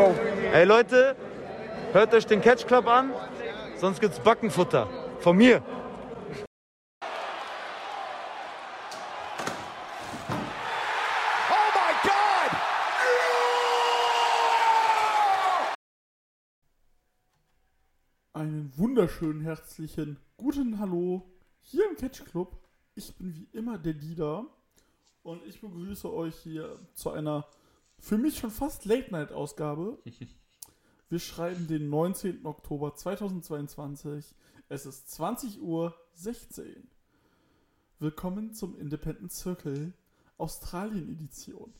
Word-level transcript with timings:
go. 0.00 0.14
Ey 0.52 0.64
Leute, 0.64 1.14
hört 1.92 2.14
euch 2.14 2.26
den 2.26 2.40
Catch 2.40 2.66
Club 2.66 2.86
an, 2.86 3.12
sonst 3.76 4.00
gibt's 4.00 4.18
Backenfutter. 4.18 4.88
Von 5.20 5.36
mir. 5.36 5.62
Oh! 11.50 11.66
Einen 18.32 18.72
wunderschönen 18.76 19.42
herzlichen 19.42 20.18
guten 20.38 20.78
Hallo 20.78 21.30
hier 21.60 21.84
im 21.90 21.96
Catch 21.96 22.24
Club. 22.24 22.56
Ich 22.94 23.14
bin 23.16 23.34
wie 23.34 23.48
immer 23.52 23.76
der 23.76 23.92
Dieter 23.92 24.46
und 25.22 25.44
ich 25.44 25.60
begrüße 25.60 26.10
euch 26.10 26.36
hier 26.36 26.78
zu 26.94 27.10
einer 27.10 27.44
für 28.00 28.18
mich 28.18 28.38
schon 28.38 28.50
fast 28.50 28.84
Late 28.86 29.10
Night 29.12 29.32
Ausgabe. 29.32 29.98
Wir 31.08 31.18
schreiben 31.18 31.66
den 31.66 31.90
19. 31.90 32.46
Oktober 32.46 32.94
2022. 32.94 34.34
Es 34.68 34.86
ist 34.86 35.10
20 35.10 35.60
Uhr 35.60 35.94
16. 36.14 36.88
Willkommen 37.98 38.54
zum 38.54 38.78
Independent 38.78 39.32
Circle 39.32 39.92
Australien 40.38 41.10
Edition. 41.10 41.74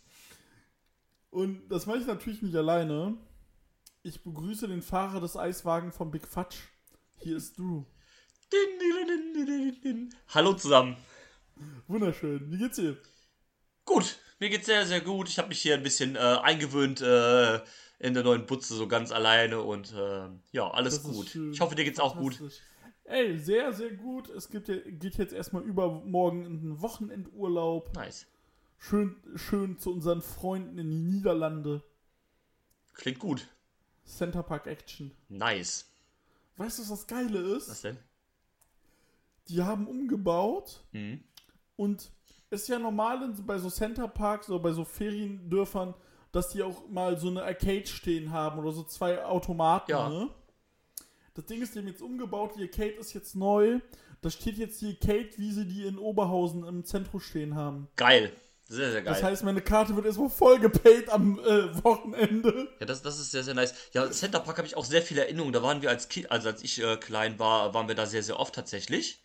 Und 1.31 1.69
das 1.69 1.87
mache 1.87 1.99
ich 1.99 2.07
natürlich 2.07 2.43
nicht 2.43 2.57
alleine. 2.57 3.17
Ich 4.03 4.23
begrüße 4.23 4.69
den 4.69 4.83
Fahrer 4.83 5.21
des 5.21 5.37
Eiswagen 5.37 5.93
von 5.93 6.11
Big 6.11 6.27
Fudge. 6.27 6.57
Hier 7.19 7.37
ist 7.37 7.59
Drew. 7.59 7.85
Din. 9.83 10.13
Hallo 10.29 10.55
zusammen. 10.55 10.97
Wunderschön. 11.87 12.51
Wie 12.51 12.59
geht's 12.59 12.77
dir? 12.77 13.01
Gut, 13.85 14.19
mir 14.41 14.51
geht's 14.51 14.67
sehr, 14.67 14.87
sehr 14.87 15.01
gut. 15.01 15.29
Ich 15.29 15.39
habe 15.39 15.49
mich 15.49 15.61
hier 15.61 15.75
ein 15.75 15.83
bisschen 15.83 16.17
äh, 16.17 16.19
eingewöhnt 16.19 17.01
äh, 17.01 17.57
in 17.99 18.15
der 18.15 18.23
neuen 18.25 18.47
Butze, 18.47 18.75
so 18.75 18.89
ganz 18.89 19.13
alleine 19.13 19.61
und 19.61 19.93
äh, 19.93 20.29
ja, 20.53 20.71
alles 20.71 21.03
Das 21.03 21.13
gut. 21.13 21.35
Ich 21.53 21.61
hoffe, 21.61 21.75
dir 21.75 21.85
geht's 21.85 22.01
auch 22.01 22.17
gut. 22.17 22.41
Ey, 23.05 23.39
sehr, 23.39 23.73
sehr 23.73 23.91
gut. 23.91 24.29
Es 24.31 24.49
gibt, 24.49 24.67
geht 24.67 25.17
jetzt 25.19 25.33
erstmal 25.33 25.63
übermorgen 25.63 26.45
in 26.45 26.61
den 26.61 26.81
Wochenendurlaub. 26.81 27.95
Nice. 27.95 28.27
Schön, 28.79 29.17
schön 29.35 29.79
zu 29.79 29.93
unseren 29.93 30.23
Freunden 30.23 30.79
in 30.79 30.91
die 30.91 31.17
Niederlande. 31.17 31.83
Klingt 32.95 33.19
gut. 33.19 33.47
Center 34.05 34.43
Park 34.43 34.67
Action. 34.67 35.11
Nice. 35.29 35.91
Weißt 36.57 36.79
du, 36.79 36.83
was 36.83 36.89
das 36.89 37.07
Geile 37.07 37.39
ist? 37.57 37.69
Was 37.69 37.83
denn? 37.83 37.99
Die 39.49 39.63
haben 39.63 39.87
umgebaut 39.87 40.85
Mhm. 40.93 41.23
und 41.77 42.11
ist 42.51 42.69
ja 42.69 42.79
normal 42.79 43.33
bei 43.47 43.59
so 43.59 43.71
Center 43.71 44.09
Parks 44.09 44.51
oder 44.51 44.59
bei 44.59 44.73
so 44.73 44.85
Feriendörfern, 44.85 45.95
dass 46.33 46.51
die 46.51 46.63
auch 46.63 46.89
mal 46.89 47.19
so 47.19 47.29
eine 47.29 47.43
Arcade 47.43 47.87
stehen 47.87 48.33
haben 48.33 48.59
oder 48.59 48.73
so 48.73 48.83
zwei 48.83 49.25
Automaten. 49.25 49.91
Ja. 49.91 50.09
Ne? 50.09 50.29
Das 51.35 51.47
Ding 51.47 51.63
ist, 51.63 51.77
haben 51.77 51.87
jetzt 51.87 52.03
umgebaut, 52.03 52.53
die 52.57 52.63
Arcade 52.63 52.95
ist 52.99 53.15
jetzt 53.15 53.37
neu. 53.37 53.81
Da 54.21 54.31
steht 54.31 54.59
jetzt 54.59 54.81
die 54.83 54.89
Arcade, 55.01 55.31
wie 55.37 55.53
sie 55.53 55.65
die 55.65 55.87
in 55.87 55.99
Oberhausen 55.99 56.65
im 56.65 56.85
Zentrum 56.85 57.21
stehen 57.21 57.55
haben. 57.55 57.89
Geil. 57.97 58.33
Sehr, 58.69 58.93
sehr 58.93 59.03
geil. 59.03 59.15
Das 59.15 59.23
heißt, 59.23 59.43
meine 59.43 59.63
Karte 59.63 59.97
wird 59.97 60.07
erstmal 60.07 60.29
voll 60.29 60.61
gepaid 60.61 61.09
am 61.09 61.41
äh, 61.41 61.83
Wochenende. 61.83 62.69
ja, 62.79 62.87
das, 62.87 63.03
das 63.03 63.19
ist 63.19 63.33
sehr, 63.33 63.43
sehr 63.43 63.55
nice. 63.55 63.75
Ja, 63.93 64.09
Center 64.11 64.39
Park 64.39 64.59
habe 64.59 64.69
ich 64.69 64.77
auch 64.77 64.85
sehr 64.85 65.03
viele 65.03 65.23
Erinnerungen. 65.23 65.53
Da 65.53 65.63
waren 65.63 65.83
wir 65.83 65.89
als 65.89 66.09
Kind, 66.09 66.31
also 66.31 66.49
als 66.49 66.63
ich 66.63 66.81
äh, 66.81 66.97
klein 66.97 67.39
war, 67.41 67.75
waren 67.75 67.89
wir 67.89 67.97
da 67.97 68.07
sehr, 68.07 68.23
sehr 68.23 68.39
oft 68.39 68.55
tatsächlich. 68.55 69.21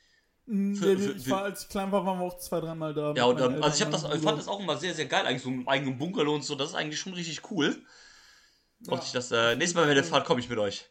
Mm, 0.47 0.75
Für- 0.75 0.97
für- 0.97 1.11
ich 1.13 1.29
war, 1.29 1.43
als 1.43 1.63
ich 1.63 1.69
klein 1.69 1.91
war, 1.91 2.05
waren 2.05 2.19
wir 2.19 2.25
auch 2.25 2.37
zwei, 2.37 2.59
dreimal 2.61 2.93
da. 2.93 3.13
Ja, 3.15 3.25
und 3.25 3.41
also 3.41 3.83
ich, 3.83 3.89
das, 3.89 4.03
ich 4.03 4.21
fand 4.21 4.37
das 4.37 4.47
auch 4.47 4.59
immer 4.59 4.77
sehr, 4.77 4.93
sehr 4.93 5.05
geil. 5.07 5.25
Eigentlich 5.25 5.41
so 5.41 5.49
einen 5.49 5.67
eigenen 5.67 5.97
Bungalow 5.97 6.35
und 6.35 6.43
so. 6.43 6.55
Das 6.55 6.69
ist 6.69 6.75
eigentlich 6.75 6.99
schon 6.99 7.13
richtig 7.13 7.49
cool. 7.51 7.75
Ja. 8.81 8.93
Und 8.93 9.03
ich 9.03 9.11
das, 9.11 9.31
äh, 9.31 9.55
nächstes 9.55 9.75
Mal, 9.75 9.87
wenn 9.87 9.97
ihr 9.97 10.03
fahrt, 10.03 10.25
komme 10.25 10.39
ich 10.39 10.49
mit 10.49 10.59
euch. 10.59 10.85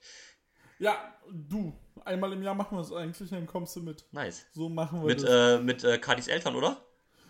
Ja, 0.79 0.97
du. 1.31 1.73
Einmal 2.05 2.33
im 2.33 2.43
Jahr 2.43 2.55
machen 2.55 2.77
wir 2.77 2.83
es 2.83 2.93
eigentlich, 2.93 3.31
dann 3.31 3.47
kommst 3.47 3.77
du 3.77 3.81
mit. 3.81 4.05
Nice. 4.13 4.45
So 4.53 4.69
machen 4.69 5.01
wir 5.01 5.07
Mit, 5.07 5.23
das. 5.23 5.31
äh, 5.31 5.63
mit 5.63 5.85
äh, 5.85 5.99
Kadis 5.99 6.29
Eltern, 6.29 6.57
oder? 6.57 6.83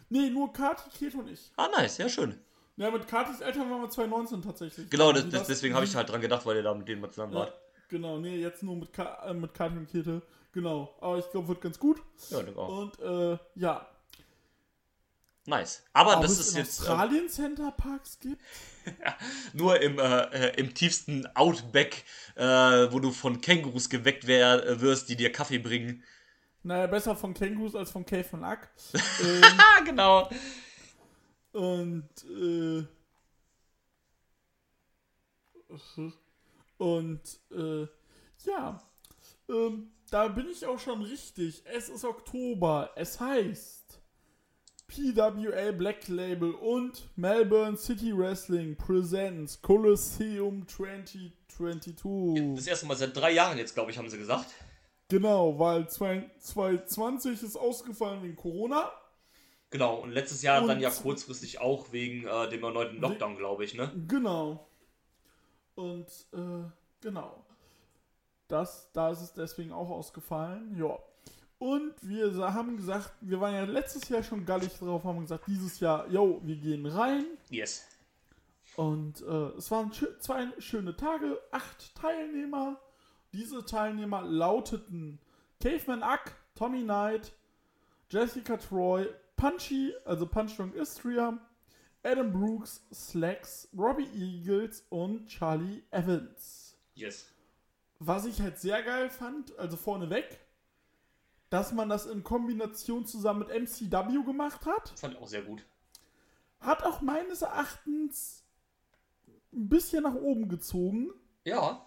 nee, 0.09 0.31
nur 0.31 0.53
Kati, 0.53 0.91
Kate 0.91 1.17
und 1.19 1.29
ich. 1.29 1.53
Ah, 1.57 1.69
nice, 1.77 1.99
ja, 1.99 2.09
schön. 2.09 2.39
Ja, 2.77 2.91
mit 2.91 3.07
Katis 3.07 3.41
Eltern 3.41 3.71
waren 3.71 3.83
wir 3.83 3.91
2019 3.91 4.43
tatsächlich. 4.43 4.89
Genau, 4.91 5.13
Die 5.13 5.23
das, 5.23 5.31
das- 5.31 5.47
deswegen 5.49 5.75
habe 5.75 5.85
ich 5.85 5.95
halt 5.95 6.09
dran 6.09 6.21
gedacht, 6.21 6.45
weil 6.47 6.57
ihr 6.57 6.63
da 6.63 6.73
mit 6.75 6.89
denen 6.89 7.01
mal 7.01 7.11
zusammen 7.11 7.33
Ja, 7.35 7.41
wart. 7.41 7.53
genau, 7.89 8.19
nee, 8.19 8.37
jetzt 8.39 8.63
nur 8.63 8.77
mit, 8.77 8.93
Ka 8.93 9.25
äh, 9.27 9.35
mit 9.35 9.53
Kati 9.55 9.77
und 9.77 9.89
Kete. 9.91 10.23
Genau, 10.55 10.95
aber 11.01 11.19
ich 11.19 11.31
glaube, 11.31 11.49
wird 11.49 11.61
ganz 11.61 11.79
gut. 11.79 12.01
Ja, 12.31 12.43
denke 12.43 12.61
auch. 12.61 12.79
Und 12.79 13.01
äh, 13.01 13.39
ja, 13.57 13.87
Nice. 15.47 15.83
Aber 15.93 16.17
ob 16.17 16.23
das 16.23 16.33
es 16.33 16.41
ist 16.41 16.53
in 16.53 16.59
jetzt 16.59 16.79
äh, 16.79 16.83
Australien 16.85 17.29
Center 17.29 17.71
Parks 17.71 18.19
gibt? 18.19 18.41
nur 19.53 19.79
im, 19.81 19.99
äh, 19.99 20.23
äh, 20.23 20.59
im 20.59 20.73
tiefsten 20.73 21.27
Outback, 21.35 22.05
äh, 22.35 22.43
wo 22.45 22.99
du 22.99 23.11
von 23.11 23.41
Kängurus 23.41 23.91
geweckt 23.91 24.27
wer, 24.27 24.67
äh, 24.67 24.81
wirst, 24.81 25.09
die 25.11 25.17
dir 25.17 25.31
Kaffee 25.33 25.59
bringen. 25.59 26.03
Naja, 26.63 26.87
besser 26.87 27.15
von 27.15 27.35
Kängurus 27.35 27.75
als 27.75 27.91
von 27.91 28.07
Cave 28.07 28.25
von 28.25 28.43
Ack. 28.43 28.71
ähm, 29.23 29.43
genau. 29.85 30.31
Und, 31.53 32.09
äh. 32.25 32.87
Und, 36.79 37.41
äh, 37.51 37.87
ja. 38.47 38.83
Ähm, 39.51 39.91
da 40.15 40.29
bin 40.29 40.49
ich 40.49 40.65
auch 40.65 40.79
schon 40.79 41.03
richtig. 41.03 41.65
Es 41.65 41.89
ist 41.89 42.05
Oktober. 42.05 42.91
Es 42.95 43.19
heißt 43.19 44.01
PWL 44.87 45.73
Black 45.73 46.07
Label 46.07 46.53
und 46.53 47.09
Melbourne 47.17 47.77
City 47.77 48.17
Wrestling 48.17 48.77
Presents 48.77 49.61
Colosseum 49.61 50.69
2022. 50.69 52.55
Das 52.55 52.69
erste 52.69 52.87
Mal 52.87 52.95
seit 52.97 53.17
drei 53.17 53.33
Jahren 53.33 53.59
jetzt, 53.59 53.75
glaube 53.75 53.91
ich, 53.91 53.99
haben 53.99 54.09
sie 54.09 54.19
gesagt. 54.19 54.47
Genau, 55.09 55.59
weil 55.59 55.89
2020 55.89 57.43
ist 57.43 57.57
ausgefallen 57.57 58.23
wegen 58.23 58.37
Corona. 58.37 58.93
Genau, 59.71 59.97
und 59.97 60.13
letztes 60.13 60.43
Jahr 60.43 60.63
Und- 60.63 60.69
dann 60.69 60.79
ja 60.81 60.91
kurzfristig 60.91 61.59
auch 61.59 61.91
wegen 61.91 62.25
äh, 62.29 62.49
dem 62.51 62.63
erneuten 62.63 63.01
Lockdown, 63.01 63.37
glaube 63.37 63.65
ich, 63.65 63.75
ne? 63.75 63.91
Genau. 64.07 64.69
Und 65.75 66.07
äh, 66.33 66.71
genau. 67.01 67.45
Das, 68.49 68.91
da 68.93 69.11
ist 69.11 69.23
es 69.23 69.33
deswegen 69.33 69.73
auch 69.73 69.89
ausgefallen. 69.89 70.77
Ja. 70.79 70.99
Und 71.59 71.95
wir 72.03 72.33
haben 72.53 72.77
gesagt, 72.77 73.13
wir 73.21 73.41
waren 73.41 73.55
ja 73.55 73.65
letztes 73.65 74.09
Jahr 74.09 74.23
schon 74.23 74.45
gallig 74.45 74.77
drauf, 74.79 75.05
haben 75.05 75.21
gesagt, 75.21 75.47
dieses 75.47 75.81
Jahr, 75.81 76.09
yo, 76.11 76.41
wir 76.45 76.57
gehen 76.57 76.85
rein. 76.85 77.25
Yes. 77.49 77.87
Und 78.77 79.23
äh, 79.23 79.57
es 79.57 79.71
waren 79.71 79.93
zwei 80.19 80.49
schöne 80.59 80.97
Tage, 80.97 81.41
acht 81.53 81.95
Teilnehmer. 81.95 82.81
Diese 83.33 83.65
Teilnehmer 83.65 84.23
lauteten 84.23 85.19
Caveman 85.61 86.03
Ack, 86.03 86.37
Tommy 86.55 86.83
Knight, 86.83 87.33
Jessica 88.11 88.57
Troy, 88.57 89.09
Punchy, 89.37 89.95
also 90.05 90.27
Punch 90.27 90.57
Drunk 90.57 90.75
Istria, 90.75 91.39
Adam 92.03 92.31
Brooks, 92.31 92.85
Slacks, 92.93 93.69
Robbie 93.77 94.09
Eagles 94.15 94.85
und 94.91 95.27
Charlie 95.27 95.83
Evans. 95.91 96.77
Yes. 96.95 97.27
Was 98.07 98.27
ich 98.27 98.41
halt 98.43 98.59
sehr 98.59 98.83
geil 98.83 99.09
fand, 99.09 99.59
also 99.59 99.79
vorneweg, 99.79 100.39
dass 101.49 101.73
man 101.73 101.89
das 101.89 102.05
in 102.05 102.23
Kombination 102.23 103.07
zusammen 103.07 103.41
mit 103.41 103.49
MCW 103.49 104.25
gemacht 104.25 104.67
hat. 104.67 104.93
Das 104.93 105.01
fand 105.01 105.15
ich 105.15 105.21
auch 105.21 105.27
sehr 105.29 105.41
gut. 105.43 105.65
Hat 106.61 106.83
auch 106.85 107.01
meines 107.01 107.41
Erachtens 107.43 108.45
ein 109.55 109.69
bisschen 109.71 110.03
nach 110.03 110.15
oben 110.17 110.49
gezogen. 110.51 111.13
Ja. 111.45 111.87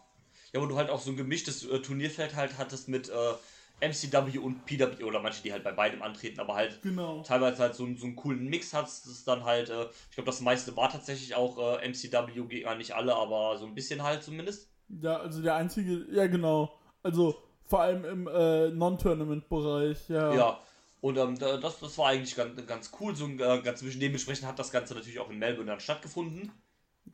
Ja, 0.53 0.61
wo 0.61 0.65
du 0.65 0.75
halt 0.77 0.89
auch 0.89 1.01
so 1.01 1.11
ein 1.11 1.17
gemischtes 1.17 1.65
äh, 1.65 1.81
Turnierfeld 1.81 2.35
halt 2.35 2.57
hattest 2.57 2.87
mit 2.87 3.09
äh, 3.09 3.33
MCW 3.81 4.39
und 4.39 4.65
PW 4.65 5.03
oder 5.03 5.19
manche, 5.21 5.43
die 5.43 5.51
halt 5.51 5.63
bei 5.63 5.71
beidem 5.71 6.01
antreten, 6.01 6.39
aber 6.39 6.55
halt 6.55 6.81
Genau. 6.81 7.21
teilweise 7.21 7.61
halt 7.61 7.75
so, 7.75 7.83
einen- 7.83 7.97
so 7.97 8.05
einen 8.07 8.15
coolen 8.15 8.47
Mix. 8.47 8.71
Das 8.71 9.05
ist 9.05 9.27
dann 9.27 9.43
halt, 9.43 9.69
äh, 9.69 9.83
ich 10.09 10.15
glaube, 10.15 10.25
das 10.31 10.41
meiste 10.41 10.75
war 10.75 10.89
tatsächlich 10.89 11.35
auch 11.35 11.57
äh, 11.79 11.85
MCW-Gegner, 11.87 12.73
nicht 12.75 12.93
alle, 12.95 13.15
aber 13.15 13.57
so 13.59 13.65
ein 13.67 13.75
bisschen 13.75 14.01
halt 14.01 14.23
zumindest. 14.23 14.69
Ja, 14.89 15.17
also 15.17 15.41
der 15.41 15.55
einzige, 15.55 16.05
ja 16.11 16.27
genau. 16.27 16.73
Also 17.03 17.35
vor 17.65 17.81
allem 17.81 18.05
im 18.05 18.27
äh, 18.27 18.69
Non-Tournament-Bereich, 18.69 20.09
ja. 20.09 20.33
Ja. 20.33 20.59
Und 21.01 21.17
ähm, 21.17 21.37
da- 21.37 21.57
das, 21.57 21.79
das 21.79 21.97
war 21.97 22.07
eigentlich 22.07 22.35
ganz, 22.35 22.65
ganz 22.65 22.91
cool. 22.99 23.15
So 23.15 23.25
ein, 23.25 23.39
äh, 23.39 23.61
ganz 23.61 23.79
zwischen 23.79 23.99
dementsprechend 23.99 24.47
hat 24.47 24.57
das 24.59 24.71
Ganze 24.71 24.93
natürlich 24.95 25.19
auch 25.19 25.29
in 25.29 25.37
Melbourne 25.37 25.69
dann 25.71 25.79
stattgefunden. 25.79 26.51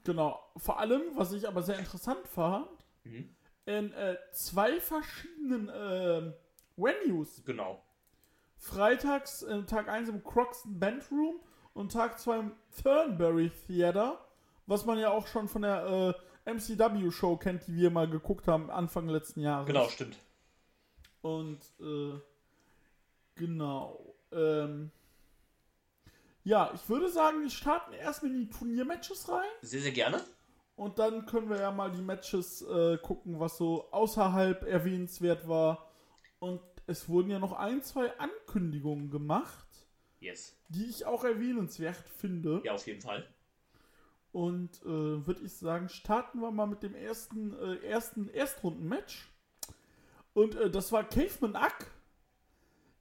Genau. 0.03 0.39
Vor 0.57 0.79
allem, 0.79 1.01
was 1.15 1.33
ich 1.33 1.47
aber 1.47 1.61
sehr 1.63 1.79
interessant 1.79 2.27
fand, 2.27 2.67
Mhm. 3.03 3.35
in 3.65 3.91
äh, 3.93 4.15
zwei 4.31 4.79
verschiedenen 4.79 5.69
ähm, 5.75 6.33
Venues. 6.77 7.43
Genau. 7.45 7.83
Freitags, 8.57 9.43
äh, 9.43 9.63
Tag 9.63 9.89
1 9.89 10.09
im 10.09 10.23
Croxton 10.23 10.79
Bandroom 10.79 11.35
und 11.73 11.91
Tag 11.91 12.19
2 12.19 12.39
im 12.39 12.51
Thornbury 12.81 13.51
Theater, 13.67 14.19
was 14.67 14.85
man 14.85 14.97
ja 14.99 15.09
auch 15.11 15.27
schon 15.27 15.47
von 15.49 15.63
der 15.63 15.85
äh, 15.85 16.13
MCW-Show 16.45 17.38
kennt, 17.38 17.68
die 17.68 17.75
wir 17.75 17.90
mal 17.90 18.10
geguckt 18.10 18.48
haben 18.48 18.69
Anfang 18.69 19.07
letzten 19.07 19.42
Jahres. 19.42 19.68
Genau, 19.68 19.88
stimmt. 19.90 20.18
Und 21.22 21.60
äh, 21.80 22.19
genau. 23.36 24.16
Ähm, 24.31 24.92
ja, 26.44 26.72
ich 26.75 26.88
würde 26.90 27.10
sagen, 27.10 27.42
wir 27.42 27.50
starten 27.50 27.94
erstmal 27.94 28.31
in 28.31 28.40
die 28.42 28.50
Turniermatches 28.50 29.30
rein. 29.30 29.48
Sehr, 29.62 29.81
sehr 29.81 29.92
gerne. 29.94 30.22
Und 30.75 31.00
dann 31.00 31.25
können 31.25 31.50
wir 31.50 31.57
ja 31.60 31.72
mal 31.72 31.92
die 31.92 32.01
Matches 32.01 32.62
äh, 32.63 32.98
gucken, 32.98 33.40
was 33.40 33.57
so 33.57 33.90
außerhalb 33.92 34.63
erwähnenswert 34.63 35.48
war. 35.48 35.90
Und 36.40 36.62
es 36.88 37.07
wurden 37.07 37.30
ja 37.30 37.40
noch 37.40 37.54
ein, 37.54 37.81
zwei 37.84 38.12
Ankündigungen 38.19 39.10
gemacht, 39.10 39.68
Yes. 40.19 40.57
die 40.69 40.86
ich 40.86 41.06
auch 41.06 41.24
erwähnenswert 41.24 42.04
finde. 42.18 42.62
Ja, 42.66 42.74
auf 42.74 42.86
jeden 42.88 43.01
Fall. 43.01 43.25
Und 44.33 44.81
äh, 44.81 45.27
würde 45.27 45.44
ich 45.45 45.53
sagen, 45.53 45.88
starten 45.88 46.41
wir 46.41 46.51
mal 46.51 46.65
mit 46.65 46.83
dem 46.83 46.95
ersten, 46.95 47.53
äh, 47.53 47.75
ersten 47.85 48.27
Erstrunden-Match. 48.30 49.30
Und 50.33 50.56
äh, 50.56 50.69
das 50.69 50.91
war 50.91 51.07
Caveman 51.07 51.56
Ack 51.56 51.91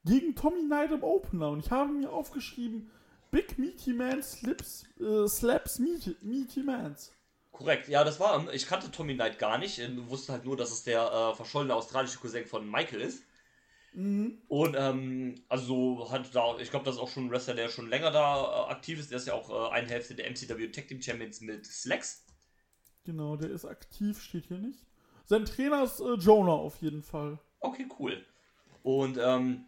gegen 0.04 0.34
Tommy 0.34 0.62
Knight 0.66 0.92
im 0.92 1.02
Opener. 1.02 1.48
Und 1.50 1.64
ich 1.64 1.70
habe 1.70 1.90
mir 1.90 2.12
aufgeschrieben, 2.12 2.90
Big 3.30 3.58
Meaty 3.58 3.94
Man 3.94 4.22
slips, 4.22 4.84
äh, 5.00 5.26
slaps 5.26 5.78
meaty, 5.78 6.16
meaty 6.20 6.62
Mans. 6.62 7.12
Korrekt, 7.50 7.88
ja, 7.88 8.04
das 8.04 8.20
war. 8.20 8.38
ähm, 8.38 8.50
Ich 8.52 8.66
kannte 8.66 8.90
Tommy 8.90 9.14
Knight 9.14 9.38
gar 9.38 9.56
nicht. 9.56 9.78
Ich 9.78 10.10
wusste 10.10 10.32
halt 10.32 10.44
nur, 10.44 10.56
dass 10.58 10.70
es 10.70 10.82
der 10.82 11.00
äh, 11.00 11.34
verschollene 11.34 11.74
australische 11.74 12.18
Cousin 12.18 12.44
von 12.44 12.70
Michael 12.70 13.00
ist. 13.00 13.24
Und 13.94 14.74
ähm, 14.78 15.34
also 15.48 16.10
hat 16.10 16.34
da, 16.34 16.56
ich 16.58 16.70
glaube, 16.70 16.86
das 16.86 16.94
ist 16.94 17.00
auch 17.00 17.10
schon 17.10 17.26
ein 17.26 17.30
Wrestler, 17.30 17.54
der 17.54 17.68
schon 17.68 17.90
länger 17.90 18.10
da 18.10 18.68
äh, 18.68 18.70
aktiv 18.70 18.98
ist. 18.98 19.10
Der 19.10 19.18
ist 19.18 19.26
ja 19.26 19.34
auch 19.34 19.50
äh, 19.50 19.74
eine 19.74 19.88
Hälfte 19.88 20.14
der 20.14 20.30
MCW 20.30 20.68
Tag 20.68 20.88
Team 20.88 21.02
Champions 21.02 21.42
mit 21.42 21.66
Slacks. 21.66 22.24
Genau, 23.04 23.36
der 23.36 23.50
ist 23.50 23.66
aktiv, 23.66 24.22
steht 24.22 24.46
hier 24.46 24.58
nicht. 24.58 24.86
Sein 25.26 25.44
Trainer 25.44 25.84
ist 25.84 26.00
äh, 26.00 26.14
Jonah 26.14 26.52
auf 26.52 26.80
jeden 26.80 27.02
Fall. 27.02 27.38
Okay, 27.60 27.86
cool. 27.98 28.24
Und 28.82 29.18
ähm, 29.18 29.66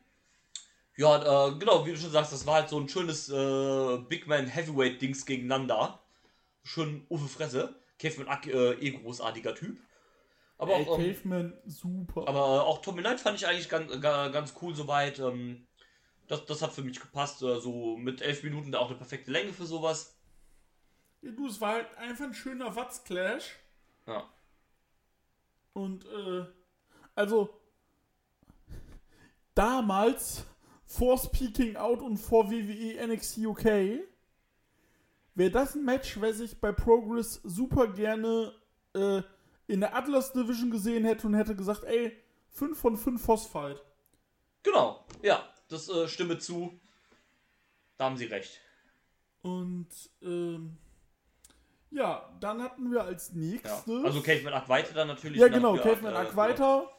ja, 0.96 1.48
äh, 1.48 1.58
genau, 1.58 1.84
wie 1.84 1.90
du 1.90 1.98
schon 1.98 2.10
sagst, 2.10 2.32
das 2.32 2.46
war 2.46 2.54
halt 2.54 2.68
so 2.70 2.78
ein 2.78 2.88
schönes 2.88 3.28
äh, 3.28 3.98
Big 4.08 4.26
Man 4.26 4.46
Heavyweight 4.46 5.02
Dings 5.02 5.26
gegeneinander. 5.26 6.00
Schön 6.62 7.04
Uwe 7.10 7.28
Fresse. 7.28 7.74
Kevin 7.98 8.28
Ack, 8.28 8.46
äh, 8.46 8.72
eh 8.72 8.90
großartiger 8.90 9.54
Typ. 9.54 9.78
Aber 10.64 10.76
Ey, 10.76 10.86
auch, 10.86 10.98
ähm, 10.98 11.04
Caveman, 11.14 11.58
super. 11.66 12.26
aber 12.28 12.66
auch 12.66 12.80
Tommy 12.80 13.00
Knight 13.02 13.20
fand 13.20 13.36
ich 13.38 13.46
eigentlich 13.46 13.68
ganz, 13.68 14.00
ga- 14.00 14.28
ganz 14.28 14.54
cool 14.62 14.74
soweit. 14.74 15.18
Ähm, 15.18 15.66
das, 16.26 16.44
das 16.46 16.62
hat 16.62 16.72
für 16.72 16.82
mich 16.82 17.00
gepasst. 17.00 17.42
Äh, 17.42 17.60
so 17.60 17.96
mit 17.96 18.22
elf 18.22 18.42
Minuten 18.42 18.72
da 18.72 18.78
auch 18.78 18.88
eine 18.88 18.96
perfekte 18.96 19.30
Länge 19.30 19.52
für 19.52 19.66
sowas. 19.66 20.16
Ja, 21.22 21.30
du, 21.32 21.46
es 21.46 21.60
war 21.60 21.74
halt 21.74 21.94
einfach 21.98 22.24
ein 22.24 22.34
schöner 22.34 22.74
Watts-Clash. 22.74 23.56
Ja. 24.06 24.28
Und, 25.72 26.04
äh, 26.06 26.44
also, 27.14 27.50
damals, 29.54 30.44
vor 30.86 31.18
Speaking 31.18 31.76
Out 31.76 32.00
und 32.00 32.16
vor 32.16 32.50
WWE 32.50 33.06
NXT 33.06 33.38
UK, 33.38 33.64
wäre 35.34 35.50
das 35.50 35.74
ein 35.74 35.84
Match, 35.84 36.20
was 36.20 36.40
ich 36.40 36.58
bei 36.60 36.72
Progress 36.72 37.40
super 37.44 37.88
gerne 37.88 38.52
äh, 38.94 39.22
in 39.66 39.80
der 39.80 39.96
Atlas 39.96 40.32
Division 40.32 40.70
gesehen 40.70 41.04
hätte 41.04 41.26
und 41.26 41.34
hätte 41.34 41.56
gesagt, 41.56 41.84
ey, 41.84 42.12
5 42.50 42.78
von 42.78 42.96
5 42.96 43.22
Phosphite. 43.22 43.80
Genau, 44.62 45.04
ja, 45.22 45.46
das 45.68 45.88
äh, 45.88 46.08
stimme 46.08 46.38
zu. 46.38 46.80
Da 47.96 48.06
haben 48.06 48.16
sie 48.16 48.26
recht. 48.26 48.60
Und, 49.42 49.88
ähm, 50.22 50.76
ja, 51.90 52.34
dann 52.40 52.62
hatten 52.62 52.90
wir 52.90 53.02
als 53.04 53.28
Ja. 53.28 53.38
nächstes. 53.38 54.04
Also 54.04 54.20
Caveman 54.20 54.54
Ack 54.54 54.68
weiter 54.68 54.94
dann 54.94 55.08
natürlich. 55.08 55.40
Ja, 55.40 55.48
genau, 55.48 55.76
ja, 55.76 55.82
Caveman 55.82 56.14
äh, 56.14 56.16
Ack 56.16 56.36
weiter. 56.36 56.90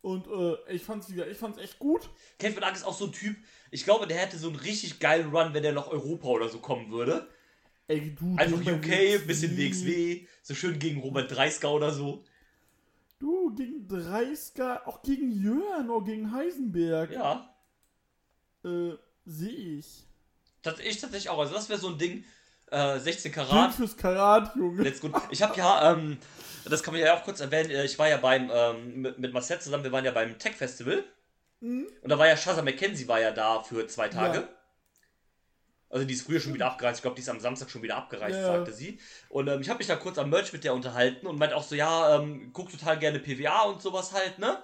Und 0.00 0.26
äh, 0.26 0.72
ich 0.72 0.84
fand's 0.84 1.10
wieder, 1.10 1.26
ich 1.28 1.38
fand's 1.38 1.56
echt 1.58 1.78
gut. 1.78 2.10
Kevin 2.38 2.62
Ack 2.62 2.74
ist 2.74 2.84
auch 2.84 2.92
so 2.94 3.06
ein 3.06 3.12
Typ, 3.12 3.36
ich 3.70 3.84
glaube, 3.84 4.06
der 4.06 4.18
hätte 4.18 4.36
so 4.36 4.48
einen 4.48 4.56
richtig 4.56 5.00
geilen 5.00 5.34
Run, 5.34 5.54
wenn 5.54 5.62
der 5.62 5.72
nach 5.72 5.88
Europa 5.88 6.28
oder 6.28 6.48
so 6.50 6.58
kommen 6.58 6.90
würde. 6.90 7.26
Ey, 7.86 8.14
du, 8.14 8.36
Einfach 8.36 8.58
UK, 8.60 9.26
bisschen 9.26 9.56
WXW, 9.56 10.26
so 10.42 10.54
schön 10.54 10.78
gegen 10.78 11.00
Robert 11.00 11.30
Dreisker 11.34 11.70
oder 11.70 11.92
so. 11.92 12.24
Du, 13.18 13.54
gegen 13.54 13.86
Dreisker, 13.86 14.86
auch 14.88 15.02
gegen 15.02 15.30
Jörn 15.42 15.90
oder 15.90 16.04
gegen 16.06 16.32
Heisenberg, 16.32 17.12
Ja, 17.12 17.54
äh, 18.64 18.92
sehe 19.26 19.78
ich. 19.78 20.06
das 20.62 20.78
ich 20.80 20.98
tatsächlich 21.00 21.28
auch. 21.28 21.38
Also 21.38 21.54
das 21.54 21.68
wäre 21.68 21.78
so 21.78 21.88
ein 21.88 21.98
Ding, 21.98 22.24
äh, 22.70 22.98
16 22.98 23.32
Kind 23.32 23.48
Karat. 23.48 23.74
fürs 23.74 23.96
Karat, 23.96 24.56
Junge. 24.56 24.82
Let's 24.82 25.00
go. 25.00 25.10
Ich 25.30 25.42
habe 25.42 25.56
ja, 25.56 25.92
ähm, 25.92 26.16
das 26.68 26.82
kann 26.82 26.94
man 26.94 27.02
ja 27.02 27.14
auch 27.18 27.22
kurz 27.24 27.40
erwähnen, 27.40 27.70
äh, 27.70 27.84
ich 27.84 27.98
war 27.98 28.08
ja 28.08 28.16
beim, 28.16 28.50
ähm, 28.52 29.02
mit, 29.02 29.18
mit 29.18 29.32
Marcel 29.34 29.60
zusammen, 29.60 29.84
wir 29.84 29.92
waren 29.92 30.04
ja 30.04 30.10
beim 30.12 30.38
Tech 30.38 30.54
Festival. 30.54 31.04
Und 31.60 31.86
da 32.02 32.18
war 32.18 32.26
ja 32.26 32.36
Shaza 32.36 32.60
McKenzie 32.60 33.08
war 33.08 33.20
ja 33.20 33.30
da 33.30 33.62
für 33.62 33.86
zwei 33.86 34.08
Tage. 34.08 34.38
Ja. 34.40 34.48
Also 35.94 36.08
die 36.08 36.14
ist 36.14 36.26
früher 36.26 36.40
schon 36.40 36.52
wieder 36.54 36.66
abgereist. 36.66 36.98
Ich 36.98 37.02
glaube, 37.02 37.14
die 37.14 37.22
ist 37.22 37.28
am 37.28 37.38
Samstag 37.38 37.70
schon 37.70 37.80
wieder 37.84 37.94
abgereist, 37.96 38.36
Ja. 38.36 38.46
sagte 38.48 38.72
sie. 38.72 38.98
Und 39.28 39.46
ähm, 39.46 39.60
ich 39.60 39.68
habe 39.68 39.78
mich 39.78 39.86
da 39.86 39.94
kurz 39.94 40.18
am 40.18 40.28
Merch 40.28 40.52
mit 40.52 40.64
der 40.64 40.74
unterhalten 40.74 41.28
und 41.28 41.38
meinte 41.38 41.54
auch 41.54 41.62
so, 41.62 41.76
ja, 41.76 42.16
ähm, 42.16 42.50
guck 42.52 42.68
total 42.68 42.98
gerne 42.98 43.20
PWA 43.20 43.62
und 43.62 43.80
sowas 43.80 44.12
halt, 44.12 44.40
ne? 44.40 44.60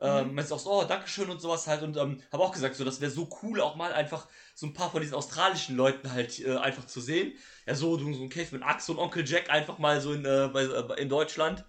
Ähm, 0.00 0.34
meinte 0.34 0.52
auch 0.52 0.58
so, 0.58 0.72
oh, 0.72 0.82
Dankeschön 0.84 1.30
und 1.30 1.40
sowas 1.40 1.68
halt. 1.68 1.82
Und 1.82 1.96
ähm, 1.96 2.20
habe 2.32 2.42
auch 2.42 2.50
gesagt, 2.50 2.74
so, 2.74 2.84
das 2.84 3.00
wäre 3.00 3.12
so 3.12 3.28
cool, 3.44 3.60
auch 3.60 3.76
mal 3.76 3.92
einfach 3.92 4.26
so 4.56 4.66
ein 4.66 4.74
paar 4.74 4.90
von 4.90 5.00
diesen 5.00 5.14
australischen 5.14 5.76
Leuten 5.76 6.10
halt 6.12 6.44
äh, 6.44 6.56
einfach 6.56 6.84
zu 6.84 7.00
sehen. 7.00 7.34
Ja, 7.64 7.76
so, 7.76 7.96
so 7.96 8.04
ein 8.04 8.28
Caveman 8.28 8.64
Axe 8.64 8.90
und 8.90 8.98
Onkel 8.98 9.24
Jack 9.24 9.48
einfach 9.50 9.78
mal 9.78 10.00
so 10.00 10.12
in, 10.14 10.24
äh, 10.24 10.50
bei, 10.52 10.64
äh, 10.64 11.00
in 11.00 11.08
Deutschland. 11.08 11.64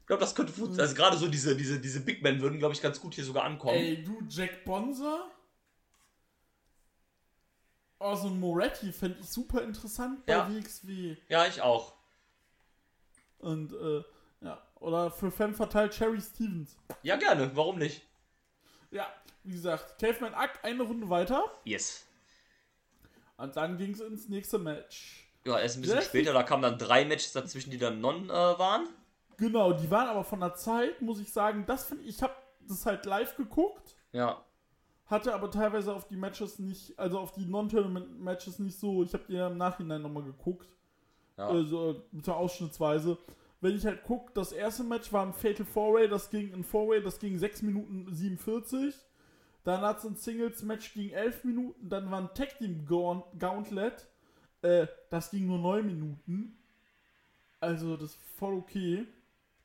Ich 0.00 0.06
glaube, 0.06 0.20
das 0.20 0.34
könnte 0.34 0.54
funktionieren. 0.54 0.80
Also 0.80 0.94
gerade 0.94 1.18
so 1.18 1.28
diese, 1.28 1.54
diese, 1.54 1.78
diese 1.78 2.00
Big 2.00 2.22
Men 2.22 2.40
würden, 2.40 2.58
glaube 2.58 2.72
ich, 2.72 2.80
ganz 2.80 2.98
gut 2.98 3.14
hier 3.14 3.24
sogar 3.24 3.44
ankommen. 3.44 3.76
Ey, 3.76 4.02
du, 4.02 4.22
Jack 4.26 4.64
Bonser. 4.64 5.26
Oh, 8.08 8.14
so 8.14 8.28
ein 8.28 8.38
Moretti 8.38 8.92
fände 8.92 9.18
ich 9.20 9.28
super 9.28 9.62
interessant 9.62 10.24
bei 10.26 10.32
Ja. 10.34 10.48
WXW. 10.48 11.16
Ja, 11.28 11.44
ich 11.46 11.60
auch. 11.60 11.94
Und, 13.38 13.72
äh, 13.72 14.04
ja. 14.42 14.62
Oder 14.76 15.10
für 15.10 15.30
Fan 15.32 15.54
verteilt 15.54 15.92
Cherry 15.92 16.20
Stevens. 16.20 16.76
Ja, 17.02 17.16
gerne. 17.16 17.50
Warum 17.56 17.78
nicht? 17.78 18.02
Ja, 18.92 19.06
wie 19.42 19.54
gesagt, 19.54 19.98
Caveman 19.98 20.34
Ack 20.34 20.60
eine 20.62 20.84
Runde 20.84 21.08
weiter. 21.10 21.42
Yes. 21.64 22.06
Und 23.38 23.56
dann 23.56 23.76
ging 23.76 23.92
es 23.92 24.00
ins 24.00 24.28
nächste 24.28 24.58
Match. 24.58 25.28
Ja, 25.44 25.58
erst 25.58 25.76
ein 25.76 25.80
bisschen 25.82 25.98
Sehr 26.00 26.08
später, 26.08 26.32
da 26.32 26.44
kamen 26.44 26.62
dann 26.62 26.78
drei 26.78 27.04
Matches 27.04 27.32
dazwischen, 27.32 27.70
die 27.70 27.78
dann 27.78 28.00
non 28.00 28.30
äh, 28.30 28.32
waren. 28.32 28.88
Genau, 29.36 29.72
die 29.72 29.90
waren 29.90 30.08
aber 30.08 30.22
von 30.24 30.40
der 30.40 30.54
Zeit, 30.54 31.02
muss 31.02 31.18
ich 31.20 31.32
sagen, 31.32 31.64
das 31.66 31.84
finde 31.84 32.04
ich, 32.04 32.16
ich 32.16 32.22
habe 32.22 32.34
das 32.68 32.86
halt 32.86 33.04
live 33.04 33.36
geguckt, 33.36 33.96
Ja. 34.12 34.44
Hatte 35.06 35.34
aber 35.34 35.50
teilweise 35.50 35.94
auf 35.94 36.06
die 36.08 36.16
Matches 36.16 36.58
nicht, 36.58 36.98
also 36.98 37.18
auf 37.18 37.32
die 37.32 37.46
Non-Tournament-Matches 37.46 38.58
nicht 38.58 38.78
so, 38.78 39.02
ich 39.02 39.12
habe 39.12 39.24
die 39.28 39.34
ja 39.34 39.46
im 39.48 39.56
Nachhinein 39.56 40.02
nochmal 40.02 40.24
geguckt, 40.24 40.68
Ja. 41.36 41.48
also 41.48 42.02
mit 42.12 42.26
der 42.26 42.36
Ausschnittsweise. 42.36 43.16
Wenn 43.60 43.76
ich 43.76 43.86
halt 43.86 44.02
gucke, 44.02 44.32
das 44.34 44.52
erste 44.52 44.84
Match 44.84 45.12
war 45.12 45.24
ein 45.24 45.32
Fatal 45.32 45.64
Four-Way, 45.64 46.08
das 46.08 46.30
ging 46.30 46.52
ein 46.52 46.64
Four-Way, 46.64 47.02
das 47.02 47.18
ging 47.18 47.38
6 47.38 47.62
Minuten 47.62 48.06
47. 48.12 48.94
Dann 49.64 49.80
hat 49.80 49.98
es 49.98 50.04
ein 50.04 50.14
Singles-Match 50.16 50.92
gegen 50.94 51.12
11 51.14 51.44
Minuten, 51.44 51.88
dann 51.88 52.10
war 52.10 52.20
ein 52.20 52.34
Tag-Team-Gauntlet, 52.34 54.06
äh, 54.62 54.86
das 55.10 55.30
ging 55.30 55.46
nur 55.46 55.58
9 55.58 55.86
Minuten. 55.86 56.56
Also, 57.60 57.96
das 57.96 58.10
ist 58.10 58.18
voll 58.38 58.54
okay. 58.54 59.06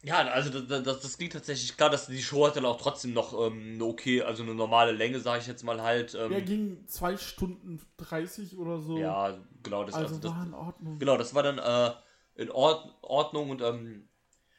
Ja, 0.04 0.18
also 0.18 0.50
das, 0.50 0.84
das, 0.84 1.02
das 1.02 1.18
klingt 1.18 1.34
tatsächlich 1.34 1.78
klar, 1.78 1.92
dass 1.92 2.08
die 2.08 2.24
Show 2.24 2.48
hat 2.48 2.56
dann 2.56 2.66
auch 2.66 2.82
trotzdem 2.82 3.14
noch 3.14 3.34
ähm, 3.34 3.74
eine 3.76 3.86
okay, 3.86 4.24
also 4.24 4.42
eine 4.42 4.56
normale 4.56 4.94
Länge, 4.94 5.20
sage 5.20 5.42
ich 5.42 5.48
jetzt 5.48 5.64
mal 5.64 5.82
halt. 5.82 6.16
Ähm, 6.16 6.32
Der 6.32 6.42
ging 6.42 6.88
2 6.88 7.18
Stunden 7.18 7.80
30 7.98 8.58
oder 8.58 8.80
so. 8.80 8.98
ja, 8.98 9.38
genau, 9.62 9.84
das, 9.84 9.94
also 9.94 10.08
also 10.08 10.20
das, 10.20 10.32
war 10.32 10.44
in 10.44 10.54
Ordnung. 10.56 11.00
genau, 11.00 11.18
das 11.18 11.36
war 11.36 11.44
dann 11.44 11.60
äh, 11.60 11.94
in 12.42 12.50
Ord 12.50 12.96
Ordnung 13.02 13.52
und 13.52 13.62
ähm, 13.62 14.08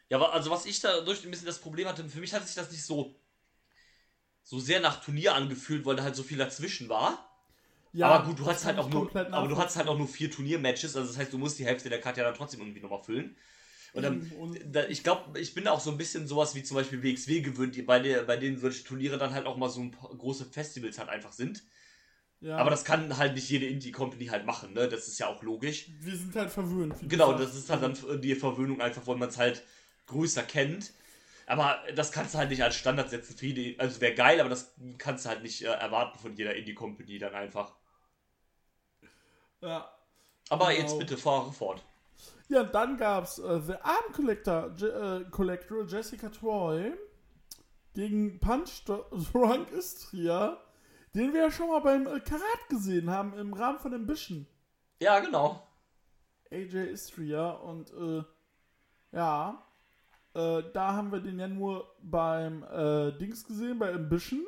ja, 0.08 0.20
also 0.20 0.50
was 0.50 0.66
ich 0.66 0.78
da 0.80 1.00
durch 1.00 1.25
ein 1.25 1.30
bisschen 1.30 1.46
das 1.46 1.58
Problem 1.58 1.88
hatte, 1.88 2.04
für 2.04 2.20
mich 2.20 2.32
hat 2.32 2.46
sich 2.46 2.54
das 2.54 2.70
nicht 2.70 2.84
so 2.84 3.16
so 4.44 4.61
sehr 4.61 4.80
nach 4.80 5.02
Turnier 5.02 5.34
angefühlt, 5.34 5.84
weil 5.87 5.96
da 5.96 6.02
halt 6.04 6.16
so 6.16 6.22
viel 6.22 6.38
dazwischen 6.38 6.88
war. 6.88 7.28
Ja, 7.92 8.08
aber 8.08 8.26
gut, 8.26 8.38
du 8.38 8.46
hast 8.46 8.64
halt 8.64 8.78
auch 8.78 8.88
nur, 8.88 9.14
aber 9.14 9.49
du 9.49 9.56
hast 9.56 9.76
halt 9.76 9.88
auch 9.88 9.99
nur 9.99 10.08
vier 10.08 10.30
Turniermatches, 10.30 10.96
also 10.96 11.08
das 11.08 11.18
heißt, 11.18 11.32
du 11.32 11.38
musst 11.38 11.58
die 11.58 11.66
Hälfte 11.66 11.88
der 11.88 12.00
Karte 12.00 12.20
ja 12.20 12.26
dann 12.26 12.34
trotzdem 12.34 12.61
irgendwie 12.61 12.80
nochmal 12.80 13.02
füllen. 13.02 13.37
Und, 13.92 14.04
ähm, 14.04 14.22
Eben, 14.22 14.32
und- 14.32 14.58
da, 14.75 14.87
ich 14.87 15.02
glaube, 15.02 15.38
ich 15.38 15.54
bin 15.54 15.68
auch 15.68 15.80
so 15.80 15.90
ein 15.90 15.99
bisschen 15.99 16.26
sowas 16.26 16.54
wie 16.54 16.62
zum 16.62 16.76
Beispiel 16.76 17.02
WXW 17.02 17.40
gewöhnt, 17.42 17.87
bei, 17.87 17.99
der, 18.00 18.22
bei 18.22 18.37
denen 18.38 18.58
solche 18.58 18.84
Turniere 18.84 19.18
dann 19.18 19.34
halt 19.34 19.46
auch 19.46 19.56
mal 19.56 19.68
so 19.68 19.80
ein 19.80 19.90
paar 19.90 20.08
große 20.16 20.46
Festivals 20.46 20.99
halt 20.99 21.11
einfach 21.11 21.32
sind. 21.32 21.62
Ja, 22.40 22.56
Aber 22.56 22.70
das 22.70 22.84
kann 22.84 23.18
halt 23.18 23.34
nicht 23.34 23.49
jede 23.50 23.66
Indie-Company 23.66 24.26
halt 24.26 24.46
machen, 24.46 24.72
ne? 24.72 24.88
Das 24.88 25.06
ist 25.06 25.18
ja 25.18 25.28
auch 25.28 25.42
logisch. 25.42 25.90
wir 26.00 26.16
sind 26.16 26.34
halt 26.34 26.50
verwöhnt. 26.50 26.96
Genau, 27.08 27.34
das 27.34 27.54
ist 27.54 27.70
halt 27.70 27.82
dann 27.82 28.20
die 28.20 28.34
Verwöhnung 28.34 28.80
einfach, 28.80 29.06
weil 29.06 29.16
man 29.16 29.28
es 29.28 29.38
halt 29.38 29.62
größer 30.06 30.42
kennt. 30.42 30.92
Aber 31.46 31.78
das 31.94 32.11
kannst 32.12 32.34
du 32.34 32.38
halt 32.38 32.50
nicht 32.50 32.62
als 32.64 32.75
Standard 32.75 33.11
setzen 33.11 33.37
für 33.37 33.46
jede. 33.46 33.78
Also 33.78 34.00
wäre 34.00 34.14
geil, 34.14 34.40
aber 34.40 34.49
das 34.49 34.75
kannst 34.99 35.25
du 35.25 35.28
halt 35.28 35.42
nicht 35.42 35.62
äh, 35.62 35.66
erwarten 35.66 36.18
von 36.18 36.34
jeder 36.34 36.54
Indie-Company 36.56 37.18
dann 37.18 37.34
einfach. 37.34 37.75
Ja. 39.61 39.88
Aber 40.49 40.68
Genau. 40.72 40.80
jetzt 40.80 40.99
bitte 40.99 41.16
fahre 41.16 41.52
fort. 41.52 41.84
Ja, 42.52 42.64
dann 42.64 42.99
gab's 42.99 43.38
äh, 43.38 43.61
The 43.61 43.76
Arm 43.76 44.12
Collector, 44.12 44.73
Je 44.76 44.87
äh, 44.87 45.25
Collector 45.30 45.87
Jessica 45.87 46.28
Troy 46.28 46.92
gegen 47.94 48.40
Punch 48.40 48.85
Drunk 49.32 49.71
Istria, 49.71 50.59
den 51.14 51.32
wir 51.32 51.44
ja 51.44 51.50
schon 51.50 51.68
mal 51.68 51.80
beim 51.80 52.06
äh, 52.06 52.21
Karat 52.21 52.68
gesehen 52.68 53.09
haben 53.09 53.32
im 53.38 53.54
Rahmen 53.54 53.78
von 53.78 53.94
Ambition. 53.94 54.47
Ja, 55.00 55.21
genau. 55.21 55.66
AJ 56.50 56.90
Istria 56.92 57.52
und 57.52 57.90
äh, 57.94 58.23
ja, 59.12 59.66
äh, 60.35 60.62
da 60.75 60.92
haben 60.92 61.11
wir 61.11 61.21
den 61.21 61.38
ja 61.38 61.49
nur 61.49 61.97
beim 62.02 62.64
äh, 62.64 63.12
Dings 63.12 63.47
gesehen, 63.47 63.78
bei 63.78 63.94
Ambition. 63.94 64.44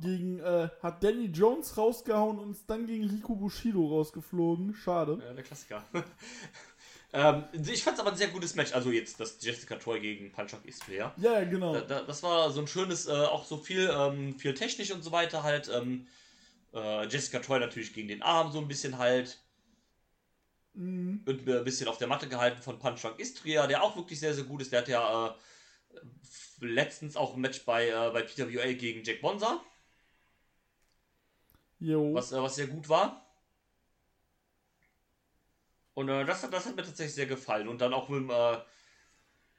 Gegen, 0.00 0.40
äh, 0.40 0.68
hat 0.82 1.04
Danny 1.04 1.26
Jones 1.26 1.76
rausgehauen 1.76 2.38
und 2.38 2.52
ist 2.52 2.68
dann 2.68 2.86
gegen 2.86 3.08
Rico 3.08 3.34
Bushido 3.34 3.86
rausgeflogen. 3.86 4.74
Schade. 4.74 5.18
Ja, 5.22 5.32
der 5.34 5.44
Klassiker. 5.44 5.84
ähm, 7.12 7.44
ich 7.52 7.82
fand 7.82 7.96
es 7.96 8.00
aber 8.00 8.12
ein 8.12 8.16
sehr 8.16 8.28
gutes 8.28 8.54
Match. 8.54 8.72
Also 8.72 8.90
jetzt 8.90 9.20
das 9.20 9.36
Jessica 9.40 9.76
Troy 9.76 10.00
gegen 10.00 10.32
Punchak 10.32 10.64
Istria. 10.64 11.12
Ja, 11.18 11.40
ja, 11.40 11.44
genau. 11.44 11.74
Da, 11.74 11.80
da, 11.82 12.02
das 12.02 12.22
war 12.22 12.50
so 12.50 12.60
ein 12.60 12.66
schönes, 12.66 13.06
äh, 13.06 13.10
auch 13.10 13.44
so 13.44 13.58
viel, 13.58 13.90
ähm, 13.92 14.38
viel 14.38 14.54
technisch 14.54 14.90
und 14.90 15.02
so 15.02 15.12
weiter 15.12 15.42
halt. 15.42 15.68
Ähm, 15.68 16.06
äh, 16.72 17.06
Jessica 17.06 17.40
Troy 17.40 17.60
natürlich 17.60 17.92
gegen 17.92 18.08
den 18.08 18.22
Arm 18.22 18.52
so 18.52 18.58
ein 18.58 18.68
bisschen 18.68 18.96
halt. 18.96 19.38
Mhm. 20.74 21.24
Und 21.26 21.48
ein 21.48 21.64
bisschen 21.64 21.88
auf 21.88 21.98
der 21.98 22.08
Matte 22.08 22.28
gehalten 22.28 22.62
von 22.62 22.78
Punchak 22.78 23.18
Istria, 23.18 23.66
der 23.66 23.82
auch 23.82 23.96
wirklich 23.96 24.20
sehr, 24.20 24.34
sehr 24.34 24.44
gut 24.44 24.62
ist. 24.62 24.72
Der 24.72 24.80
hat 24.80 24.88
ja 24.88 25.28
äh, 25.28 25.34
letztens 26.60 27.16
auch 27.16 27.34
ein 27.34 27.40
Match 27.40 27.64
bei, 27.64 27.88
äh, 27.88 28.10
bei 28.12 28.22
PWA 28.22 28.72
gegen 28.72 29.04
Jack 29.04 29.20
Bonza, 29.20 29.60
Jo. 31.80 32.14
was, 32.14 32.32
äh, 32.32 32.40
was 32.42 32.56
sehr 32.56 32.66
gut 32.68 32.88
war. 32.88 33.26
Und 35.94 36.08
äh, 36.08 36.24
das, 36.24 36.42
hat- 36.42 36.52
das 36.52 36.66
hat 36.66 36.74
mir 36.76 36.82
tatsächlich 36.82 37.14
sehr 37.14 37.26
gefallen. 37.26 37.68
Und 37.68 37.80
dann 37.80 37.94
auch 37.94 38.08
mit 38.08 38.18
einem 38.18 38.30
äh, 38.30 38.58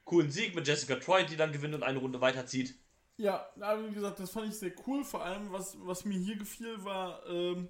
coolen 0.05 0.29
Sieg 0.29 0.53
mit 0.53 0.67
Jessica 0.67 0.95
Troy, 0.97 1.25
die 1.25 1.35
dann 1.37 1.51
gewinnt 1.51 1.73
und 1.73 1.81
eine 1.83 1.97
Runde 1.99 2.21
weiterzieht. 2.21 2.75
Ja, 3.17 3.47
aber 3.59 3.87
wie 3.89 3.93
gesagt, 3.93 4.19
das 4.19 4.31
fand 4.31 4.47
ich 4.49 4.57
sehr 4.59 4.73
cool. 4.87 5.03
Vor 5.03 5.23
allem, 5.23 5.51
was, 5.51 5.77
was 5.85 6.05
mir 6.05 6.17
hier 6.17 6.37
gefiel, 6.37 6.83
war 6.83 7.25
ähm, 7.27 7.69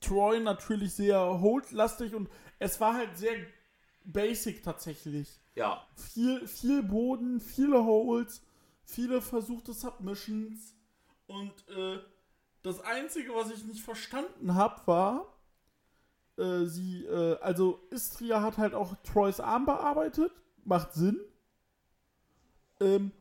Troy 0.00 0.40
natürlich 0.40 0.94
sehr 0.94 1.18
holdlastig 1.40 2.14
und 2.14 2.28
es 2.58 2.80
war 2.80 2.94
halt 2.94 3.16
sehr 3.16 3.34
basic 4.04 4.62
tatsächlich. 4.62 5.40
Ja, 5.54 5.86
Viel, 5.96 6.46
viel 6.46 6.82
Boden, 6.82 7.40
viele 7.40 7.84
Holds, 7.84 8.42
viele 8.84 9.22
versuchte 9.22 9.72
Submissions 9.72 10.74
und 11.26 11.52
äh, 11.68 11.98
das 12.64 12.80
Einzige, 12.80 13.34
was 13.34 13.50
ich 13.50 13.62
nicht 13.64 13.84
verstanden 13.84 14.54
habe, 14.54 14.80
war, 14.86 15.26
äh, 16.38 16.64
sie, 16.64 17.04
äh, 17.04 17.38
also 17.40 17.86
Istria 17.90 18.40
hat 18.40 18.56
halt 18.56 18.74
auch 18.74 18.96
Troys 19.04 19.38
Arm 19.38 19.66
bearbeitet, 19.66 20.32
macht 20.64 20.94
Sinn. 20.94 21.20
Ähm, 22.80 23.12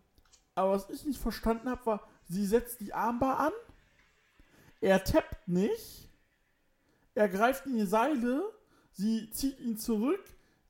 aber 0.55 0.71
was 0.71 0.89
ich 0.89 1.05
nicht 1.05 1.19
verstanden 1.19 1.69
habe, 1.69 1.85
war, 1.85 2.07
sie 2.29 2.45
setzt 2.45 2.79
die 2.79 2.93
Armbar 2.93 3.39
an, 3.39 3.51
er 4.79 5.03
tappt 5.03 5.47
nicht, 5.47 6.09
er 7.13 7.27
greift 7.27 7.65
in 7.65 7.75
die 7.75 7.85
Seile, 7.85 8.43
sie 8.93 9.29
zieht 9.31 9.59
ihn 9.59 9.77
zurück, 9.77 10.23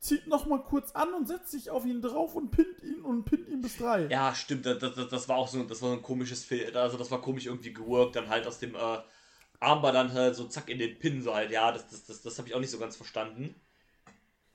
zieht 0.03 0.27
nochmal 0.27 0.61
kurz 0.63 0.91
an 0.91 1.13
und 1.13 1.27
setzt 1.27 1.51
sich 1.51 1.71
auf 1.71 1.85
ihn 1.85 2.01
drauf 2.01 2.35
und 2.35 2.51
pinnt 2.51 2.83
ihn 2.83 3.01
und 3.01 3.23
pinnt 3.23 3.47
ihn 3.47 3.61
bis 3.61 3.77
drei. 3.77 4.07
Ja, 4.07 4.35
stimmt. 4.35 4.65
Das, 4.65 4.77
das, 4.79 5.07
das 5.09 5.29
war 5.29 5.37
auch 5.37 5.47
so, 5.47 5.63
das 5.63 5.81
war 5.81 5.89
so 5.89 5.95
ein 5.95 6.01
komisches 6.01 6.43
Film. 6.43 6.75
Also 6.75 6.97
das 6.97 7.09
war 7.09 7.21
komisch 7.21 7.45
irgendwie 7.45 7.73
geworkt, 7.73 8.17
dann 8.17 8.27
halt 8.27 8.45
aus 8.45 8.59
dem 8.59 8.75
äh, 8.75 8.97
Armbar 9.61 9.93
dann 9.93 10.11
halt 10.11 10.35
so 10.35 10.45
zack 10.47 10.69
in 10.69 10.77
den 10.79 10.99
Pin 10.99 11.21
so 11.21 11.33
halt. 11.33 11.51
Ja, 11.51 11.71
das, 11.71 11.87
das, 11.87 12.05
das, 12.05 12.21
das 12.21 12.37
habe 12.37 12.49
ich 12.49 12.53
auch 12.53 12.59
nicht 12.59 12.69
so 12.69 12.79
ganz 12.79 12.97
verstanden. 12.97 13.55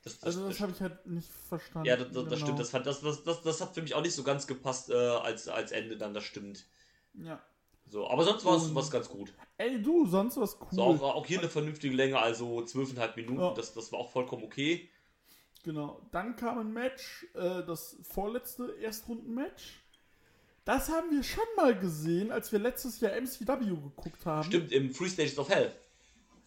Das, 0.04 0.18
das, 0.18 0.24
Also 0.36 0.48
das 0.48 0.60
habe 0.60 0.72
ich 0.72 0.80
halt 0.82 1.06
nicht 1.06 1.30
verstanden. 1.48 1.88
ja, 1.88 1.96
das, 1.96 2.12
das, 2.12 2.24
Genau. 2.24 2.36
stimmt. 2.36 2.60
Das, 2.60 2.70
das, 2.70 3.00
das, 3.00 3.24
das, 3.24 3.42
das 3.42 3.60
hat 3.62 3.74
für 3.74 3.80
mich 3.80 3.94
auch 3.94 4.02
nicht 4.02 4.14
so 4.14 4.22
ganz 4.22 4.46
gepasst 4.46 4.90
äh, 4.90 4.94
als, 4.94 5.48
als 5.48 5.72
Ende 5.72 5.96
dann. 5.96 6.12
Das 6.12 6.24
stimmt. 6.24 6.66
Ja. 7.14 7.40
So, 7.86 8.06
aber 8.10 8.22
sonst 8.22 8.44
war 8.44 8.56
es 8.58 8.74
was 8.74 8.90
ganz 8.90 9.08
gut. 9.08 9.32
Ey, 9.56 9.80
du, 9.80 10.06
sonst 10.06 10.36
was 10.36 10.60
cool. 10.60 10.68
So, 10.72 10.82
auch, 10.82 11.00
auch 11.00 11.26
hier 11.26 11.38
eine 11.38 11.48
vernünftige 11.48 11.96
Länge, 11.96 12.18
also 12.18 12.58
12,5 12.58 13.16
Minuten. 13.16 13.40
Ja. 13.40 13.54
Das, 13.54 13.72
das 13.72 13.90
war 13.92 13.98
auch 13.98 14.10
vollkommen 14.10 14.44
okay. 14.44 14.90
Genau. 15.68 16.00
Dann 16.12 16.34
kam 16.34 16.56
ein 16.56 16.72
Match, 16.72 17.26
äh, 17.34 17.62
das 17.62 17.98
vorletzte 18.00 18.74
Erstrunden-Match. 18.80 19.84
Das 20.64 20.88
haben 20.88 21.10
wir 21.10 21.22
schon 21.22 21.44
mal 21.56 21.78
gesehen, 21.78 22.32
als 22.32 22.50
wir 22.52 22.58
letztes 22.58 23.00
Jahr 23.00 23.12
MCW 23.12 23.66
geguckt 23.66 24.24
haben. 24.24 24.44
Stimmt, 24.44 24.72
im 24.72 24.94
Free 24.94 25.10
Stages 25.10 25.38
of 25.38 25.50
Hell. 25.50 25.70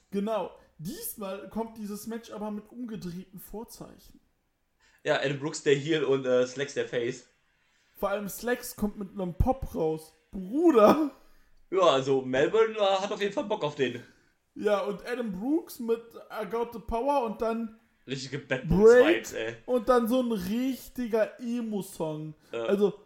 Genau. 0.09 0.49
Diesmal 0.79 1.47
kommt 1.49 1.77
dieses 1.77 2.07
Match 2.07 2.31
aber 2.31 2.49
mit 2.49 2.67
umgedrehten 2.71 3.39
Vorzeichen. 3.39 4.19
Ja, 5.03 5.19
Adam 5.19 5.37
Brooks 5.37 5.61
der 5.61 5.75
Heel 5.75 6.03
und 6.03 6.25
äh, 6.25 6.47
Slacks 6.47 6.73
der 6.73 6.87
Face. 6.87 7.27
Vor 7.99 8.09
allem 8.09 8.27
Slacks 8.27 8.75
kommt 8.75 8.97
mit 8.97 9.11
einem 9.11 9.35
Pop 9.35 9.75
raus. 9.75 10.15
Bruder! 10.31 11.11
Ja, 11.69 11.83
also 11.83 12.23
Melbourne 12.23 12.75
äh, 12.75 12.81
hat 12.81 13.11
auf 13.11 13.21
jeden 13.21 13.33
Fall 13.33 13.45
Bock 13.45 13.63
auf 13.63 13.75
den. 13.75 14.03
Ja, 14.55 14.79
und 14.79 15.05
Adam 15.07 15.31
Brooks 15.31 15.79
mit 15.79 16.01
I 16.41 16.45
Got 16.49 16.73
the 16.73 16.79
Power 16.79 17.23
und 17.23 17.41
dann 17.41 17.79
Richtige 18.11 18.39
Bad 18.39 18.69
Vibes, 18.69 19.33
ey. 19.33 19.55
und 19.65 19.87
dann 19.87 20.07
so 20.07 20.21
ein 20.21 20.31
richtiger 20.31 21.39
Emo-Song. 21.39 22.33
Äh. 22.51 22.57
Also, 22.57 22.99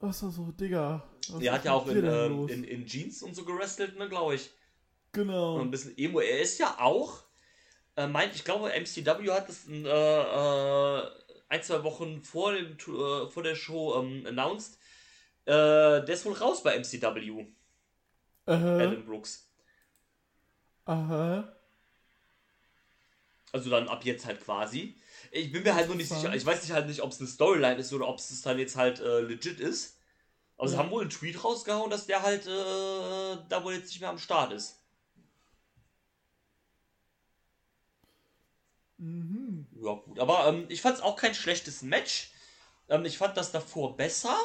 was 0.00 0.22
war 0.22 0.30
so, 0.30 0.52
Digga. 0.52 1.04
ist 1.20 1.50
hat 1.50 1.64
ja 1.64 1.72
auch 1.72 1.88
in, 1.88 2.04
ähm, 2.04 2.48
in, 2.48 2.64
in 2.64 2.86
Jeans 2.86 3.22
und 3.22 3.34
so 3.34 3.44
gerestelt, 3.44 3.98
ne, 3.98 4.08
glaube 4.08 4.36
ich. 4.36 4.50
Genau. 5.12 5.56
Und 5.56 5.62
ein 5.62 5.70
bisschen 5.70 5.98
Emo. 5.98 6.20
Er 6.20 6.40
ist 6.40 6.58
ja 6.58 6.76
auch, 6.78 7.24
äh, 7.96 8.06
meint, 8.06 8.34
ich 8.34 8.44
glaube, 8.44 8.70
MCW 8.70 9.30
hat 9.32 9.48
das 9.48 9.66
ein, 9.66 9.84
äh, 9.84 9.88
äh, 9.88 11.02
ein, 11.48 11.62
zwei 11.62 11.82
Wochen 11.82 12.22
vor, 12.22 12.52
dem, 12.52 12.76
äh, 12.76 13.28
vor 13.28 13.42
der 13.42 13.56
Show 13.56 14.00
ähm, 14.00 14.24
announced. 14.26 14.78
Äh, 15.46 15.50
der 16.04 16.08
ist 16.10 16.24
wohl 16.26 16.34
raus 16.34 16.62
bei 16.62 16.78
MCW, 16.78 17.46
Aha. 18.46 18.78
Adam 18.78 19.04
Brooks. 19.04 19.50
Aha. 20.84 21.57
Also 23.52 23.70
dann 23.70 23.88
ab 23.88 24.04
jetzt 24.04 24.26
halt 24.26 24.40
quasi. 24.44 24.96
Ich 25.30 25.50
bin 25.52 25.62
mir 25.62 25.74
halt 25.74 25.86
nur 25.86 25.96
nicht 25.96 26.08
sicher. 26.10 26.34
Ich 26.34 26.44
weiß 26.44 26.62
nicht 26.62 26.72
halt 26.72 26.86
nicht, 26.86 27.02
ob 27.02 27.12
es 27.12 27.20
eine 27.20 27.28
Storyline 27.28 27.76
ist 27.76 27.92
oder 27.92 28.08
ob 28.08 28.18
es 28.18 28.42
dann 28.42 28.58
jetzt 28.58 28.76
halt 28.76 29.00
äh, 29.00 29.20
legit 29.20 29.60
ist. 29.60 29.98
Aber 30.56 30.68
sie 30.68 30.74
Ja. 30.74 30.80
haben 30.80 30.90
wohl 30.90 31.02
einen 31.02 31.10
Tweet 31.10 31.42
rausgehauen, 31.42 31.90
dass 31.90 32.06
der 32.06 32.22
halt 32.22 32.46
äh, 32.46 33.36
da 33.48 33.62
wohl 33.64 33.74
jetzt 33.74 33.88
nicht 33.88 34.00
mehr 34.00 34.10
am 34.10 34.18
Start 34.18 34.52
ist. 34.52 34.80
Mhm. 38.98 39.66
Ja, 39.80 39.92
gut. 39.94 40.18
Aber 40.18 40.46
ähm, 40.48 40.66
ich 40.68 40.80
fand 40.82 40.96
es 40.96 41.02
auch 41.02 41.16
kein 41.16 41.34
schlechtes 41.34 41.82
Match. 41.82 42.32
Ähm, 42.88 43.04
ich 43.04 43.18
fand 43.18 43.36
das 43.36 43.52
davor 43.52 43.96
besser. 43.96 44.36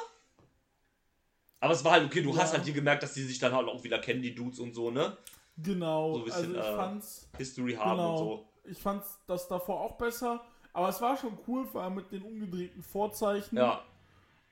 Aber 1.59 1.73
es 1.73 1.83
war 1.83 1.93
halt 1.93 2.05
okay, 2.05 2.21
du 2.21 2.31
Ja. 2.33 2.41
hast 2.41 2.53
halt 2.53 2.65
hier 2.65 2.73
gemerkt, 2.73 3.03
dass 3.03 3.13
die 3.13 3.23
sich 3.23 3.39
dann 3.39 3.53
halt 3.53 3.67
auch 3.67 3.83
wieder 3.83 3.99
kennen, 3.99 4.21
die 4.21 4.35
Dudes 4.35 4.59
und 4.59 4.73
so, 4.73 4.91
ne? 4.91 5.17
Genau. 5.57 6.13
So 6.13 6.19
ein 6.19 6.25
bisschen, 6.25 6.55
also 6.55 6.59
ich 6.59 6.67
äh, 6.67 6.75
fand's, 6.75 7.27
History 7.37 7.73
haben 7.73 7.97
genau. 7.97 8.11
und 8.11 8.17
so. 8.17 8.52
Ich 8.65 8.81
fand's 8.81 9.19
das 9.27 9.47
davor 9.47 9.81
auch 9.81 9.97
besser. 9.97 10.41
Aber 10.73 10.89
es 10.89 11.01
war 11.01 11.17
schon 11.17 11.37
cool, 11.47 11.65
vor 11.67 11.83
allem 11.83 11.95
mit 11.95 12.11
den 12.11 12.23
umgedrehten 12.23 12.81
Vorzeichen. 12.81 13.57
Ja, 13.57 13.83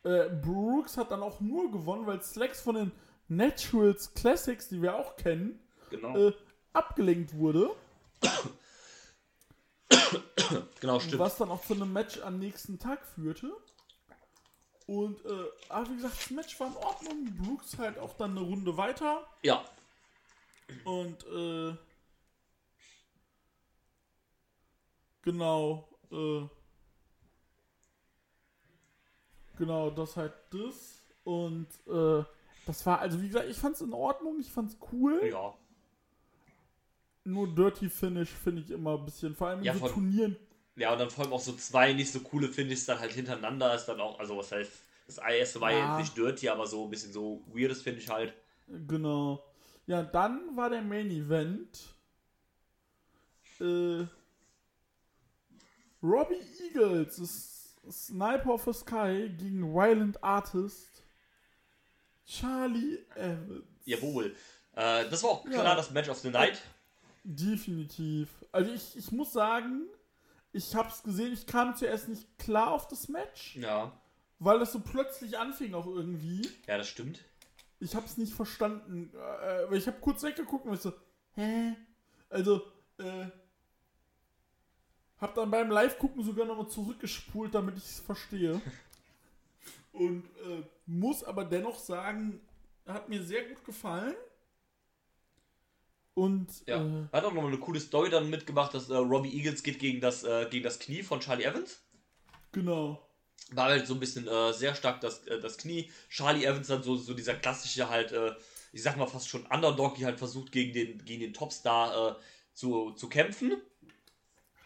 Äh, 0.04 0.30
Brooks 0.30 0.98
hat 0.98 1.12
dann 1.12 1.22
auch 1.24 1.40
nur 1.40 1.72
gewonnen, 1.72 2.06
weil 2.08 2.22
Slacks 2.22 2.62
von 2.62 2.76
den 2.76 2.92
Naturals 3.28 4.14
Classics, 4.14 4.68
die 4.68 4.82
wir 4.82 4.96
auch 4.96 5.16
kennen, 5.16 5.60
genau. 5.90 6.18
äh, 6.18 6.34
abgelenkt 6.74 7.36
wurde. 7.38 7.72
genau, 10.80 11.00
stimmt. 11.00 11.20
Was 11.20 11.38
dann 11.38 11.50
auch 11.52 11.64
zu 11.64 11.74
einem 11.74 11.94
Match 11.94 12.20
am 12.22 12.40
nächsten 12.40 12.80
Tag 12.80 13.06
führte. 13.06 13.52
Und, 14.88 15.24
äh, 15.26 15.30
aber 15.70 15.90
wie 15.90 15.96
gesagt, 15.96 16.16
das 16.18 16.30
Match 16.32 16.60
war 16.60 16.68
in 16.68 16.76
Ordnung. 16.76 17.26
Brooks 17.38 17.78
halt 17.78 17.98
auch 17.98 18.14
dann 18.18 18.32
eine 18.32 18.42
Runde 18.42 18.76
weiter. 18.78 19.26
Ja, 19.44 19.64
Und, 20.86 21.26
äh, 21.28 21.76
genau, 25.22 25.88
äh, 26.12 26.48
genau, 29.58 29.90
das 29.90 30.18
halt 30.18 30.34
das. 30.52 30.98
Und, 31.24 31.68
äh, 31.88 32.24
das 32.66 32.86
war, 32.86 33.00
also 33.00 33.22
wie 33.22 33.28
gesagt, 33.28 33.48
ich 33.50 33.58
fand's 33.58 33.82
in 33.82 33.94
Ordnung, 33.94 34.40
ich 34.40 34.52
fand's 34.52 34.78
cool. 34.92 35.22
ja. 35.30 35.54
Nur 37.24 37.54
Dirty 37.54 37.88
Finish 37.88 38.30
finde 38.30 38.64
ich 38.64 38.72
immer 38.72 38.98
ein 38.98 39.06
bisschen, 39.06 39.36
vor 39.36 39.50
allem 39.50 39.60
in 39.60 39.66
Ja, 39.66 39.74
so 39.74 39.80
von- 39.82 39.92
Turnieren. 39.92 40.36
Ja, 40.76 40.92
und 40.94 41.00
dann 41.00 41.12
vor 41.12 41.24
allem 41.24 41.34
auch 41.34 41.40
so 41.40 41.54
zwei 41.54 41.94
nicht 41.94 42.12
so 42.12 42.22
coole 42.22 42.48
Finishes 42.48 42.86
dann 42.88 43.00
halt 43.00 43.12
hintereinander 43.12 43.76
ist 43.76 43.86
dann 43.86 44.02
auch, 44.02 44.18
also 44.18 44.38
was 44.38 44.52
heißt, 44.52 44.72
das 45.06 45.18
erste 45.20 45.62
war 45.62 45.72
ja 45.72 45.78
Ja. 45.80 46.00
jetzt 46.00 46.06
nicht 46.06 46.18
dirty, 46.18 46.50
aber 46.50 46.66
so 46.66 46.86
ein 46.86 46.90
bisschen 46.90 47.12
so 47.14 47.44
weirdes 47.54 47.84
Finish 47.84 48.10
halt. 48.10 48.34
Genau. 48.88 49.44
Ja, 49.86 50.02
dann 50.02 50.56
war 50.56 50.70
der 50.72 50.82
Main 50.82 51.12
Event. 51.12 51.94
Äh, 53.60 54.06
Robbie 56.04 56.42
Eagles, 56.68 57.18
das 57.18 58.06
Sniper 58.08 58.54
of 58.54 58.64
the 58.66 58.74
Sky 58.74 59.30
gegen 59.38 59.74
Violent 59.74 60.24
Artist. 60.24 61.04
Charlie 62.26 63.00
Evans. 63.16 63.64
Jawohl. 63.86 64.36
Äh, 64.74 65.10
das 65.10 65.24
war 65.24 65.32
auch 65.32 65.44
klar 65.46 65.64
Ja. 65.64 65.76
das 65.76 65.92
Match 65.92 66.10
of 66.10 66.18
the 66.20 66.30
Night. 66.30 66.62
Definitiv. 67.24 68.30
Also 68.52 68.72
ich, 68.72 68.96
ich 68.98 69.12
muss 69.12 69.34
sagen, 69.34 69.88
ich 70.54 70.76
hab's 70.76 71.04
gesehen, 71.04 71.34
ich 71.34 71.46
kam 71.46 71.76
zuerst 71.76 72.08
nicht 72.10 72.38
klar 72.38 72.72
auf 72.72 72.88
das 72.88 73.08
Match, 73.10 73.56
Ja. 73.58 73.92
weil 74.40 74.60
das 74.60 74.72
so 74.72 74.80
plötzlich 74.80 75.38
anfing 75.38 75.74
auch 75.74 75.88
irgendwie. 75.88 76.48
Ja, 76.68 76.78
das 76.78 76.88
stimmt. 76.88 77.20
Ich 77.80 77.96
hab's 77.96 78.18
nicht 78.18 78.34
verstanden. 78.34 79.12
Äh, 79.16 79.70
weil 79.70 79.78
ich 79.78 79.88
hab 79.88 80.00
kurz 80.02 80.24
weggeguckt 80.24 80.66
und 80.66 80.74
ich 80.76 80.82
so, 80.82 80.94
hä? 81.34 81.76
Also, 82.30 82.62
äh, 83.00 83.26
hab 85.22 85.36
dann 85.36 85.52
beim 85.52 85.70
Live-Gucken 85.70 86.24
sogar 86.24 86.46
nochmal 86.46 86.68
zurückgespult, 86.68 87.54
damit 87.56 87.78
ich 87.78 87.84
es 87.84 88.00
verstehe. 88.00 88.60
Und 89.94 90.24
äh, 90.46 90.64
muss 90.86 91.24
aber 91.24 91.46
dennoch 91.46 91.78
sagen, 91.78 92.40
hat 92.88 93.08
mir 93.10 93.22
sehr 93.24 93.44
gut 93.44 93.64
gefallen. 93.66 94.16
Und 96.14 96.48
Ja. 96.66 96.82
äh, 96.84 97.08
Hat 97.14 97.24
auch 97.24 97.34
noch 97.34 97.46
eine 97.46 97.58
coole 97.58 97.80
Story 97.80 98.10
dann 98.10 98.30
mitgemacht, 98.30 98.74
dass 98.74 98.90
äh, 98.90 98.96
Robbie 98.96 99.34
Eagles 99.38 99.64
geht 99.64 99.80
gegen 99.80 100.02
das, 100.02 100.24
äh, 100.24 100.48
gegen 100.50 100.64
das 100.64 100.80
Knie 100.80 101.04
von 101.04 101.20
Charlie 101.20 101.44
Evans. 101.46 101.82
genau. 102.52 103.08
War 103.54 103.66
halt 103.66 103.86
so 103.86 103.96
ein 103.96 104.00
bisschen 104.00 104.28
äh, 104.30 104.54
sehr 104.54 104.76
stark 104.76 105.02
das, 105.02 105.28
äh, 105.28 105.40
das 105.40 105.58
Knie. 105.58 105.92
Charlie 106.10 106.46
Evans 106.46 106.68
dann 106.68 106.84
so, 106.84 106.96
so 106.96 107.14
dieser 107.14 107.34
klassische 107.36 107.90
halt, 107.90 108.14
ich 108.72 108.82
sag 108.82 108.96
mal 108.98 109.08
fast 109.08 109.28
schon 109.28 109.46
Underdog, 109.48 109.96
die 109.96 110.06
halt 110.06 110.18
versucht 110.20 110.52
gegen 110.54 110.72
den, 110.74 111.04
gegen 111.04 111.20
den 111.22 111.34
Topstar 111.34 112.18
zu, 112.54 112.92
zu 112.92 113.10
kämpfen. 113.10 113.62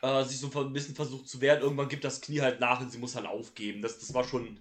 Äh, 0.01 0.23
sich 0.23 0.39
so 0.39 0.51
ein 0.59 0.73
bisschen 0.73 0.95
versucht 0.95 1.27
zu 1.27 1.41
wehren. 1.41 1.61
Irgendwann 1.61 1.87
gibt 1.89 2.03
das 2.03 2.21
Knie 2.21 2.41
halt 2.41 2.59
nach 2.59 2.79
und 2.81 2.91
sie 2.91 2.97
muss 2.97 3.15
halt 3.15 3.25
aufgeben. 3.25 3.81
Das, 3.81 3.99
das 3.99 4.13
war 4.13 4.23
schon, 4.23 4.59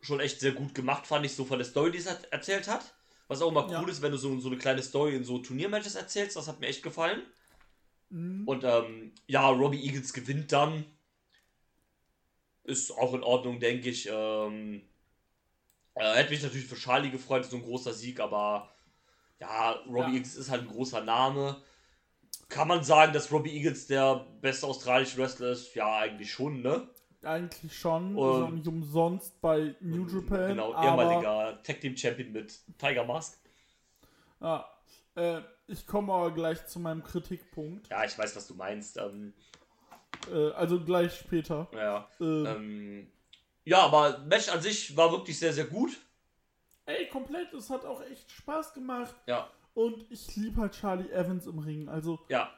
schon 0.00 0.20
echt 0.20 0.40
sehr 0.40 0.52
gut 0.52 0.74
gemacht, 0.74 1.06
fand 1.06 1.24
ich 1.26 1.34
so 1.34 1.44
von 1.44 1.58
der 1.58 1.66
Story, 1.66 1.90
die 1.90 1.98
es 1.98 2.08
hat, 2.10 2.24
erzählt 2.30 2.68
hat. 2.68 2.94
Was 3.28 3.40
auch 3.40 3.50
immer 3.50 3.68
Ja. 3.70 3.80
cool 3.80 3.88
ist, 3.88 4.02
wenn 4.02 4.12
du 4.12 4.18
so, 4.18 4.38
so 4.40 4.48
eine 4.48 4.58
kleine 4.58 4.82
Story 4.82 5.16
in 5.16 5.24
so 5.24 5.38
Turniermatches 5.38 5.94
erzählst. 5.94 6.36
Das 6.36 6.48
hat 6.48 6.60
mir 6.60 6.66
echt 6.66 6.82
gefallen. 6.82 7.22
Mhm. 8.10 8.46
Und 8.46 8.64
ähm, 8.64 9.14
ja, 9.26 9.48
Robbie 9.48 9.82
Eagles 9.84 10.12
gewinnt 10.12 10.52
dann. 10.52 10.84
Ist 12.64 12.92
auch 12.92 13.14
in 13.14 13.22
Ordnung, 13.24 13.58
denke 13.58 13.88
ich. 13.88 14.08
Ähm, 14.10 14.82
äh, 15.94 16.14
hätte 16.14 16.30
mich 16.30 16.42
natürlich 16.42 16.66
für 16.66 16.76
Charlie 16.76 17.10
gefreut, 17.10 17.44
so 17.44 17.56
ein 17.56 17.62
großer 17.62 17.92
Sieg, 17.92 18.20
aber 18.20 18.72
ja, 19.40 19.72
Robbie 19.86 20.12
Ja. 20.12 20.16
Eagles 20.18 20.36
ist 20.36 20.50
halt 20.50 20.62
ein 20.62 20.68
großer 20.68 21.02
Name. 21.02 21.62
Kann 22.52 22.68
man 22.68 22.84
sagen, 22.84 23.12
dass 23.12 23.32
Robbie 23.32 23.50
Eagles 23.56 23.86
der 23.86 24.26
beste 24.40 24.66
australische 24.66 25.16
Wrestler 25.18 25.48
ist? 25.52 25.74
Ja, 25.74 25.98
eigentlich 25.98 26.30
schon, 26.32 26.60
ne? 26.60 26.86
Eigentlich 27.22 27.78
schon. 27.78 28.14
Und- 28.16 28.30
ist 28.40 28.42
auch 28.46 28.50
nicht 28.50 28.66
umsonst 28.66 29.40
bei 29.40 29.74
New 29.80 30.06
Japan. 30.06 30.48
Genau, 30.48 30.70
ehemaliger 30.82 31.62
Tag 31.62 31.80
Team 31.80 31.96
Champion 31.96 32.32
mit 32.32 32.60
Tiger 32.78 33.04
Mask. 33.04 33.38
Ja, 34.40 34.68
äh, 35.14 35.40
ich 35.68 35.86
komme 35.86 36.12
aber 36.12 36.32
gleich 36.32 36.66
zu 36.66 36.78
meinem 36.80 37.02
Kritikpunkt. 37.02 37.88
Ja, 37.88 38.04
ich 38.04 38.18
weiß, 38.18 38.36
was 38.36 38.46
du 38.48 38.54
meinst. 38.54 38.96
Ähm, 38.98 39.32
Äh, 40.30 40.50
also 40.52 40.78
gleich 40.84 41.14
später. 41.16 41.68
ja, 41.72 42.06
Äh, 42.20 42.24
ähm, 42.24 43.10
ja, 43.64 43.78
aber 43.82 44.18
Match 44.18 44.48
an 44.50 44.60
sich 44.60 44.94
war 44.96 45.10
wirklich 45.10 45.38
sehr, 45.38 45.52
sehr 45.52 45.64
gut. 45.64 45.92
ey, 46.86 47.08
komplett, 47.08 47.52
es 47.54 47.70
hat 47.70 47.84
auch 47.86 48.02
echt 48.02 48.30
Spaß 48.30 48.74
gemacht. 48.74 49.14
Ja, 49.26 49.48
Und 49.74 50.04
ich 50.10 50.36
liebe 50.36 50.60
halt 50.60 50.74
Charlie 50.74 51.10
Evans 51.10 51.46
im 51.46 51.58
Ring. 51.58 51.88
Also, 51.88 52.20
Ja. 52.28 52.50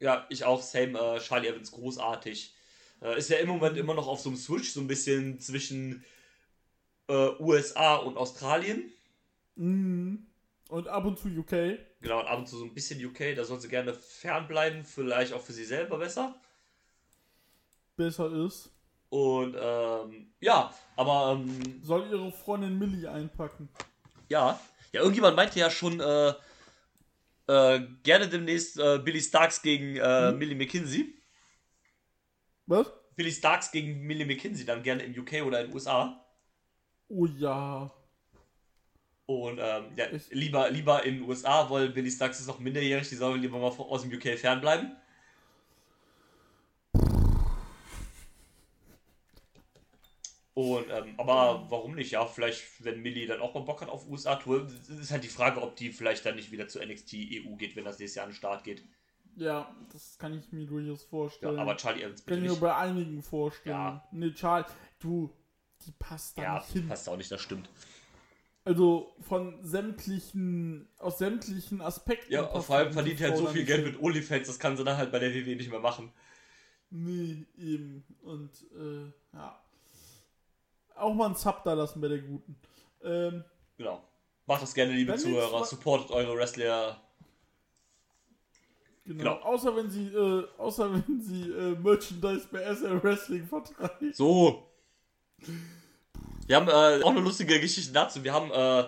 Ja, 0.00 0.26
ich 0.30 0.44
auch. 0.44 0.62
Same, 0.62 0.98
äh, 0.98 1.20
Charlie 1.20 1.48
Evans 1.48 1.72
großartig. 1.72 2.54
Äh, 3.02 3.18
ist 3.18 3.28
ja 3.28 3.36
im 3.38 3.48
Moment 3.48 3.76
immer 3.76 3.94
noch 3.94 4.08
auf 4.08 4.20
so 4.20 4.30
einem 4.30 4.38
Switch, 4.38 4.70
so 4.70 4.80
ein 4.80 4.86
bisschen 4.86 5.38
zwischen 5.40 6.04
äh, 7.08 7.30
USA 7.38 7.96
und 7.96 8.16
Australien. 8.16 8.90
mh. 9.56 10.18
und 10.70 10.88
ab 10.88 11.04
und 11.04 11.18
zu 11.18 11.28
UK. 11.28 11.78
Genau, 12.00 12.20
und 12.20 12.26
ab 12.26 12.38
und 12.38 12.48
zu 12.48 12.56
so 12.56 12.64
ein 12.64 12.72
bisschen 12.72 13.04
UK. 13.04 13.36
Da 13.36 13.44
soll 13.44 13.60
sie 13.60 13.68
gerne 13.68 13.92
fernbleiben. 13.92 14.84
Vielleicht 14.84 15.34
auch 15.34 15.42
für 15.42 15.52
sie 15.52 15.64
selber 15.64 15.98
besser. 15.98 16.34
besser 17.96 18.32
ist. 18.46 18.70
Und 19.10 19.56
ähm, 19.60 20.32
ja, 20.40 20.72
aber 20.96 21.32
ähm, 21.38 21.82
Soll 21.84 22.08
ihre 22.10 22.32
Freundin 22.32 22.78
Millie 22.78 23.10
einpacken. 23.10 23.68
ja. 24.28 24.58
Ja, 24.92 25.02
irgendjemand 25.02 25.36
meinte 25.36 25.56
ja 25.60 25.70
schon, 25.70 26.00
äh, 26.00 26.30
äh, 27.46 27.80
gerne 28.02 28.28
demnächst 28.28 28.76
äh, 28.76 28.98
Billy 28.98 29.20
Starks 29.20 29.62
gegen 29.62 29.96
äh, 29.96 30.32
Millie 30.32 30.56
McKinsey. 30.56 31.14
Was? 32.66 32.90
Billy 33.14 33.30
Starks 33.30 33.70
gegen 33.70 34.00
Millie 34.00 34.26
McKinsey, 34.26 34.64
dann 34.64 34.82
gerne 34.82 35.04
im 35.04 35.12
UK 35.20 35.44
oder 35.46 35.60
in 35.60 35.66
den 35.68 35.74
USA. 35.74 36.24
Oh 37.08 37.26
ja. 37.26 37.88
Und 39.26 39.58
ähm, 39.62 39.92
ja, 39.96 40.06
Ich- 40.10 40.28
lieber, 40.30 40.68
lieber 40.70 41.04
in 41.04 41.20
den 41.20 41.28
USA, 41.28 41.70
weil 41.70 41.90
Billy 41.90 42.10
Starks 42.10 42.40
ist 42.40 42.48
noch 42.48 42.58
minderjährig, 42.58 43.08
die 43.08 43.14
sollen 43.14 43.40
lieber 43.40 43.58
mal 43.58 43.68
aus 43.68 44.02
dem 44.02 44.12
UK 44.12 44.36
fernbleiben. 44.38 44.96
Und, 50.60 50.86
ähm, 50.90 51.14
aber 51.18 51.66
warum 51.70 51.94
nicht? 51.94 52.10
Ja, 52.12 52.24
vielleicht, 52.26 52.84
wenn 52.84 53.00
Millie 53.02 53.26
dann 53.26 53.40
auch 53.40 53.54
mal 53.54 53.60
Bock 53.60 53.80
hat 53.80 53.88
auf 53.88 54.08
USA-Tour, 54.08 54.66
ist 55.00 55.10
halt 55.10 55.24
die 55.24 55.28
Frage, 55.28 55.60
ob 55.62 55.76
die 55.76 55.90
vielleicht 55.90 56.24
dann 56.26 56.36
nicht 56.36 56.52
wieder 56.52 56.68
zu 56.68 56.78
NXT 56.84 57.14
EU 57.14 57.56
geht, 57.56 57.76
wenn 57.76 57.84
das 57.84 57.98
nächstes 57.98 58.16
Jahr 58.16 58.26
an 58.26 58.30
den 58.32 58.36
Start 58.36 58.64
geht. 58.64 58.84
Ja, 59.36 59.74
das 59.92 60.18
kann 60.18 60.36
ich 60.38 60.50
mir 60.52 60.66
durchaus 60.66 61.02
Ja, 61.02 61.08
vorstellen. 61.08 61.58
aber 61.58 61.76
Charlie 61.76 62.02
Evans 62.02 62.22
bitte 62.22 62.36
kann 62.40 62.44
ich 62.44 62.50
mir 62.52 62.60
bei 62.60 62.74
einigen 62.76 63.22
vorstellen. 63.22 63.76
Ja. 63.76 64.08
Ne, 64.12 64.34
Charlie, 64.34 64.66
du, 64.98 65.30
die 65.86 65.92
passt 65.98 66.36
da 66.38 66.42
Ja, 66.42 66.54
nicht 66.58 66.72
hin. 66.72 66.88
passt 66.88 67.08
auch 67.08 67.16
nicht, 67.16 67.30
das 67.30 67.40
stimmt. 67.40 67.70
Also 68.64 69.14
von 69.20 69.64
sämtlichen, 69.64 70.88
aus 70.98 71.18
sämtlichen 71.18 71.80
Aspekten. 71.80 72.32
Ja, 72.32 72.46
vor 72.60 72.76
allem 72.76 72.88
die 72.88 72.94
verdient 72.94 73.20
halt 73.20 73.32
Frau 73.34 73.46
so 73.46 73.46
viel 73.48 73.64
Geld 73.64 73.84
hin. 73.84 73.92
mit 73.94 74.02
OnlyFans, 74.02 74.46
das 74.46 74.58
kann 74.58 74.76
sie 74.76 74.84
dann 74.84 74.96
halt 74.96 75.10
bei 75.12 75.18
der 75.18 75.32
WWE 75.32 75.56
nicht 75.56 75.70
mehr 75.70 75.80
machen. 75.80 76.12
Nee, 76.90 77.46
eben. 77.56 78.04
Und 78.22 78.50
äh, 78.76 79.12
ja. 79.32 79.58
Auch 81.00 81.14
mal 81.14 81.26
einen 81.26 81.34
Sub 81.34 81.62
da 81.64 81.72
lassen 81.74 82.00
bei 82.00 82.08
der 82.08 82.18
Guten. 82.18 82.56
Ähm, 83.02 83.44
Genau. 83.80 84.02
Macht 84.44 84.60
das 84.60 84.74
gerne, 84.74 84.92
liebe 84.92 85.16
Zuhörer. 85.16 85.64
Supportet 85.64 86.10
eure 86.10 86.36
Wrestler. 86.36 87.00
genau. 89.06 89.18
Genau. 89.18 89.36
Außer 89.36 89.74
wenn 89.74 89.88
sie, 89.88 90.08
äh, 90.08 90.44
außer 90.58 90.92
wenn 91.08 91.22
sie 91.22 91.50
äh, 91.50 91.76
Merchandise 91.76 92.46
bei 92.52 92.62
SL 92.74 93.02
Wrestling 93.02 93.46
vertreiben. 93.46 94.12
So. 94.12 94.70
Wir 96.46 96.56
haben 96.56 96.68
äh, 96.68 97.02
auch 97.02 97.10
eine 97.10 97.20
lustige 97.20 97.58
Geschichte 97.58 97.92
dazu. 97.94 98.22
Wir 98.22 98.34
haben 98.34 98.50
äh, 98.50 98.80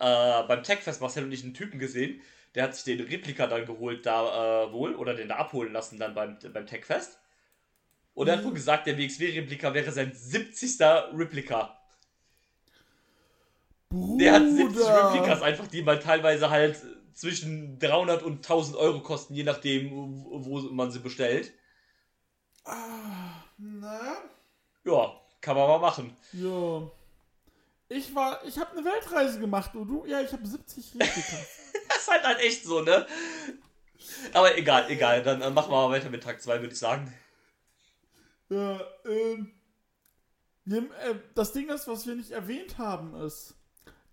äh, 0.00 0.46
beim 0.48 0.64
Techfest 0.64 1.00
Marcel 1.00 1.22
und 1.22 1.30
ich 1.30 1.44
einen 1.44 1.54
Typen 1.54 1.78
gesehen, 1.78 2.20
der 2.56 2.64
hat 2.64 2.74
sich 2.74 2.82
den 2.82 3.06
Replika 3.06 3.46
dann 3.46 3.64
geholt, 3.64 4.04
da 4.04 4.64
äh, 4.64 4.72
wohl, 4.72 4.96
oder 4.96 5.14
den 5.14 5.28
da 5.28 5.36
abholen 5.36 5.72
lassen 5.72 6.00
dann 6.00 6.16
beim, 6.16 6.38
beim 6.52 6.66
Techfest. 6.66 7.20
Und 8.14 8.28
er 8.28 8.34
hat 8.36 8.42
Mhm. 8.42 8.48
wohl 8.48 8.54
gesagt, 8.54 8.86
der 8.86 8.96
WXW-Replika 8.98 9.72
wäre 9.72 9.90
sein 9.90 10.12
70. 10.14 11.12
Replika. 11.14 11.78
Bruder. 13.88 14.24
Der 14.24 14.32
hat 14.34 14.42
70 14.48 14.86
Replikas 14.86 15.42
einfach, 15.42 15.66
die 15.66 15.82
mal 15.82 15.98
teilweise 15.98 16.50
halt 16.50 16.80
zwischen 17.14 17.78
300 17.78 18.22
und 18.22 18.42
1000 18.42 18.76
Euro 18.76 19.00
kosten, 19.00 19.34
je 19.34 19.42
nachdem, 19.44 19.90
wo 19.90 20.60
man 20.72 20.90
sie 20.90 20.98
bestellt. 21.00 21.52
Ah, 22.64 23.42
na? 23.58 24.16
Ja, 24.84 25.12
kann 25.40 25.56
man 25.56 25.68
mal 25.68 25.78
machen. 25.78 26.16
Ja. 26.32 26.90
Ich 27.88 28.14
war, 28.14 28.42
ich 28.44 28.58
habe 28.58 28.72
eine 28.72 28.84
Weltreise 28.84 29.38
gemacht 29.40 29.74
und 29.74 29.86
du, 29.88 30.06
ja, 30.06 30.20
ich 30.22 30.32
habe 30.32 30.46
70 30.46 30.94
Replikas. 30.94 31.58
Das 31.88 31.98
ist 32.02 32.10
halt, 32.10 32.24
halt 32.24 32.40
echt 32.40 32.64
so, 32.64 32.80
ne? 32.80 33.06
Aber 34.32 34.56
egal, 34.58 34.90
egal. 34.90 35.22
Dann 35.22 35.40
äh, 35.40 35.50
machen 35.50 35.70
wir 35.70 35.76
mal 35.88 35.90
weiter 35.90 36.10
mit 36.10 36.22
Tag 36.22 36.40
2, 36.42 36.60
würde 36.60 36.72
ich 36.72 36.78
sagen. 36.78 37.12
Ja, 38.52 38.80
ähm. 39.06 39.52
Äh, 40.66 41.14
das 41.34 41.52
Ding 41.52 41.68
ist, 41.70 41.88
was 41.88 42.06
wir 42.06 42.14
nicht 42.14 42.30
erwähnt 42.30 42.78
haben, 42.78 43.14
ist, 43.16 43.54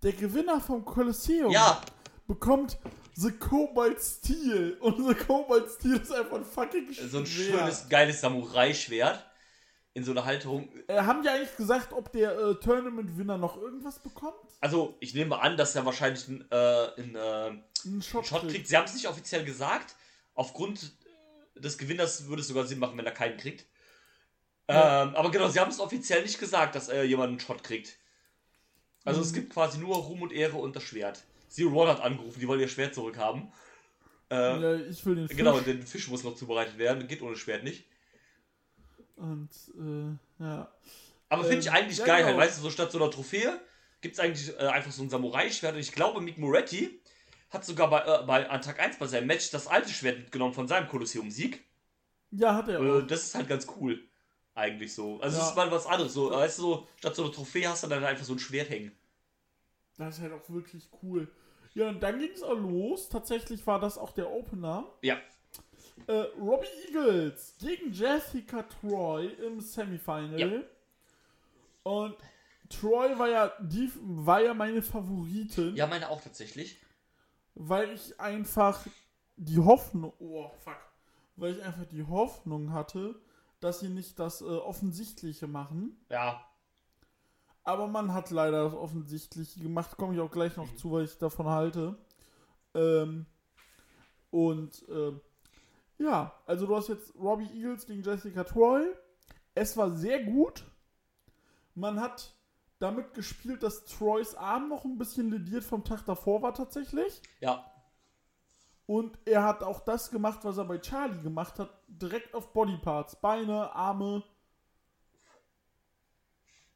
der 0.01 0.13
Gewinner 0.13 0.59
vom 0.59 0.83
Kolosseum 0.83 1.51
Ja, 1.51 1.81
bekommt 2.27 2.77
The 3.15 3.31
Cobalt 3.31 4.01
Steel. 4.01 4.77
Und 4.79 5.07
The 5.07 5.13
Cobalt 5.13 5.69
Steel 5.69 5.97
ist 5.97 6.11
einfach 6.11 6.37
ein 6.37 6.45
fucking 6.45 6.91
so 6.93 7.19
ein 7.19 7.25
Schwert. 7.25 7.59
schönes, 7.59 7.89
geiles 7.89 8.21
Samurai-Schwert. 8.21 9.25
In 9.95 10.03
so 10.03 10.11
einer 10.11 10.23
Halterung. 10.23 10.69
Äh, 10.87 11.01
haben 11.01 11.23
die 11.23 11.29
eigentlich 11.29 11.57
gesagt, 11.57 11.91
ob 11.93 12.11
der 12.11 12.37
äh, 12.37 12.55
Tournament-Winner 12.55 13.37
noch 13.39 13.57
irgendwas 13.57 13.97
bekommt? 13.99 14.35
Also, 14.61 14.95
ich 14.99 15.15
nehme 15.15 15.41
an, 15.41 15.57
dass 15.57 15.75
er 15.75 15.83
wahrscheinlich 15.83 16.27
einen 16.29 16.45
äh, 16.51 16.55
einen, 16.95 17.15
äh, 17.15 17.19
Einen 17.19 18.01
Shot, 18.01 18.15
einen 18.21 18.23
Shot 18.23 18.47
kriegt. 18.49 18.67
Sie 18.67 18.77
haben 18.77 18.85
es 18.85 18.93
nicht 18.93 19.07
offiziell 19.07 19.43
gesagt. 19.43 19.95
Aufgrund 20.35 20.93
des 21.55 21.77
Gewinners 21.77 22.27
würde 22.27 22.41
es 22.41 22.47
sogar 22.47 22.65
Sinn 22.67 22.79
machen, 22.79 22.97
wenn 22.97 23.05
er 23.05 23.11
keinen 23.11 23.37
kriegt. 23.37 23.65
Ja. 24.69 25.03
Ähm, 25.03 25.15
aber 25.15 25.31
genau, 25.31 25.47
sie 25.49 25.59
haben 25.59 25.71
es 25.71 25.79
offiziell 25.79 26.21
nicht 26.23 26.39
gesagt, 26.39 26.75
dass 26.75 26.89
äh, 26.89 27.03
jemand 27.03 27.29
einen 27.29 27.39
Shot 27.39 27.63
kriegt. 27.63 27.97
Also 29.05 29.21
es 29.21 29.31
Mhm. 29.31 29.35
gibt 29.35 29.53
quasi 29.53 29.77
nur 29.79 29.97
Ruhm 29.97 30.21
und 30.21 30.31
Ehre 30.31 30.57
und 30.57 30.75
das 30.75 30.83
Schwert. 30.83 31.23
Zero 31.49 31.71
One 31.81 31.91
hat 31.91 32.01
angerufen, 32.01 32.39
die 32.39 32.47
wollen 32.47 32.59
ihr 32.61 32.67
Schwert 32.69 32.93
zurückhaben. 32.95 33.51
Äh, 34.29 34.59
Ja, 34.61 34.75
ich 34.75 35.05
will 35.05 35.15
den 35.15 35.29
Fisch. 35.29 35.37
Genau, 35.37 35.59
denn 35.59 35.83
Fisch 35.85 36.07
muss 36.09 36.23
noch 36.23 36.35
zubereitet 36.35 36.77
werden, 36.77 37.07
geht 37.07 37.21
ohne 37.21 37.35
Schwert 37.37 37.63
nicht. 37.63 37.85
Und, 39.15 39.49
äh, 39.77 40.43
ja. 40.43 40.71
Aber 41.29 41.43
finde 41.43 41.55
Ähm, 41.55 41.59
ich 41.61 41.71
eigentlich 41.71 41.97
ja, 41.97 42.05
geil, 42.05 42.23
genau. 42.23 42.37
halt, 42.37 42.37
weißt 42.37 42.57
du, 42.59 42.63
so 42.63 42.69
statt 42.71 42.91
so 42.91 42.99
einer 43.01 43.11
Trophäe 43.11 43.59
gibt 44.01 44.13
es 44.15 44.19
eigentlich 44.19 44.49
äh, 44.57 44.67
einfach 44.67 44.91
so 44.91 45.03
ein 45.03 45.09
Samurai-Schwert. 45.09 45.73
Und 45.75 45.79
ich 45.81 45.91
glaube, 45.91 46.21
Mick 46.21 46.37
Moretti 46.37 47.01
hat 47.49 47.65
sogar 47.65 47.89
bei, 47.89 48.01
äh, 48.05 48.23
bei 48.25 48.49
an 48.49 48.61
Tag 48.61 48.79
1 48.79 48.97
bei 48.97 49.07
seinem 49.07 49.27
Match 49.27 49.49
das 49.51 49.67
alte 49.67 49.89
Schwert 49.89 50.19
mitgenommen 50.19 50.53
von 50.53 50.67
seinem 50.67 50.87
Kolosseum-Sieg. 50.87 51.63
Ja, 52.31 52.55
hat 52.55 52.67
er 52.69 52.79
Äh, 52.81 53.01
auch. 53.01 53.01
das 53.01 53.23
ist 53.25 53.35
halt 53.35 53.47
ganz 53.47 53.67
cool. 53.79 54.07
Eigentlich 54.59 54.93
so. 54.93 55.19
Also, 55.21 55.37
Ja. 55.37 55.43
es 55.43 55.49
ist 55.51 55.55
mal 55.55 55.71
was 55.71 55.85
anderes. 55.85 56.13
So, 56.13 56.31
weißt 56.31 56.57
du, 56.59 56.61
so, 56.61 56.87
statt 56.97 57.15
so 57.15 57.23
einer 57.23 57.31
Trophäe 57.31 57.69
hast 57.69 57.83
du 57.83 57.87
dann 57.87 58.03
einfach 58.03 58.25
so 58.25 58.33
ein 58.33 58.39
Schwert 58.39 58.69
hängen. 58.69 58.91
Das 59.97 60.17
ist 60.17 60.21
halt 60.21 60.33
auch 60.33 60.49
wirklich 60.49 60.89
cool. 61.01 61.27
Ja, 61.73 61.89
und 61.89 62.01
dann 62.03 62.19
ging 62.19 62.31
es 62.31 62.43
auch 62.43 62.57
los. 62.57 63.09
Tatsächlich 63.09 63.65
war 63.67 63.79
das 63.79 63.97
auch 63.97 64.11
der 64.11 64.29
Opener. 64.29 64.85
Ja. 65.01 65.17
Äh, 66.07 66.13
Robbie 66.39 66.67
Eagles 66.87 67.55
gegen 67.59 67.91
Jessica 67.93 68.63
Troy 68.63 69.27
im 69.45 69.59
Semifinal. 69.61 70.39
Ja. 70.39 70.61
Und 71.83 72.15
Troy 72.69 73.17
war 73.17 73.29
ja, 73.29 73.51
die 73.61 73.89
war 74.01 74.41
ja 74.41 74.53
meine 74.53 74.81
Favoritin, 74.81 75.75
Ja, 75.75 75.87
meine 75.87 76.09
auch 76.09 76.21
tatsächlich. 76.21 76.79
weil 77.55 77.91
ich 77.93 78.19
einfach 78.19 78.85
die 79.37 79.57
Hoffnung, 79.59 80.13
oh 80.19 80.49
fuck, 80.63 80.77
weil 81.35 81.55
ich 81.57 81.63
einfach 81.63 81.85
die 81.85 82.03
Hoffnung 82.03 82.71
hatte, 82.73 83.15
dass 83.59 83.79
sie 83.79 83.89
nicht 83.89 84.19
das 84.19 84.41
äh, 84.41 84.45
Offensichtliche 84.45 85.47
machen. 85.47 85.97
Ja. 86.09 86.45
Aber 87.63 87.87
man 87.87 88.13
hat 88.13 88.31
leider 88.31 88.63
das 88.63 88.73
Offensichtliche 88.73 89.59
gemacht, 89.59 89.97
komme 89.97 90.15
ich 90.15 90.19
auch 90.19 90.31
gleich 90.31 90.55
noch 90.57 90.73
zu, 90.75 90.91
weil 90.91 91.05
ich 91.05 91.17
davon 91.17 91.47
halte. 91.47 91.97
Ähm, 92.73 93.25
und 94.31 94.85
ähm, 94.89 95.21
ja, 95.97 96.33
also 96.45 96.65
du 96.65 96.75
hast 96.75 96.87
jetzt 96.87 97.13
Robbie 97.15 97.49
Eagles 97.53 97.85
gegen 97.85 98.01
Jessica 98.03 98.43
Troy. 98.43 98.85
Es 99.53 99.75
war 99.75 99.91
sehr 99.91 100.23
gut. 100.23 100.63
Man 101.75 101.99
hat 101.99 102.33
damit 102.79 103.13
gespielt, 103.13 103.61
dass 103.61 103.85
Troys 103.85 104.35
Arm 104.35 104.69
noch 104.69 104.85
ein 104.85 104.97
bisschen 104.97 105.29
lediert 105.29 105.63
vom 105.63 105.83
Tag 105.83 106.05
davor 106.05 106.41
war 106.41 106.53
tatsächlich. 106.53 107.21
Ja. 107.41 107.69
Und 108.89 109.19
er 109.25 109.43
hat 109.43 109.61
auch 109.61 109.81
das 109.81 110.09
gemacht, 110.09 110.39
was 110.41 110.57
er 110.57 110.65
bei 110.65 110.79
Charlie 110.79 111.21
gemacht 111.21 111.59
hat, 111.59 111.69
direkt 111.87 112.33
auf 112.33 112.53
Bodyparts. 112.53 113.21
Beine, 113.21 113.71
Arme. 113.71 114.23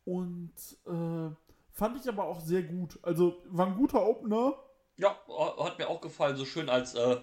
Und 0.06 0.54
äh, 0.86 1.36
fand 1.72 2.00
ich 2.00 2.08
aber 2.08 2.26
auch 2.26 2.40
sehr 2.40 2.62
gut. 2.62 3.00
Also 3.02 3.42
war 3.46 3.66
ein 3.66 3.76
guter 3.76 4.06
Opener. 4.06 4.54
Ja, 4.98 5.18
hat 5.60 5.80
mir 5.80 5.90
auch 5.90 6.02
gefallen, 6.02 6.36
so 6.38 6.46
schön 6.46 6.70
als, 6.70 6.94
äh, 6.94 7.20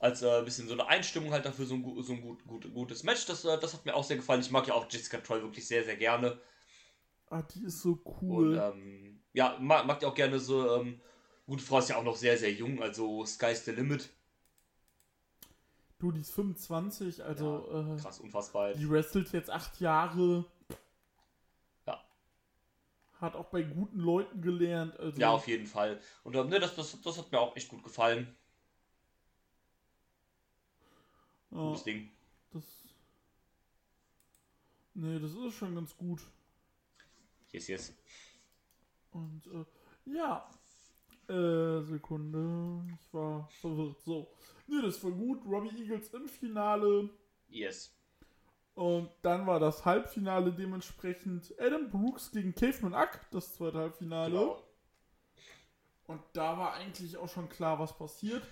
als 0.00 0.22
äh, 0.22 0.42
bisschen 0.42 0.66
so 0.66 0.74
eine 0.74 0.88
Einstimmung 0.88 1.32
halt 1.32 1.46
dafür, 1.46 1.66
so 1.66 1.76
ein, 1.76 2.02
so 2.02 2.12
ein 2.12 2.20
gut, 2.20 2.44
gut, 2.44 2.74
gutes 2.74 3.04
Match. 3.04 3.24
Das, 3.26 3.44
äh, 3.44 3.56
das 3.60 3.74
hat 3.74 3.84
mir 3.84 3.94
auch 3.94 4.02
sehr 4.02 4.16
gefallen. 4.16 4.40
Ich 4.40 4.50
mag 4.50 4.66
ja 4.66 4.74
auch 4.74 4.86
Jessica 4.90 5.18
Troy 5.18 5.42
wirklich 5.42 5.68
sehr, 5.68 5.84
sehr 5.84 5.96
gerne. 5.96 6.40
Ah, 7.30 7.42
die 7.42 7.62
ist 7.64 7.82
so 7.82 8.00
Und 8.26 8.54
cool. 8.54 8.56
ähm, 8.56 9.20
ja, 9.32 9.56
mag, 9.60 9.86
mag 9.86 10.02
ja 10.02 10.08
auch 10.08 10.14
gerne 10.14 10.40
so, 10.40 10.76
ähm, 10.76 11.00
gute 11.48 11.64
Frau 11.64 11.78
ist 11.78 11.88
ja 11.88 11.96
auch 11.96 12.04
noch 12.04 12.14
sehr, 12.16 12.38
sehr 12.38 12.52
jung, 12.52 12.80
also 12.82 13.24
Sky's 13.26 13.64
the 13.64 13.72
Limit. 13.72 14.10
du, 15.98 16.12
die 16.12 16.20
ist 16.20 16.30
25, 16.32 17.24
also 17.24 17.96
äh, 17.96 18.00
Krass, 18.00 18.20
unfassbar. 18.20 18.74
die 18.74 18.88
wrestelt 18.88 19.32
jetzt 19.32 19.50
acht 19.50 19.80
Jahre. 19.80 20.44
Ja. 21.86 22.00
Hat 23.20 23.34
auch 23.34 23.46
bei 23.46 23.62
guten 23.62 23.98
Leuten 23.98 24.40
gelernt. 24.42 24.96
Also, 25.00 25.18
Ja, 25.20 25.30
auf 25.30 25.48
jeden 25.48 25.66
Fall. 25.66 26.00
Und 26.22 26.36
ähm, 26.36 26.48
ne, 26.50 26.60
das, 26.60 26.76
das, 26.76 27.00
das 27.00 27.18
hat 27.18 27.32
mir 27.32 27.40
auch 27.40 27.56
echt 27.56 27.68
gut 27.68 27.82
gefallen. 27.82 28.36
ja, 31.50 31.56
Gutes 31.58 31.82
Ding. 31.84 32.10
das. 32.52 32.62
Nee, 34.94 35.18
das 35.18 35.32
ist 35.32 35.54
schon 35.54 35.74
ganz 35.74 35.96
gut. 35.96 36.20
Yes, 37.52 37.68
yes. 37.68 37.92
Und 39.12 39.46
äh, 39.46 39.64
ja. 40.14 40.48
Äh, 41.28 41.82
Sekunde. 41.82 42.84
Ich 43.00 43.12
war 43.12 43.48
verwirrt. 43.60 44.00
So. 44.00 44.28
Nee, 44.66 44.82
das 44.82 45.02
war 45.04 45.10
gut. 45.10 45.44
Robbie 45.44 45.82
Eagles 45.82 46.12
im 46.14 46.28
Finale. 46.28 47.10
Yes. 47.48 47.94
Und 48.74 49.10
dann 49.22 49.46
war 49.46 49.58
das 49.58 49.84
Halbfinale 49.84 50.52
dementsprechend 50.52 51.52
Adam 51.58 51.90
Brooks 51.90 52.30
gegen 52.30 52.54
Caveman 52.54 52.94
Ack, 52.94 53.28
das 53.32 53.54
zweite 53.54 53.78
Halbfinale. 53.78 54.30
Genau. 54.30 54.62
Und 56.06 56.22
da 56.32 56.56
war 56.56 56.74
eigentlich 56.74 57.16
auch 57.16 57.28
schon 57.28 57.48
klar, 57.48 57.78
was 57.78 57.96
passiert. 57.96 58.42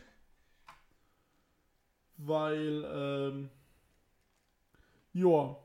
Weil, 2.18 2.84
ähm, 2.84 3.50
ja, 5.12 5.56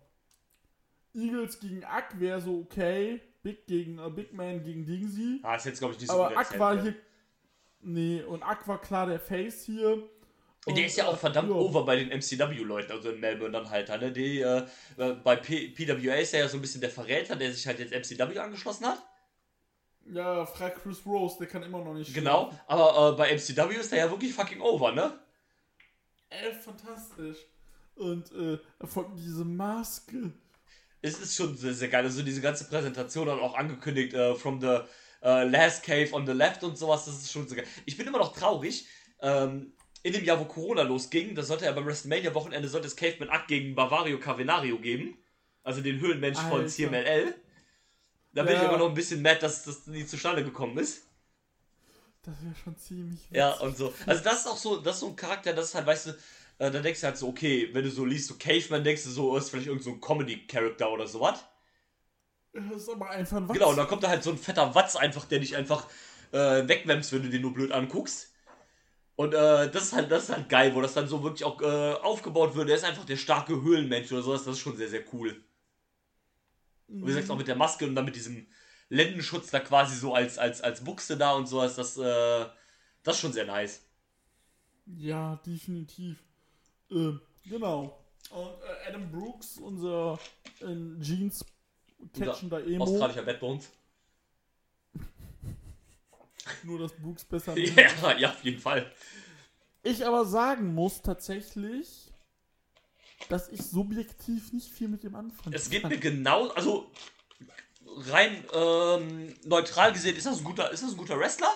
Eagles 1.14 1.60
gegen 1.60 1.84
Ack 1.84 2.20
wäre 2.20 2.40
so 2.40 2.60
okay. 2.60 3.22
Big 3.44 3.66
gegen 3.68 4.00
äh, 4.00 4.10
Big 4.10 4.34
Man 4.34 4.64
gegen 4.64 4.86
Dingsy. 4.86 5.40
Ah, 5.44 5.56
ist 5.56 5.66
jetzt, 5.66 5.80
glaube 5.80 5.94
ich, 5.94 6.00
nicht 6.00 6.10
so 6.12 6.24
Aber 6.24 6.36
erzählt, 6.36 6.82
hier. 6.82 6.96
Nee, 7.84 8.22
und 8.22 8.42
war 8.42 8.80
klar 8.82 9.08
der 9.08 9.20
Face 9.20 9.64
hier. 9.64 10.04
Und, 10.68 10.78
Der 10.78 10.86
ist 10.86 10.96
ja 10.96 11.08
auch 11.08 11.18
verdammt 11.18 11.50
ja. 11.50 11.56
over 11.56 11.84
bei 11.86 11.96
den 11.96 12.10
MCW-Leuten, 12.10 12.92
also 12.92 13.10
in 13.10 13.20
Melbourne 13.20 13.52
dann 13.52 13.70
halt. 13.70 13.90
Ne? 13.90 14.12
Die, 14.12 14.42
äh, 14.42 14.64
äh, 14.98 15.14
bei 15.14 15.36
P 15.36 15.70
PWA 15.70 16.14
ist 16.16 16.36
er 16.36 16.42
ja 16.42 16.48
so 16.48 16.58
ein 16.58 16.62
bisschen 16.62 16.82
der 16.82 16.92
Verräter, 16.92 17.36
der 17.36 17.52
sich 17.52 17.66
halt 17.66 17.80
jetzt 17.80 17.92
MCW 17.92 18.38
angeschlossen 18.38 18.86
hat. 18.86 19.04
Ja, 20.06 20.46
frag 20.46 20.76
Chris 20.84 21.04
Rose, 21.06 21.38
der 21.40 21.48
kann 21.48 21.64
immer 21.64 21.84
noch 21.84 21.94
nicht 21.96 22.14
Genau, 22.14 22.50
schlafen. 22.52 22.60
aber 22.68 23.14
äh, 23.14 23.18
bei 23.18 23.34
MCW 23.34 23.76
ist 23.76 23.92
er 23.92 24.00
ja 24.06 24.12
wirklich 24.12 24.34
fucking 24.34 24.62
over, 24.62 24.92
ne? 24.92 25.20
Ey, 26.30 26.54
fantastisch. 26.54 27.38
Und 27.96 28.32
äh, 28.32 28.60
von 28.86 29.16
diese 29.16 29.44
Maske. 29.46 30.32
Es 31.02 31.20
ist 31.20 31.36
schon 31.36 31.58
sehr, 31.58 31.74
sehr 31.74 31.88
geil. 31.88 32.04
Also 32.04 32.22
diese 32.22 32.42
ganze 32.42 32.66
Präsentation 32.66 33.30
hat 33.30 33.40
auch 33.40 33.56
angekündigt, 33.56 34.14
äh, 34.14 34.36
from 34.36 34.62
the 34.62 34.80
äh, 35.24 35.44
last 35.48 35.84
cave 35.84 36.10
on 36.14 36.26
the 36.26 36.34
left 36.34 36.64
und 36.64 36.78
sowas, 36.78 37.06
das 37.06 37.16
ist 37.16 37.32
schon 37.32 37.48
sehr 37.48 37.58
geil. 37.58 37.68
Ich 37.86 37.98
bin 37.98 38.08
immer 38.08 38.20
noch 38.20 38.36
traurig. 38.36 38.88
Ähm, 39.22 39.74
in 40.04 40.14
dem 40.14 40.24
Jahr, 40.24 40.40
wo 40.40 40.46
Corona 40.46 40.82
losging, 40.82 41.36
da 41.36 41.44
sollte 41.44 41.66
ja 41.66 41.72
beim 41.74 41.86
WrestleMania-Wochenende 41.86 42.68
sollte 42.68 42.88
es 42.88 42.96
Caveman 42.96 43.30
Act 43.30 43.48
gegen 43.48 43.76
Bavario 43.76 44.20
Cavenario 44.20 44.80
geben. 44.80 45.18
Also 45.64 45.82
den 45.82 46.00
Höhlenmensch 46.00 46.40
von 46.40 46.62
Alter. 46.62 46.68
CMLL. 46.68 47.36
Da 48.34 48.44
bin 48.44 48.54
Ja. 48.54 48.62
ich 48.62 48.68
immer 48.68 48.78
noch 48.78 48.88
ein 48.88 48.94
bisschen 48.96 49.22
mad, 49.22 49.40
dass 49.42 49.64
das 49.64 49.86
nie 49.88 50.06
zustande 50.06 50.44
gekommen 50.44 50.78
ist. 50.80 51.04
Das 52.24 52.36
wäre 52.44 52.56
schon 52.64 52.78
ziemlich 52.78 53.20
witzig. 53.26 53.38
Ja, 53.38 53.54
und 53.60 53.76
so. 53.78 53.94
Also 54.06 54.24
das 54.24 54.40
ist 54.42 54.48
auch 54.48 54.58
so, 54.58 54.78
das 54.78 54.96
ist 54.96 55.00
so 55.02 55.08
ein 55.10 55.16
Charakter, 55.16 55.54
das 55.54 55.66
ist 55.70 55.76
halt, 55.76 55.86
weißt 55.86 56.08
du, 56.08 56.18
äh, 56.62 56.70
da 56.70 56.80
denkst 56.80 57.02
du 57.02 57.08
halt 57.08 57.18
so, 57.18 57.28
okay, 57.28 57.70
wenn 57.74 57.84
du 57.84 57.90
so 57.90 58.06
liest, 58.06 58.28
so 58.28 58.36
Caveman, 58.36 58.84
denkst 58.84 59.04
du 59.06 59.10
so, 59.10 59.36
ist 59.36 59.50
vielleicht 59.50 59.66
irgend 59.66 59.84
so 59.84 59.90
ein 59.90 60.00
Comedy-Character 60.00 60.92
oder 60.92 61.08
sowas. 61.08 61.44
Das 62.54 62.64
ist 62.84 62.90
aber 62.90 63.10
einfach 63.10 63.38
ein 63.38 63.50
Wachs. 63.50 63.58
Genau, 63.58 63.72
und 63.72 63.78
dann 63.78 63.88
kommt 63.88 64.04
da 64.04 64.10
halt 64.10 64.22
so 64.22 64.30
ein 64.30 64.38
fetter 64.38 64.76
Watz 64.76 64.96
einfach, 64.96 65.26
der 65.26 65.40
dich 65.40 65.56
einfach 65.56 65.88
äh, 66.32 66.68
wegwämmst, 66.68 67.14
wenn 67.14 67.24
du 67.24 67.30
den 67.30 67.42
nur 67.42 67.54
blöd 67.54 67.72
anguckst. 67.72 68.32
Und 69.16 69.34
äh, 69.34 69.72
das 69.72 69.86
ist 69.86 69.94
halt, 69.94 70.12
das 70.12 70.26
ist 70.26 70.30
halt 70.30 70.50
geil, 70.50 70.76
wo 70.76 70.82
das 70.82 70.94
dann 70.94 71.08
so 71.08 71.24
wirklich 71.24 71.46
auch 71.46 71.60
äh, 71.62 71.94
aufgebaut 71.94 72.54
wird. 72.54 72.70
Der 72.70 72.76
ist 72.76 72.84
einfach 72.84 73.06
der 73.06 73.18
starke 73.18 73.60
Höhlenmensch 73.60 74.12
oder 74.12 74.22
sowas, 74.22 74.44
das 74.44 74.58
ist 74.58 74.62
schon 74.62 74.78
sehr, 74.78 74.90
sehr 74.90 75.04
cool. 75.14 75.44
Und 76.88 77.02
wie 77.02 77.08
gesagt, 77.08 77.32
auch 77.32 77.38
mit 77.38 77.48
der 77.48 77.56
Maske 77.56 77.88
und 77.88 77.96
dann 77.96 78.06
mit 78.06 78.16
diesem 78.16 78.46
Lendenschutz 78.90 79.50
da 79.50 79.62
quasi 79.62 79.96
so 79.96 80.14
als, 80.14 80.38
als, 80.38 80.62
als 80.62 80.84
Buchse 80.84 81.18
da 81.18 81.32
und 81.32 81.48
sowas, 81.48 81.76
das, 81.76 81.98
äh, 81.98 82.46
das 83.02 83.16
ist 83.16 83.22
schon 83.22 83.34
sehr 83.34 83.46
nice. 83.46 83.84
Ja, 84.86 85.38
definitiv. 85.44 86.24
Äh, 86.92 87.14
genau. 87.50 87.98
Und 88.32 88.48
äh, 88.48 88.88
Adam 88.90 89.12
Brooks, 89.12 89.58
unser 89.58 90.20
in 90.60 91.02
Jeans 91.02 91.46
catchender 92.18 92.66
Emo. 92.66 92.84
Australischer 92.84 93.24
Bad 93.24 93.40
Bones. 93.40 93.70
Nur, 96.64 96.80
dass 96.80 96.94
Brooks 96.94 97.24
besser 97.26 97.58
Ja, 97.58 98.18
ja, 98.18 98.30
auf 98.30 98.44
jeden 98.44 98.60
Fall. 98.60 98.92
Ich 99.84 100.06
aber 100.06 100.26
sagen 100.26 100.74
muss 100.74 101.02
tatsächlich, 101.02 102.12
dass 103.30 103.50
ich 103.50 103.62
subjektiv 103.62 104.54
nicht 104.54 104.72
viel 104.72 104.88
mit 104.88 105.04
dem 105.04 105.16
anfangen 105.16 105.56
Es 105.56 105.70
geht 105.70 105.82
kann. 105.82 105.92
mir 105.92 105.98
genau, 105.98 106.50
also 106.50 106.92
rein 107.86 108.46
ähm, 108.54 109.36
neutral 109.46 109.92
gesehen 109.94 110.16
ist 110.16 110.26
das 110.26 110.38
ein 110.40 110.44
guter, 110.44 110.72
ist 110.72 110.84
das 110.84 110.92
ein 110.92 110.98
guter 110.98 111.20
Wrestler, 111.20 111.52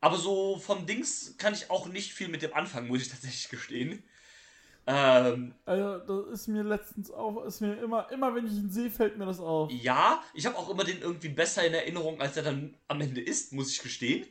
aber 0.00 0.16
so 0.16 0.58
vom 0.58 0.86
Dings 0.86 1.34
kann 1.38 1.54
ich 1.54 1.70
auch 1.70 1.86
nicht 1.86 2.12
viel 2.12 2.28
mit 2.28 2.42
dem 2.42 2.54
anfangen, 2.54 2.88
muss 2.88 3.02
ich 3.02 3.08
tatsächlich 3.08 3.48
gestehen. 3.48 4.02
Ähm, 4.86 5.54
Also, 5.64 5.98
das 6.26 6.40
ist 6.40 6.48
mir 6.48 6.62
letztens 6.62 7.10
auch, 7.10 7.44
ist 7.44 7.60
mir 7.60 7.74
immer, 7.82 8.10
immer 8.12 8.34
wenn 8.34 8.46
ich 8.46 8.52
ihn 8.52 8.70
sehe, 8.70 8.90
fällt 8.90 9.16
mir 9.16 9.24
das 9.26 9.40
auf. 9.40 9.70
ja, 9.72 10.22
ich 10.34 10.44
habe 10.46 10.56
auch 10.56 10.68
immer 10.68 10.84
den 10.84 11.00
irgendwie 11.00 11.30
besser 11.30 11.66
in 11.66 11.72
Erinnerung, 11.74 12.20
als 12.20 12.36
er 12.36 12.42
dann 12.42 12.76
am 12.88 13.00
Ende 13.00 13.20
ist, 13.22 13.52
muss 13.52 13.70
ich 13.70 13.80
gestehen. 13.82 14.26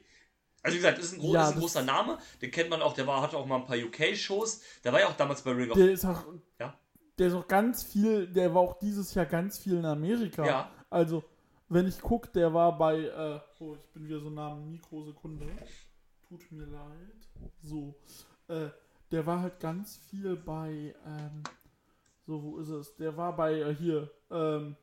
Also 0.62 0.76
wie 0.76 0.80
gesagt, 0.82 1.00
ist 1.00 1.14
ein, 1.14 1.20
gro 1.20 1.34
Ja, 1.34 1.48
ist 1.50 1.56
ein 1.56 1.60
großer 1.60 1.82
Name, 1.84 2.18
den 2.42 2.52
kennt 2.52 2.70
man 2.70 2.82
auch, 2.82 2.94
der 2.94 3.06
war, 3.08 3.22
hatte 3.22 3.36
auch 3.38 3.46
mal 3.46 3.58
ein 3.58 3.66
paar 3.66 3.78
UK-Shows, 3.78 4.62
der 4.84 4.94
war 4.94 5.00
ja 5.02 5.08
auch 5.08 5.18
damals 5.18 5.42
bei 5.42 5.52
Ring 5.52 5.70
of 5.72 5.78
Der 5.78 5.92
ist 5.92 6.06
auch, 6.06 6.24
Ja. 6.60 6.78
der 7.18 7.28
ist 7.28 7.34
auch 7.34 7.48
ganz 7.48 7.84
viel, 7.84 8.28
der 8.28 8.54
war 8.54 8.62
auch 8.62 8.80
dieses 8.80 9.14
Jahr 9.14 9.26
ganz 9.26 9.58
viel 9.60 9.74
in 9.78 9.86
Amerika. 9.86 10.46
Ja. 10.46 10.72
Also, 10.90 11.24
wenn 11.68 11.88
ich 11.88 12.00
gucke, 12.00 12.30
der 12.30 12.54
war 12.54 12.78
bei, 12.78 13.00
äh, 13.00 13.40
oh, 13.60 13.76
ich 13.76 13.88
bin 13.94 14.08
wieder 14.08 14.20
so 14.20 14.30
nah 14.30 14.52
am 14.52 14.70
Mikrosekunde. 14.72 15.48
Tut 16.30 16.50
mir 16.52 16.66
leid. 16.66 17.28
So, 17.62 17.96
äh, 18.48 18.70
der 19.14 19.28
war 19.28 19.42
halt 19.42 19.60
ganz 19.60 19.98
viel 20.10 20.36
bei, 20.36 20.96
ähm, 21.06 21.44
so, 22.26 22.42
wo 22.42 22.58
ist 22.58 22.70
es? 22.70 22.96
Der 22.96 23.16
war 23.16 23.36
bei, 23.36 23.54
äh, 23.60 23.76
hier, 23.76 24.10
ähm, 24.32 24.76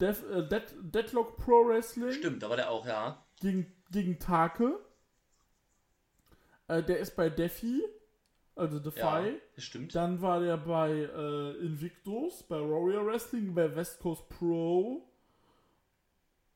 Death, 0.00 0.24
äh, 0.24 0.48
Dead, 0.48 0.64
Deadlock 0.82 1.36
Pro 1.36 1.68
Wrestling 1.68 2.10
Stimmt, 2.10 2.42
da 2.42 2.50
war 2.50 2.56
der 2.56 2.70
auch, 2.70 2.84
ja. 2.84 3.24
gegen, 3.40 3.72
gegen 3.92 4.18
Take. 4.18 4.80
Äh, 6.66 6.82
der 6.82 6.98
ist 6.98 7.14
bei 7.14 7.30
Defi, 7.30 7.84
also 8.56 8.80
Defy. 8.80 8.98
Ja, 8.98 9.32
stimmt. 9.58 9.94
Dann 9.94 10.20
war 10.20 10.40
der 10.40 10.56
bei 10.56 10.90
äh, 10.90 11.50
Invictus, 11.58 12.42
bei 12.42 12.56
Warrior 12.56 13.06
Wrestling, 13.06 13.54
bei 13.54 13.74
West 13.76 14.00
Coast 14.00 14.28
Pro. 14.28 15.08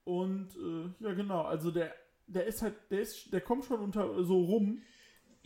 Und 0.03 0.57
äh, 0.57 1.05
ja, 1.05 1.15
genau, 1.15 1.43
also 1.43 1.71
der 1.71 1.95
der 2.27 2.47
ist 2.47 2.63
halt, 2.63 2.75
der 2.91 3.01
ist, 3.01 3.33
der 3.33 3.41
kommt 3.41 3.65
schon 3.65 3.81
unter 3.81 4.25
so 4.25 4.45
rum. 4.45 4.83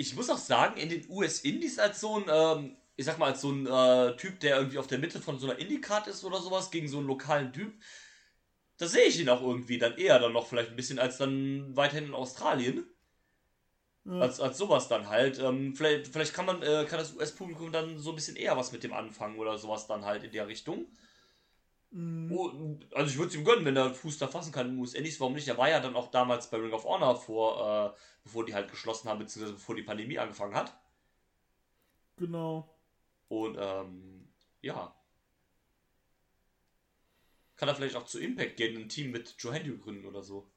Ich 0.00 0.16
muss 0.16 0.30
auch 0.30 0.38
sagen, 0.38 0.80
in 0.80 0.88
den 0.88 1.04
US-Indies 1.10 1.78
als 1.78 2.00
so 2.00 2.16
ein, 2.16 2.24
ähm, 2.26 2.76
ich 2.96 3.04
sag 3.04 3.18
mal, 3.18 3.26
als 3.26 3.42
so 3.42 3.50
ein 3.50 3.66
äh, 3.66 4.16
Typ, 4.16 4.40
der 4.40 4.56
irgendwie 4.56 4.78
auf 4.78 4.86
der 4.86 4.98
Mitte 4.98 5.20
von 5.20 5.38
so 5.38 5.46
einer 5.46 5.58
Indie-Card 5.58 6.06
ist 6.06 6.24
oder 6.24 6.40
sowas, 6.40 6.70
gegen 6.70 6.88
so 6.88 6.96
einen 6.96 7.06
lokalen 7.06 7.52
Typ, 7.52 7.74
da 8.78 8.86
sehe 8.86 9.04
ich 9.04 9.20
ihn 9.20 9.28
auch 9.28 9.42
irgendwie 9.42 9.76
dann 9.76 9.98
eher 9.98 10.18
dann 10.18 10.32
noch 10.32 10.46
vielleicht 10.46 10.70
ein 10.70 10.76
bisschen 10.76 10.98
als 10.98 11.18
dann 11.18 11.76
weiterhin 11.76 12.06
in 12.06 12.14
Australien. 12.14 12.86
Ja. 14.06 14.20
Als, 14.20 14.40
als 14.40 14.56
sowas 14.56 14.88
dann 14.88 15.10
halt. 15.10 15.38
Ähm, 15.38 15.76
vielleicht, 15.76 16.06
vielleicht 16.08 16.32
kann 16.32 16.46
man, 16.46 16.62
äh, 16.62 16.86
kann 16.88 16.98
das 16.98 17.14
US-Publikum 17.14 17.70
dann 17.70 17.98
so 17.98 18.08
ein 18.10 18.14
bisschen 18.14 18.36
eher 18.36 18.56
was 18.56 18.72
mit 18.72 18.82
dem 18.82 18.94
anfangen 18.94 19.38
oder 19.38 19.58
sowas 19.58 19.86
dann 19.86 20.06
halt 20.06 20.24
in 20.24 20.32
der 20.32 20.48
Richtung. 20.48 20.86
Mhm. 21.92 22.31
Oh, 22.33 22.79
also 22.94 23.11
ich 23.11 23.18
würde 23.18 23.29
es 23.31 23.35
ihm 23.35 23.44
gönnen, 23.44 23.64
wenn 23.64 23.76
er 23.76 23.92
Fuß 23.94 24.18
da 24.18 24.29
fassen 24.29 24.53
kann 24.53 24.66
in 24.68 24.72
den 24.74 24.81
US-Indies, 24.81 25.18
warum 25.20 25.35
nicht? 25.35 25.48
Er 25.48 25.59
war 25.59 25.68
ja 25.68 25.81
dann 25.81 25.96
auch 25.96 26.11
damals 26.11 26.48
bei 26.48 26.59
Ring 26.59 26.72
of 26.72 26.85
Honor 26.85 27.16
vor, 27.16 27.94
äh, 27.94 27.98
bevor 28.22 28.44
die 28.44 28.55
halt 28.55 28.70
geschlossen 28.70 29.09
haben, 29.09 29.18
beziehungsweise 29.18 29.55
bevor 29.55 29.74
die 29.74 29.83
Pandemie 29.83 30.18
angefangen 30.18 30.55
hat. 30.55 30.79
Genau. 32.16 32.68
Und 33.29 33.57
ähm, 33.59 34.29
ja. 34.61 34.94
Kann 37.57 37.68
er 37.68 37.74
vielleicht 37.74 37.96
auch 37.96 38.07
zu 38.07 38.18
Impact 38.18 38.57
gehen, 38.57 38.76
ein 38.81 38.88
Team 38.88 39.11
mit 39.11 39.35
Joe 39.38 39.53
Henry 39.53 39.76
gründen 39.76 40.07
oder 40.07 40.22
so. 40.22 40.50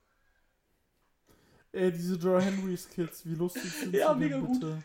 Ey, 1.71 1.91
diese 1.91 2.15
Joe 2.15 2.39
Henry 2.41 2.77
Skits, 2.77 3.25
wie 3.25 3.35
lustig 3.35 3.71
sind 3.71 3.93
Ja, 3.99 4.13
sie 4.13 4.19
mega 4.19 4.37
denn 4.37 4.45
gut. 4.45 4.59
bitte? 4.59 4.83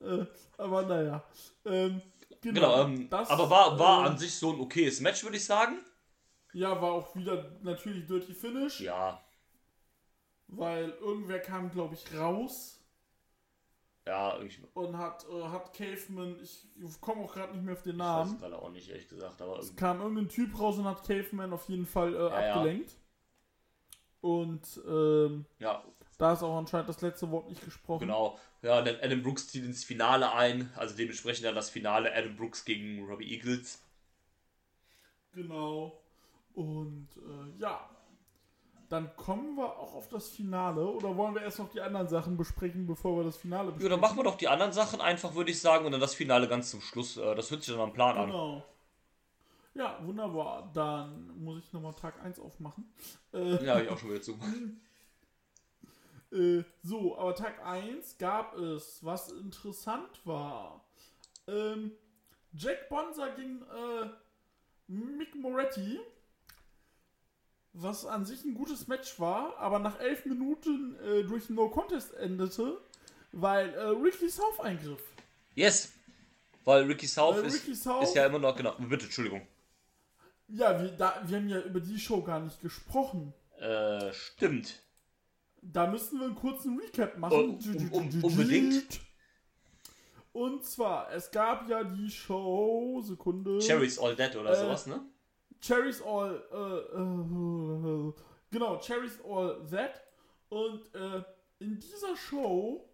Äh, 0.00 0.26
aber 0.56 0.82
naja. 0.82 1.24
Ähm, 1.64 2.00
genau, 2.42 2.60
Genau, 2.60 2.82
ähm, 2.84 3.08
das, 3.10 3.28
aber 3.30 3.50
war, 3.50 3.78
war 3.78 4.04
äh, 4.04 4.08
an 4.08 4.18
sich 4.18 4.34
so 4.34 4.52
ein 4.52 4.60
okayes 4.60 5.00
Match, 5.00 5.22
würde 5.24 5.36
ich 5.36 5.44
sagen. 5.44 5.78
Ja, 6.52 6.80
war 6.82 6.92
auch 6.92 7.14
wieder 7.16 7.58
natürlich 7.62 8.06
Dirty 8.06 8.34
Finish, 8.34 8.80
Ja, 8.80 9.20
weil 10.48 10.90
irgendwer 11.00 11.38
kam, 11.40 11.70
glaube 11.70 11.94
ich, 11.94 12.12
raus 12.14 12.80
ja, 14.06 14.40
ich 14.40 14.60
und 14.74 14.96
hat, 14.96 15.26
äh, 15.30 15.42
hat 15.42 15.72
Caveman, 15.74 16.36
ich 16.42 16.66
komme 17.00 17.24
auch 17.24 17.34
gerade 17.34 17.52
nicht 17.54 17.64
mehr 17.64 17.74
auf 17.74 17.82
den 17.82 17.98
weiß 17.98 17.98
Namen, 17.98 18.38
gerade 18.38 18.58
auch 18.58 18.70
nicht, 18.70 18.88
ehrlich 18.88 19.08
gesagt, 19.08 19.42
aber 19.42 19.58
es 19.58 19.74
kam 19.76 20.00
irgendein 20.00 20.28
Typ 20.28 20.58
raus 20.58 20.78
und 20.78 20.84
hat 20.84 21.04
Caveman 21.04 21.52
auf 21.52 21.68
jeden 21.68 21.86
Fall 21.86 22.14
äh, 22.14 22.18
Ja, 22.18 22.42
ja. 22.46 22.54
abgelenkt. 22.54 22.96
Und 24.20 24.80
ähm, 24.88 25.46
Ja, 25.58 25.84
da 26.18 26.32
ist 26.32 26.42
auch 26.42 26.56
anscheinend 26.58 26.88
das 26.88 27.00
letzte 27.00 27.30
Wort 27.30 27.48
nicht 27.48 27.64
gesprochen. 27.64 28.00
genau. 28.00 28.38
Ja, 28.62 28.82
dann 28.82 28.96
Adam 29.00 29.22
Brooks 29.22 29.48
zieht 29.48 29.64
ins 29.64 29.84
Finale 29.84 30.32
ein, 30.32 30.70
also 30.76 30.96
dementsprechend 30.96 31.46
dann 31.46 31.54
das 31.54 31.70
Finale 31.70 32.12
Adam 32.14 32.36
Brooks 32.36 32.64
gegen 32.64 33.06
Robbie 33.06 33.32
Eagles. 33.32 33.80
Genau. 35.32 36.00
Und 36.54 37.08
äh, 37.16 37.60
ja, 37.60 37.88
dann 38.88 39.14
kommen 39.16 39.54
wir 39.56 39.66
auch 39.78 39.94
auf 39.94 40.08
das 40.08 40.28
Finale. 40.30 40.84
Oder 40.84 41.16
wollen 41.16 41.34
wir 41.34 41.42
erst 41.42 41.58
noch 41.60 41.68
die 41.70 41.80
anderen 41.80 42.08
Sachen 42.08 42.36
besprechen, 42.36 42.86
bevor 42.86 43.18
wir 43.18 43.24
das 43.24 43.36
Finale 43.36 43.66
besprechen? 43.66 43.84
Ja, 43.84 43.90
dann 43.90 44.00
machen 44.00 44.16
wir 44.16 44.24
doch 44.24 44.36
die 44.36 44.48
anderen 44.48 44.72
Sachen 44.72 45.00
einfach, 45.00 45.34
würde 45.34 45.50
ich 45.50 45.60
sagen, 45.60 45.86
und 45.86 45.92
dann 45.92 46.00
das 46.00 46.14
Finale 46.14 46.48
ganz 46.48 46.70
zum 46.70 46.80
Schluss. 46.80 47.16
Äh, 47.16 47.34
Das 47.36 47.50
hört 47.50 47.62
sich 47.62 47.72
dann 47.72 47.82
am 47.82 47.92
Plan 47.92 48.16
an. 48.16 48.26
Genau. 48.26 48.64
Ja, 49.74 49.98
wunderbar. 50.04 50.68
Dann 50.74 51.28
muss 51.38 51.58
ich 51.62 51.72
nochmal 51.72 51.94
Tag 51.94 52.20
1 52.24 52.40
aufmachen. 52.40 52.92
Äh, 53.32 53.64
Ja, 53.64 53.74
hab 53.76 53.82
ich 53.82 53.88
auch 53.90 53.98
schon 53.98 54.10
wieder 54.10 54.22
zu. 54.22 54.36
Äh, 56.32 56.62
so, 56.82 57.16
aber 57.18 57.34
Tag 57.34 57.64
1 57.64 58.18
gab 58.18 58.56
es, 58.56 59.02
was 59.04 59.32
interessant 59.32 60.20
war. 60.24 60.84
Ähm, 61.46 61.92
Jack 62.52 62.88
Bonser 62.88 63.30
gegen 63.30 63.62
äh, 63.62 64.10
Mick 64.88 65.34
Moretti. 65.34 65.98
Was 67.74 68.04
an 68.06 68.24
sich 68.24 68.44
ein 68.44 68.54
gutes 68.54 68.88
Match 68.88 69.20
war, 69.20 69.56
aber 69.58 69.78
nach 69.78 70.00
11 70.00 70.26
Minuten 70.26 70.96
äh, 70.96 71.22
durch 71.24 71.48
No 71.48 71.68
Contest 71.68 72.14
endete, 72.14 72.80
weil 73.32 73.72
äh, 73.74 73.80
Ricky 73.88 74.28
South 74.28 74.58
eingriff. 74.60 75.00
Yes! 75.54 75.92
Weil 76.64 76.84
Ricky 76.84 77.06
South 77.06 77.36
Weil 77.36 77.44
ist, 77.46 77.54
Ricky 77.62 77.74
South- 77.74 78.02
ist 78.02 78.14
ja 78.14 78.26
immer 78.26 78.38
noch, 78.38 78.56
genau, 78.56 78.74
bitte, 78.78 79.04
Entschuldigung. 79.04 79.46
Ja, 80.48 80.80
wir, 80.82 80.88
da, 80.90 81.22
wir 81.24 81.36
haben 81.36 81.48
ja 81.48 81.60
über 81.60 81.78
die 81.80 81.98
Show 81.98 82.22
gar 82.22 82.40
nicht 82.40 82.60
gesprochen. 82.60 83.32
Äh, 83.58 84.12
stimmt. 84.12 84.82
Da 85.62 85.86
müssen 85.86 86.18
wir 86.20 86.26
einen 86.26 86.34
kurzen 86.34 86.78
Recap 86.78 87.16
machen. 87.18 87.32
Oh, 87.36 87.96
um- 87.96 88.08
um- 88.14 88.24
unbedingt. 88.24 89.00
Und 90.32 90.64
zwar, 90.64 91.10
es 91.12 91.30
gab 91.30 91.68
ja 91.68 91.82
die 91.84 92.10
Show, 92.10 93.00
Sekunde. 93.02 93.58
Cherry's 93.60 93.98
All 93.98 94.14
Dead 94.14 94.34
oder 94.36 94.50
Äh, 94.50 94.56
sowas, 94.56 94.86
ne? 94.86 95.00
Cherries 95.60 96.00
All, 96.02 96.40
äh, 96.52 96.96
äh, 96.96 98.12
genau, 98.50 98.78
Cherries 98.78 99.18
All 99.24 99.66
That. 99.70 100.00
Und 100.48 100.94
äh, 100.94 101.22
in 101.58 101.78
dieser 101.80 102.16
Show 102.16 102.88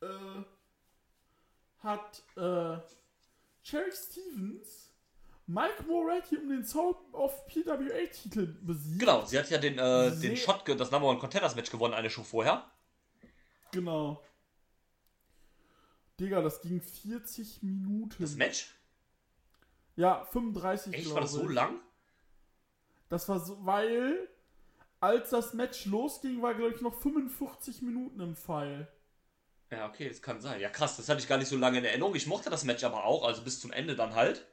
äh, 0.00 0.06
hat 1.78 2.22
äh, 2.36 2.78
Cherry 3.62 3.92
Stevens 3.92 4.91
Mike 5.46 5.82
Moretti 5.88 6.36
um 6.36 6.48
den 6.48 6.64
Soul 6.64 6.94
of 7.12 7.46
PWA-Titel 7.46 8.46
besiegt. 8.62 9.00
Genau, 9.00 9.24
sie 9.24 9.38
hat 9.38 9.50
ja 9.50 9.58
den, 9.58 9.78
äh, 9.78 10.10
den 10.10 10.18
Sehr- 10.18 10.36
Shot, 10.36 10.64
ge- 10.64 10.76
das 10.76 10.90
Number 10.90 11.08
One 11.08 11.18
Contenders 11.18 11.54
Match 11.56 11.70
gewonnen, 11.70 11.94
eine 11.94 12.10
Show 12.10 12.22
vorher. 12.22 12.64
Genau. 13.72 14.22
Digga, 16.20 16.40
das 16.42 16.60
ging 16.60 16.80
40 16.80 17.62
Minuten. 17.62 18.14
Das 18.22 18.34
Match? 18.36 18.74
Ja, 19.96 20.24
35 20.26 20.94
Echt, 20.94 21.02
glaube 21.04 21.14
war 21.16 21.22
das 21.22 21.32
so 21.32 21.48
ich. 21.48 21.54
lang? 21.54 21.80
Das 23.08 23.28
war 23.28 23.40
so, 23.40 23.58
weil 23.66 24.28
als 25.00 25.30
das 25.30 25.52
Match 25.54 25.84
losging, 25.86 26.40
war 26.40 26.54
glaube 26.54 26.74
ich 26.74 26.80
noch 26.80 26.94
45 26.94 27.82
Minuten 27.82 28.20
im 28.20 28.36
Pfeil. 28.36 28.88
Ja, 29.70 29.88
okay, 29.88 30.08
das 30.08 30.22
kann 30.22 30.40
sein. 30.40 30.60
Ja, 30.60 30.68
krass, 30.68 30.96
das 30.96 31.08
hatte 31.08 31.20
ich 31.20 31.28
gar 31.28 31.38
nicht 31.38 31.48
so 31.48 31.56
lange 31.56 31.78
in 31.78 31.84
Erinnerung. 31.84 32.14
Ich 32.14 32.26
mochte 32.26 32.50
das 32.50 32.64
Match 32.64 32.84
aber 32.84 33.04
auch, 33.04 33.24
also 33.24 33.42
bis 33.42 33.58
zum 33.60 33.72
Ende 33.72 33.96
dann 33.96 34.14
halt. 34.14 34.46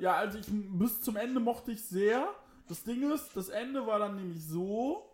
Ja, 0.00 0.14
also 0.14 0.38
ich 0.38 0.46
bis 0.48 1.00
zum 1.00 1.16
Ende 1.16 1.40
mochte 1.40 1.72
ich 1.72 1.84
sehr. 1.84 2.28
Das 2.68 2.84
Ding 2.84 3.10
ist, 3.10 3.36
das 3.36 3.48
Ende 3.48 3.86
war 3.86 3.98
dann 3.98 4.16
nämlich 4.16 4.44
so: 4.46 5.10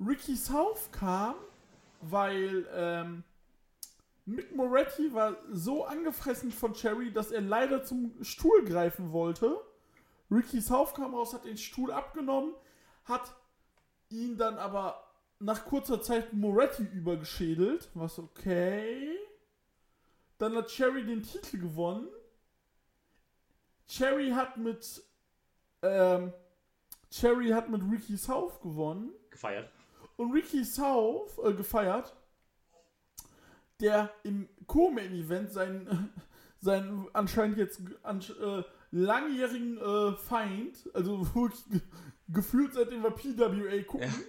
Ricky 0.00 0.36
South 0.36 0.90
kam, 0.90 1.34
weil 2.00 2.66
ähm, 2.72 3.24
Mick 4.24 4.54
Moretti 4.54 5.12
war 5.12 5.36
so 5.50 5.84
angefressen 5.84 6.50
von 6.50 6.72
Cherry, 6.72 7.12
dass 7.12 7.30
er 7.30 7.42
leider 7.42 7.84
zum 7.84 8.14
Stuhl 8.22 8.64
greifen 8.64 9.12
wollte. 9.12 9.60
Ricky 10.30 10.60
South 10.62 10.94
kam 10.94 11.14
raus, 11.14 11.34
hat 11.34 11.44
den 11.44 11.58
Stuhl 11.58 11.92
abgenommen, 11.92 12.54
hat 13.04 13.34
ihn 14.08 14.38
dann 14.38 14.56
aber 14.56 15.12
nach 15.40 15.66
kurzer 15.66 16.00
Zeit 16.00 16.32
Moretti 16.32 16.84
übergeschädelt, 16.84 17.90
was 17.94 18.18
okay. 18.18 19.10
Dann 20.38 20.56
hat 20.56 20.68
Cherry 20.68 21.04
den 21.04 21.22
Titel 21.22 21.58
gewonnen. 21.58 22.08
Cherry 23.88 24.30
hat 24.30 24.56
mit 24.56 25.02
ähm, 25.82 26.32
Cherry 27.10 27.50
hat 27.50 27.68
mit 27.68 27.82
Ricky 27.82 28.16
South 28.16 28.60
gewonnen 28.62 29.12
Gefeiert. 29.30 29.70
und 30.16 30.32
Ricky 30.32 30.64
South 30.64 31.38
äh, 31.44 31.52
gefeiert, 31.52 32.16
der 33.80 34.12
im 34.22 34.48
Co-Main-Event 34.66 35.52
seinen, 35.52 36.12
seinen 36.60 37.08
anscheinend 37.12 37.58
jetzt 37.58 37.80
ansch 38.02 38.30
äh, 38.30 38.62
langjährigen 38.92 39.78
äh, 39.78 40.12
Feind, 40.16 40.88
also 40.94 41.20
wirklich 41.34 41.64
ge 41.70 41.80
gefühlt 42.28 42.72
seitdem 42.72 43.02
wir 43.02 43.10
PWA 43.10 43.82
gucken, 43.82 44.24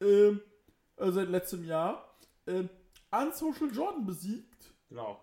ähm, 0.00 0.40
äh, 0.96 1.10
seit 1.10 1.28
letztem 1.28 1.64
Jahr, 1.64 2.16
ähm, 2.46 2.70
Unsocial 3.10 3.70
Jordan 3.70 4.06
besiegt. 4.06 4.72
Genau. 4.88 5.22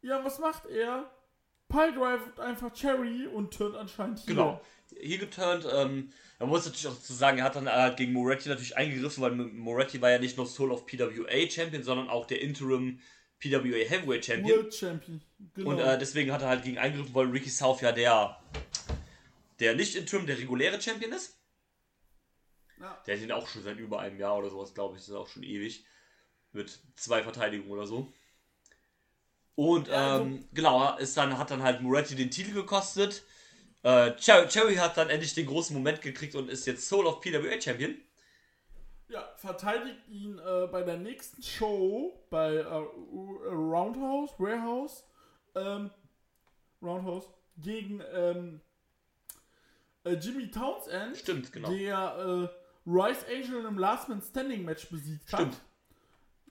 Ja, 0.00 0.24
was 0.24 0.38
macht 0.38 0.66
er? 0.66 1.10
Piledrive 1.68 2.38
einfach 2.38 2.72
Cherry 2.72 3.26
und 3.26 3.52
turnt 3.52 3.76
anscheinend 3.76 4.20
hier. 4.20 4.34
Genau. 4.34 4.60
Hier 5.00 5.18
geturnt, 5.18 5.66
ähm, 5.70 6.10
man 6.38 6.48
muss 6.48 6.64
natürlich 6.64 6.86
auch 6.86 6.94
dazu 6.94 7.12
sagen, 7.12 7.38
er 7.38 7.44
hat 7.44 7.56
dann 7.56 7.66
äh, 7.66 7.94
gegen 7.94 8.12
Moretti 8.12 8.48
natürlich 8.48 8.76
eingegriffen, 8.76 9.22
weil 9.22 9.32
Moretti 9.32 10.00
war 10.00 10.10
ja 10.10 10.18
nicht 10.18 10.36
nur 10.36 10.46
Soul 10.46 10.72
of 10.72 10.86
PWA 10.86 11.50
Champion, 11.50 11.82
sondern 11.82 12.08
auch 12.08 12.26
der 12.26 12.40
Interim 12.40 13.00
PWA 13.40 13.84
Heavyweight 13.84 14.24
Champion. 14.24 14.58
World 14.58 14.74
Champion. 14.74 15.20
Genau. 15.54 15.70
Und 15.70 15.78
äh, 15.78 15.98
deswegen 15.98 16.32
hat 16.32 16.42
er 16.42 16.48
halt 16.48 16.64
gegen 16.64 16.78
eingegriffen, 16.78 17.14
weil 17.14 17.26
Ricky 17.26 17.50
South 17.50 17.80
ja 17.80 17.92
der, 17.92 18.40
der 19.60 19.74
nicht 19.74 19.94
Interim, 19.94 20.26
der 20.26 20.38
reguläre 20.38 20.80
Champion 20.80 21.12
ist. 21.12 21.38
ja. 22.80 23.00
Der 23.06 23.16
hat 23.16 23.22
ihn 23.22 23.32
auch 23.32 23.46
schon 23.46 23.62
seit 23.62 23.78
über 23.78 24.00
einem 24.00 24.18
Jahr 24.18 24.38
oder 24.38 24.48
sowas, 24.50 24.72
glaube 24.74 24.94
ich. 24.94 25.02
Das 25.02 25.08
ist 25.10 25.14
auch 25.14 25.28
schon 25.28 25.42
ewig. 25.42 25.84
Mit 26.52 26.80
zwei 26.96 27.22
Verteidigungen 27.22 27.70
oder 27.70 27.86
so. 27.86 28.12
Und 29.58 29.88
Ja, 29.88 30.12
also- 30.12 30.24
ähm, 30.24 30.44
genau, 30.52 30.96
ist 30.98 31.16
dann, 31.16 31.36
hat 31.36 31.50
dann 31.50 31.64
halt 31.64 31.80
Moretti 31.80 32.14
den 32.14 32.30
Titel 32.30 32.52
gekostet. 32.54 33.24
Äh, 33.82 34.12
Cherry, 34.14 34.46
Cherry 34.46 34.76
hat 34.76 34.96
dann 34.96 35.10
endlich 35.10 35.34
den 35.34 35.46
großen 35.46 35.74
Moment 35.74 36.00
gekriegt 36.00 36.36
und 36.36 36.48
ist 36.48 36.64
jetzt 36.68 36.88
Soul 36.88 37.06
of 37.06 37.20
PWA 37.20 37.60
Champion. 37.60 37.96
Ja, 39.08 39.28
verteidigt 39.36 39.98
ihn 40.08 40.38
äh, 40.38 40.68
bei 40.70 40.82
der 40.84 40.96
nächsten 40.98 41.42
Show 41.42 42.24
bei 42.30 42.54
äh, 42.54 42.64
Roundhouse, 42.68 44.30
Warehouse, 44.38 45.02
ähm, 45.56 45.90
Roundhouse 46.80 47.28
gegen 47.56 48.00
ähm, 48.14 48.60
äh, 50.04 50.12
Jimmy 50.12 50.52
Townsend, 50.52 51.16
Stimmt, 51.16 51.52
genau. 51.52 51.68
der 51.72 52.48
äh, 52.54 52.88
Rice 52.88 53.24
Angel 53.28 53.58
in 53.58 53.66
einem 53.66 53.78
Last 53.78 54.08
Man 54.08 54.22
Standing 54.22 54.64
Match 54.64 54.88
besiegt 54.88 55.26
Stimmt. 55.26 55.54
hat. 55.54 55.60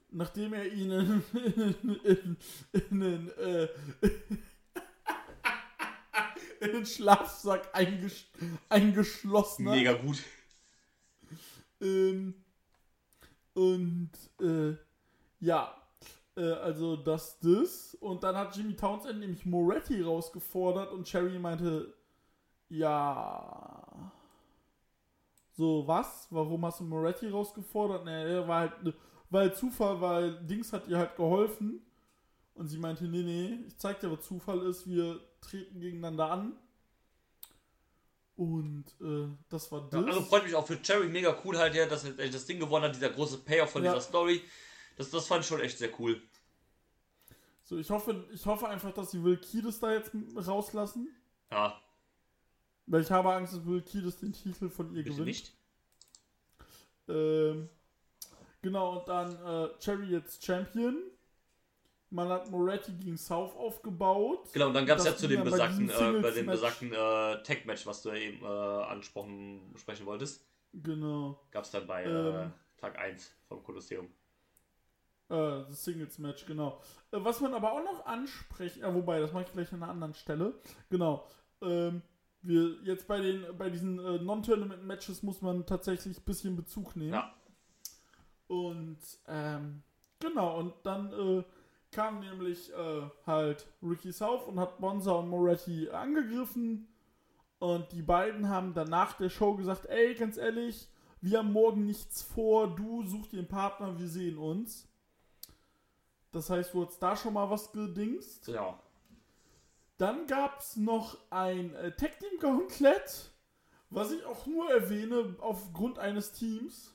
Nachdem 0.10 0.54
er 0.54 0.72
ihn 0.72 0.91
in, 0.91 2.38
in, 2.72 3.30
äh, 3.38 3.67
in 6.62 6.72
den 6.72 6.86
Schlafsack 6.86 7.70
eingesch 7.74 8.28
eingeschlossen 8.70 9.67
hat. 9.67 9.76
Mega 9.76 9.93
gut. 9.93 10.24
Ähm, 11.82 12.34
und 13.54 14.12
äh, 14.41 14.76
ja, 15.39 15.76
äh, 16.36 16.41
also 16.41 16.96
das, 16.96 17.39
das. 17.39 17.96
Und 18.00 18.24
dann 18.24 18.36
hat 18.36 18.56
Jimmy 18.56 18.76
Townsend 18.76 19.20
nämlich 19.20 19.46
Moretti 19.46 20.02
rausgefordert 20.02 20.91
und 20.93 21.06
Cherry 21.08 21.38
meinte, 21.39 21.93
ja. 22.70 24.12
So, 25.56 25.88
was? 25.88 26.28
Warum 26.30 26.65
hast 26.65 26.80
du 26.80 26.84
Moretti 26.84 27.28
rausgefordert? 27.30 28.06
Ne, 28.06 28.48
war 28.48 28.60
halt, 28.60 28.84
ne, 28.84 28.93
weil 29.30 29.54
Zufall, 29.56 30.00
weil 30.02 30.44
Dings 30.46 30.72
hat 30.74 30.88
ihr 30.88 30.98
halt 30.98 31.16
geholfen. 31.16 31.82
Und 32.54 32.68
sie 32.70 32.78
meinte, 32.80 33.04
nee, 33.04 33.22
nee, 33.22 33.60
ich 33.68 33.78
zeig 33.78 34.00
dir, 34.00 34.12
was 34.12 34.26
Zufall 34.26 34.63
ist, 34.66 34.88
wir 34.90 35.20
treten 35.42 35.80
gegeneinander 35.80 36.32
an. 36.32 36.58
Und 38.36 38.86
äh, 39.02 39.28
das 39.50 39.72
war 39.72 39.88
das. 39.90 40.00
Ja, 40.02 40.08
also 40.08 40.22
freut 40.22 40.44
mich 40.44 40.56
auch 40.56 40.66
für 40.66 40.80
Cherry 40.82 41.08
mega 41.08 41.36
cool 41.44 41.58
halt, 41.58 41.74
ja, 41.76 41.86
dass 41.88 42.04
er 42.06 42.30
das 42.30 42.46
Ding 42.46 42.60
gewonnen 42.60 42.86
hat, 42.86 42.96
dieser 42.96 43.10
große 43.10 43.40
Payoff 43.40 43.72
von 43.72 43.84
Ja. 43.84 43.92
dieser 43.94 44.02
Story. 44.02 44.44
Das, 44.96 45.10
das 45.12 45.28
fand 45.28 45.42
ich 45.42 45.48
schon 45.48 45.60
echt 45.62 45.78
sehr 45.78 45.92
cool. 46.00 46.22
So, 47.63 47.78
ich 47.78 47.90
hoffe, 47.90 48.26
ich 48.34 48.46
hoffe 48.46 48.68
einfach, 48.68 48.92
dass 48.94 49.12
sie 49.12 49.24
Will 49.24 49.38
Kiedis 49.38 49.80
da 49.80 49.92
jetzt 49.94 50.12
rauslassen. 50.36 51.10
Ja, 51.52 51.80
Weil 52.86 53.02
ich 53.02 53.12
habe 53.12 53.34
Angst, 53.34 53.54
dass 53.54 53.66
Will 53.66 53.82
Kiedis 53.82 54.18
den 54.18 54.34
Titel 54.34 54.70
von 54.70 54.88
ihr 54.96 55.04
bitte 55.04 55.10
gewinnt. 55.12 55.28
nicht. 55.28 55.54
Ähm, 57.08 57.70
genau, 58.62 59.00
und 59.00 59.08
dann 59.08 59.32
äh, 59.43 59.70
Cherry 59.80 60.08
jetzt 60.08 60.43
Champion. 60.46 60.98
Man 62.10 62.30
hat 62.30 62.50
Moretti 62.50 62.93
gegen 62.93 63.17
South 63.17 63.54
aufgebaut. 63.56 64.48
Genau, 64.54 64.67
und 64.67 64.74
dann 64.74 64.86
gab 64.86 64.98
es 65.00 65.06
ja 65.06 65.15
zu 65.15 65.28
dem 65.28 65.43
bei 65.43 65.50
besagten, 65.50 65.89
äh, 65.89 65.91
bei 65.91 66.00
dem 66.00 66.13
Singles-Match. 66.13 66.46
besagten 66.52 66.93
äh, 66.93 67.43
Tag-Match, 67.43 67.86
was 67.86 68.02
du 68.02 68.10
ja 68.10 68.15
eben 68.15 68.43
äh, 68.46 68.48
ansprochen, 68.48 69.72
besprechen 69.74 70.06
wolltest, 70.06 70.46
Genau. 70.74 71.38
gab 71.52 71.65
es 71.65 71.72
dann 71.72 71.86
bei 71.86 72.06
Ähm. 72.06 72.36
äh, 72.36 72.50
Tag 72.80 72.98
1 72.98 73.30
vom 73.50 73.62
Kolosseum. 73.63 74.06
Äh, 75.30 75.65
das 75.67 75.84
Singles-Match, 75.84 76.46
genau. 76.46 76.80
Äh, 77.12 77.17
was 77.20 77.41
man 77.41 77.54
aber 77.54 77.74
auch 77.74 77.84
noch 77.84 78.06
ansprechen, 78.06 78.80
ja, 78.82 78.93
wobei, 78.96 79.20
das 79.20 79.34
mache 79.34 79.43
ich 79.43 79.52
gleich 79.52 79.74
an 79.74 79.84
einer 79.84 79.91
anderen 79.91 80.13
Stelle. 80.13 80.54
Genau. 80.89 81.28
Ähm, 81.62 82.02
wir 82.41 82.78
jetzt 82.84 83.08
bei 83.08 83.20
den, 83.20 83.46
bei 83.58 83.70
diesen 83.70 84.00
äh, 84.00 84.20
Non-Tournament-Matches 84.20 85.24
muss 85.24 85.41
man 85.41 85.65
tatsächlich 85.65 86.17
ein 86.17 86.24
bisschen 86.24 86.56
Bezug 86.56 86.96
nehmen. 86.96 87.13
Ja. 87.13 87.34
Und 88.48 89.00
ähm, 89.28 89.84
genau, 90.20 90.60
und 90.60 90.74
dann 90.84 91.12
äh, 91.12 91.44
kam 91.92 92.20
nämlich 92.20 92.72
äh, 92.74 93.02
halt 93.26 93.68
Ricky 93.82 94.12
South 94.12 94.48
und 94.48 94.60
hat 94.60 94.80
Bonza 94.80 95.12
und 95.12 95.30
Moretti 95.30 95.90
angegriffen. 95.90 96.88
Und 97.60 97.92
die 97.92 98.04
beiden 98.04 98.50
haben 98.50 98.74
dann 98.74 98.90
nach 98.90 99.14
der 99.14 99.30
Show 99.30 99.56
gesagt, 99.56 99.86
ey, 99.88 100.14
ganz 100.14 100.38
ehrlich, 100.38 100.88
wir 101.22 101.40
haben 101.40 101.52
morgen 101.52 101.86
nichts 101.86 102.22
vor, 102.22 102.76
du 102.76 103.04
such 103.04 103.28
dir 103.30 103.40
einen 103.40 103.48
Partner, 103.48 103.98
wir 104.00 104.08
sehen 104.08 104.38
uns. 104.38 104.88
Das 106.32 106.50
heißt, 106.50 106.74
du 106.74 106.86
hast 106.86 107.00
da 107.00 107.16
schon 107.16 107.34
mal 107.34 107.50
was 107.50 107.72
gedingst. 107.72 108.48
Ja. 108.48 108.80
Dann 109.98 110.28
gab 110.28 110.60
es 110.60 110.76
noch 110.76 111.18
ein 111.32 111.74
äh, 111.74 111.96
Tag 111.96 112.20
Team 112.20 112.40
Gauntlet, 112.40 113.32
was 113.90 114.12
ich 114.12 114.24
auch 114.26 114.46
nur 114.46 114.70
erwähne 114.70 115.36
aufgrund 115.40 115.98
eines 115.98 116.34
Teams. 116.34 116.94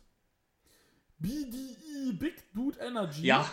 BDE 1.23 2.13
Big 2.19 2.53
Dude 2.53 2.79
Energy. 2.81 3.23
Ja, 3.23 3.49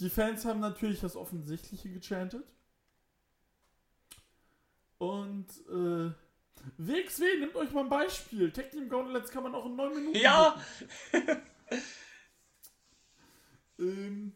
Die 0.00 0.10
Fans 0.10 0.44
haben 0.44 0.60
natürlich 0.60 1.00
das 1.00 1.16
Offensichtliche 1.16 1.90
gechantet. 1.90 2.46
Und 4.98 5.46
äh, 5.68 6.12
WXW, 6.78 7.38
nehmt 7.40 7.56
euch 7.56 7.70
mal 7.72 7.84
ein 7.84 7.88
Beispiel. 7.88 8.50
Tag 8.52 8.70
Team 8.70 8.88
Gauntlets 8.88 9.30
kann 9.30 9.42
man 9.42 9.54
auch 9.54 9.66
in 9.66 9.76
9 9.76 9.94
Minuten. 9.94 10.18
ja, 10.18 10.60
Ähm, 13.78 14.32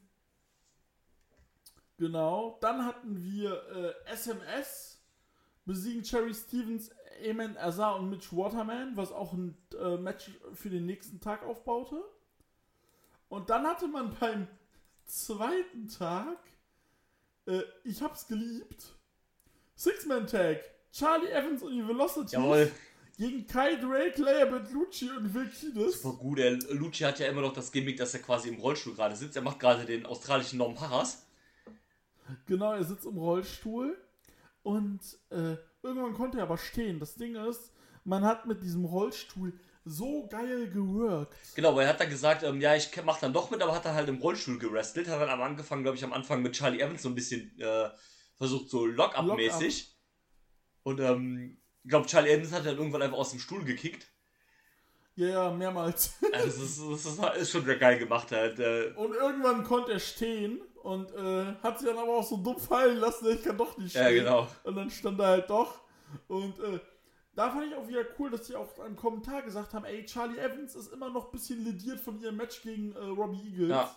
genau. 1.96 2.58
Dann 2.60 2.84
hatten 2.84 3.22
wir 3.22 3.94
äh, 4.06 4.10
SMS 4.10 4.97
besiegen 5.68 6.02
Cherry 6.02 6.34
Stevens, 6.34 6.90
Eamon 7.22 7.56
Azar 7.58 7.96
und 7.96 8.08
Mitch 8.08 8.34
Waterman, 8.34 8.96
was 8.96 9.12
auch 9.12 9.34
ein 9.34 9.54
äh, 9.78 9.98
Match 9.98 10.30
für 10.54 10.70
den 10.70 10.86
nächsten 10.86 11.20
Tag 11.20 11.44
aufbaute. 11.44 12.02
Und 13.28 13.50
dann 13.50 13.66
hatte 13.66 13.86
man 13.86 14.16
beim 14.20 14.48
zweiten 15.04 15.86
Tag, 15.88 16.38
äh, 17.46 17.60
ich 17.84 18.02
hab's 18.02 18.26
geliebt, 18.26 18.82
Six-Man-Tag, 19.76 20.60
Charlie 20.90 21.30
Evans 21.30 21.62
und 21.62 21.72
die 21.72 21.86
Velocity 21.86 22.70
gegen 23.18 23.46
Kai 23.46 23.76
Drake, 23.76 24.22
Leia 24.22 24.46
Bertolucci 24.46 25.10
und 25.10 25.34
Will 25.34 25.48
Kiedis. 25.48 26.00
Super 26.00 26.16
gut. 26.16 26.38
Der 26.38 26.52
Lucci 26.70 27.04
hat 27.04 27.18
ja 27.18 27.26
immer 27.26 27.42
noch 27.42 27.52
das 27.52 27.70
Gimmick, 27.70 27.98
dass 27.98 28.14
er 28.14 28.20
quasi 28.20 28.48
im 28.48 28.58
Rollstuhl 28.60 28.94
gerade 28.94 29.16
sitzt. 29.16 29.36
Er 29.36 29.42
macht 29.42 29.60
gerade 29.60 29.84
den 29.84 30.06
australischen 30.06 30.58
Norm 30.58 30.80
Harras. 30.80 31.26
Genau, 32.46 32.72
er 32.72 32.84
sitzt 32.84 33.04
im 33.04 33.18
Rollstuhl 33.18 33.98
und 34.68 35.00
äh, 35.30 35.56
irgendwann 35.82 36.12
konnte 36.12 36.36
er 36.36 36.42
aber 36.42 36.58
stehen. 36.58 37.00
Das 37.00 37.14
Ding 37.14 37.36
ist, 37.36 37.72
man 38.04 38.22
hat 38.22 38.44
mit 38.44 38.62
diesem 38.62 38.84
Rollstuhl 38.84 39.58
so 39.86 40.28
geil 40.28 40.68
geworkt. 40.70 41.34
Genau, 41.54 41.74
weil 41.74 41.86
er 41.86 41.88
hat 41.94 42.00
dann 42.00 42.10
gesagt, 42.10 42.42
ähm, 42.42 42.60
ja, 42.60 42.74
ich 42.74 42.90
mach 43.02 43.18
dann 43.18 43.32
doch 43.32 43.50
mit, 43.50 43.62
aber 43.62 43.74
hat 43.74 43.86
dann 43.86 43.94
halt 43.94 44.10
im 44.10 44.18
Rollstuhl 44.18 44.58
gerestelt. 44.58 45.08
Hat 45.08 45.22
dann 45.22 45.30
am 45.30 45.40
angefangen, 45.40 45.84
glaube 45.84 45.96
ich, 45.96 46.04
am 46.04 46.12
Anfang 46.12 46.42
mit 46.42 46.52
Charlie 46.52 46.80
Evans 46.82 47.00
so 47.00 47.08
ein 47.08 47.14
bisschen 47.14 47.58
äh, 47.58 47.88
versucht, 48.36 48.68
so 48.68 48.84
Lock-up-mäßig. 48.84 49.96
Und 50.82 51.00
ähm, 51.00 51.56
ich 51.82 51.88
glaube, 51.88 52.06
Charlie 52.06 52.32
Evans 52.32 52.52
hat 52.52 52.66
dann 52.66 52.76
irgendwann 52.76 53.00
einfach 53.00 53.16
aus 53.16 53.30
dem 53.30 53.40
Stuhl 53.40 53.64
gekickt. 53.64 54.06
Ja, 55.14 55.28
ja, 55.28 55.50
mehrmals. 55.50 56.12
Also, 56.30 56.46
das, 56.46 56.56
ist, 56.58 57.06
das 57.06 57.06
ist, 57.06 57.40
ist 57.40 57.50
schon 57.50 57.64
sehr 57.64 57.78
geil 57.78 57.98
gemacht 57.98 58.30
halt. 58.32 58.58
Äh, 58.58 58.92
Und 58.96 59.14
irgendwann 59.14 59.64
konnte 59.64 59.92
er 59.92 59.98
stehen 59.98 60.60
und 60.82 61.12
äh, 61.12 61.54
hat 61.62 61.78
sich 61.78 61.88
dann 61.88 61.98
aber 61.98 62.18
auch 62.18 62.24
so 62.24 62.36
dumm 62.36 62.58
fallen 62.58 62.98
lassen, 62.98 63.28
ich 63.30 63.42
kann 63.42 63.56
doch 63.56 63.76
nicht 63.78 63.90
stehen. 63.90 64.02
ja, 64.02 64.10
genau. 64.10 64.48
Und 64.64 64.76
dann 64.76 64.90
stand 64.90 65.20
er 65.20 65.26
halt 65.26 65.50
doch. 65.50 65.80
Und 66.26 66.58
äh, 66.60 66.80
da 67.34 67.50
fand 67.50 67.66
ich 67.66 67.74
auch 67.74 67.86
wieder 67.86 68.04
cool, 68.18 68.30
dass 68.30 68.46
sie 68.46 68.56
auch 68.56 68.78
im 68.84 68.96
Kommentar 68.96 69.42
gesagt 69.42 69.74
haben, 69.74 69.84
ey, 69.84 70.04
Charlie 70.04 70.38
Evans 70.38 70.74
ist 70.74 70.92
immer 70.92 71.10
noch 71.10 71.26
ein 71.26 71.30
bisschen 71.30 71.64
lediert 71.64 72.00
von 72.00 72.20
ihrem 72.20 72.36
Match 72.36 72.62
gegen 72.62 72.92
äh, 72.92 72.98
Robbie 72.98 73.42
Eagles. 73.48 73.70
Ja. 73.70 73.96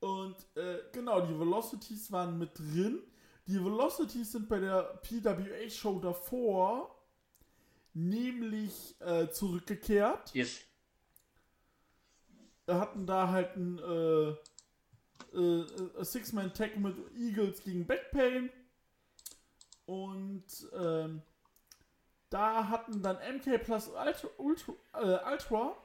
Und 0.00 0.36
äh, 0.56 0.78
genau, 0.92 1.20
die 1.20 1.38
Velocities 1.38 2.10
waren 2.10 2.38
mit 2.38 2.58
drin. 2.58 3.02
Die 3.46 3.64
Velocities 3.64 4.32
sind 4.32 4.48
bei 4.48 4.58
der 4.58 5.00
PWA-Show 5.02 6.00
davor 6.00 7.02
nämlich 7.94 8.94
äh, 9.00 9.28
zurückgekehrt. 9.28 10.34
Yes. 10.34 10.60
Hatten 12.66 13.06
da 13.06 13.28
halt 13.28 13.56
ein 13.56 13.78
äh, 15.34 16.04
Six-Man-Tag 16.04 16.76
mit 16.78 16.96
Eagles 17.16 17.62
gegen 17.62 17.86
Backpain. 17.86 18.50
Und 19.86 20.44
ähm, 20.78 21.22
da 22.30 22.68
hatten 22.68 23.02
dann 23.02 23.16
MK 23.16 23.58
plus 23.62 23.88
Ultra, 23.88 24.28
Ultra, 24.38 24.72
äh, 24.94 25.32
Ultra 25.32 25.76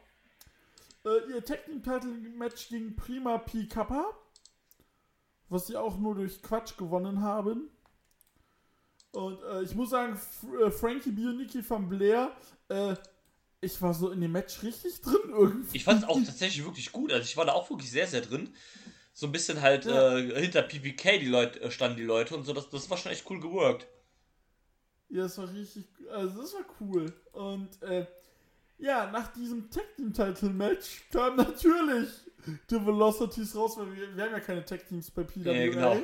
äh, 1.05 1.31
ihr 1.31 1.43
Tag 1.43 1.65
Team 1.65 1.83
Title 1.83 2.11
Match 2.11 2.69
gegen 2.69 2.95
Prima 2.95 3.37
P 3.37 3.67
Kappa. 3.67 4.05
Was 5.49 5.67
sie 5.67 5.77
auch 5.77 5.97
nur 5.97 6.15
durch 6.15 6.41
Quatsch 6.41 6.77
gewonnen 6.77 7.21
haben. 7.21 7.69
Und 9.13 9.41
äh, 9.43 9.63
ich 9.63 9.73
muss 9.75 9.91
sagen, 9.91 10.13
F 10.13 10.45
äh, 10.61 10.69
Frankie 10.69 11.11
Bioniki 11.11 11.67
van 11.67 11.87
Blair, 11.87 12.35
äh, 12.67 12.95
ich 13.61 13.81
war 13.81 13.93
so 13.93 14.11
in 14.11 14.19
dem 14.21 14.33
Match 14.33 14.61
richtig 14.61 15.01
drin 15.01 15.29
irgendwie. 15.29 15.77
Ich 15.77 15.85
fand 15.85 16.03
es 16.03 16.09
auch 16.09 16.17
tatsächlich 16.17 16.65
wirklich 16.65 16.91
gut. 16.91 17.11
Also 17.11 17.23
ich 17.23 17.37
war 17.37 17.45
da 17.45 17.53
auch 17.53 17.69
wirklich 17.69 17.89
sehr, 17.89 18.07
sehr 18.07 18.21
drin. 18.21 18.53
So 19.17 19.25
ein 19.25 19.31
bisschen 19.31 19.63
halt 19.63 19.85
Ja. 19.85 20.15
äh, 20.15 20.41
hinter 20.41 20.61
PPK 20.61 21.17
die 21.17 21.25
Leute, 21.25 21.59
äh, 21.61 21.71
standen 21.71 21.97
die 21.97 22.03
Leute 22.03 22.35
und 22.35 22.43
so. 22.43 22.53
Das, 22.53 22.69
das 22.69 22.87
war 22.87 22.97
schon 22.97 23.11
echt 23.11 23.27
cool 23.31 23.39
geworkt. 23.39 23.87
Ja, 25.09 25.23
das 25.23 25.39
war 25.39 25.51
richtig, 25.51 25.87
also 26.11 26.39
das 26.39 26.53
war 26.53 26.65
cool. 26.79 27.11
Und 27.31 27.81
äh, 27.81 28.05
ja, 28.77 29.09
nach 29.09 29.33
diesem 29.33 29.71
Tag 29.71 29.95
Team 29.95 30.13
Title 30.13 30.51
Match 30.51 31.01
kam 31.11 31.35
natürlich 31.35 32.09
die 32.69 32.75
Velocities 32.85 33.55
raus, 33.55 33.75
weil 33.77 33.91
wir, 33.95 34.15
wir 34.15 34.23
haben 34.23 34.33
ja 34.33 34.39
keine 34.39 34.63
Tag 34.63 34.87
Teams 34.87 35.09
bei 35.09 35.23
PWA. 35.23 35.51
Ja, 35.51 35.65
genau. 35.65 35.97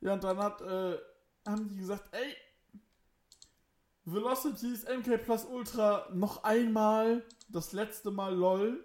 Ja, 0.00 0.12
und 0.12 0.22
dann 0.22 0.38
hat, 0.38 0.60
äh, 0.60 0.96
haben 1.44 1.68
die 1.68 1.76
gesagt, 1.78 2.04
ey, 2.14 2.36
Velocities 4.04 4.84
MK 4.84 5.18
Plus 5.24 5.44
Ultra 5.44 6.08
noch 6.14 6.44
einmal, 6.44 7.24
das 7.48 7.72
letzte 7.72 8.12
Mal 8.12 8.32
LOL. 8.36 8.84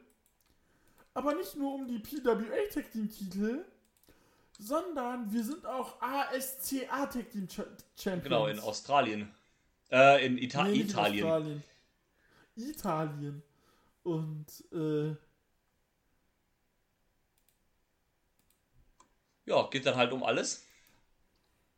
Aber 1.13 1.35
nicht 1.35 1.55
nur 1.55 1.73
um 1.75 1.87
die 1.87 1.99
PWA 1.99 2.39
Tag 2.73 2.91
Team 2.91 3.09
Titel, 3.09 3.63
sondern 4.59 5.31
wir 5.31 5.43
sind 5.43 5.65
auch 5.65 6.01
ASCA 6.01 7.05
Tag 7.07 7.29
Team 7.31 7.47
Cha- 7.47 7.65
Champions. 7.97 8.23
Genau, 8.23 8.47
in 8.47 8.59
Australien. 8.59 9.33
Äh, 9.91 10.25
in 10.25 10.37
Ita 10.37 10.63
Nee, 10.65 10.81
Italien. 10.81 11.23
Australien. 11.25 11.63
Italien. 12.55 13.43
Und, 14.03 14.47
äh, 14.71 15.15
Ja, 19.45 19.67
geht 19.69 19.85
dann 19.85 19.95
halt 19.95 20.11
um 20.13 20.23
alles. 20.23 20.65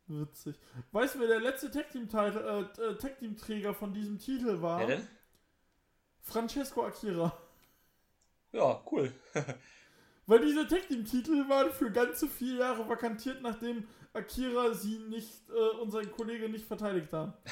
witzig. 0.06 0.56
Weißt 0.92 1.16
du, 1.16 1.20
wer 1.20 1.26
der 1.28 1.40
letzte 1.40 1.70
Tag 1.70 1.90
Team, 1.90 2.08
äh, 2.14 2.28
äh, 2.28 2.96
Tag 2.96 3.18
Team 3.18 3.36
Träger 3.36 3.74
von 3.74 3.92
diesem 3.92 4.18
Titel 4.18 4.62
war? 4.62 4.78
Wer 4.80 4.86
denn? 4.98 5.08
Francesco 6.22 6.84
Akira. 6.84 7.36
Ja, 8.56 8.82
cool. 8.90 9.12
Weil 10.26 10.40
diese 10.40 10.66
Tag 10.66 10.88
Team 10.88 11.04
Titel 11.04 11.46
waren 11.48 11.70
für 11.70 11.90
ganze 11.90 12.26
vier 12.26 12.54
Jahre 12.54 12.88
vakantiert, 12.88 13.42
nachdem 13.42 13.86
Akira 14.14 14.72
sie 14.72 14.98
nicht 14.98 15.30
äh, 15.50 15.76
und 15.78 15.90
sein 15.90 16.10
Kollege 16.10 16.48
nicht 16.48 16.66
verteidigt 16.66 17.12
haben. 17.12 17.32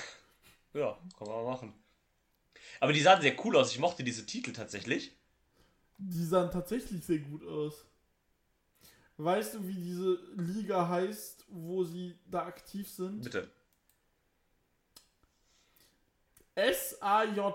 Ja, 0.77 0.99
kann 1.17 1.29
man 1.29 1.45
machen. 1.45 1.73
Aber 2.81 2.93
die 2.93 3.01
sahen 3.01 3.23
sehr 3.23 3.37
cool 3.45 3.57
aus. 3.57 3.71
Ich 3.71 3.79
mochte 3.79 4.03
diese 4.03 4.27
Titel 4.27 4.53
tatsächlich. 4.53 5.17
Die 5.99 6.25
sahen 6.25 6.51
tatsächlich 6.51 7.05
sehr 7.05 7.21
gut 7.21 7.47
aus. 7.47 7.85
Weißt 9.17 9.55
du, 9.55 9.69
wie 9.69 9.77
diese 9.77 10.19
Liga 10.35 10.89
heißt, 10.89 11.45
wo 11.47 11.85
sie 11.85 12.19
da 12.29 12.47
aktiv 12.47 12.91
sind? 12.91 13.23
Bitte. 13.23 13.49
SAJ. 16.57 17.53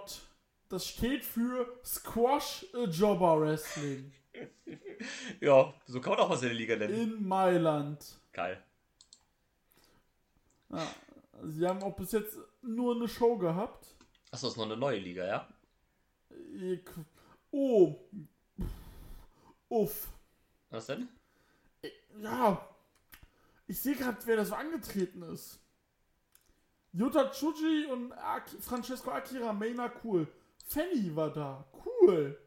Das 0.70 0.86
steht 0.88 1.26
für 1.26 1.80
Squash 1.84 2.66
Jobber 2.92 3.42
Wrestling 3.42 4.14
Ja, 5.42 5.74
so 5.88 6.00
kann 6.00 6.12
man 6.14 6.20
auch 6.22 6.30
mal 6.30 6.38
seine 6.38 6.54
Liga 6.54 6.76
nennen. 6.76 6.94
in 6.94 7.28
Mailand. 7.28 8.20
Geil. 8.32 8.64
Ja, 10.70 10.88
sie 11.44 11.68
haben 11.68 11.82
auch 11.82 11.96
bis 11.96 12.12
jetzt 12.12 12.38
nur 12.62 12.96
eine 12.96 13.08
Show 13.08 13.38
gehabt. 13.38 13.88
Achso, 14.32 14.48
ist 14.48 14.58
noch 14.58 14.66
eine 14.66 14.78
neue 14.78 15.00
Liga, 15.00 15.26
ja? 15.26 15.48
Oh. 17.52 17.96
Uff. 19.70 20.10
Was 20.70 20.86
denn? 20.86 21.10
Ja. 22.22 22.68
Ich 23.66 23.82
sehe 23.82 23.96
gerade, 23.96 24.18
wer 24.26 24.36
das 24.38 24.50
so 24.50 24.56
angetreten 24.56 25.24
ist. 25.24 25.60
Yuta 26.92 27.32
Chuji 27.32 27.86
und 27.92 28.12
Ak 28.14 28.50
Francesco 28.62 29.12
Akira 29.12 29.54
Maina, 29.54 29.92
cool. 30.04 30.28
Fanny 30.70 31.16
war 31.16 31.34
da, 31.34 31.66
cool. 31.84 32.38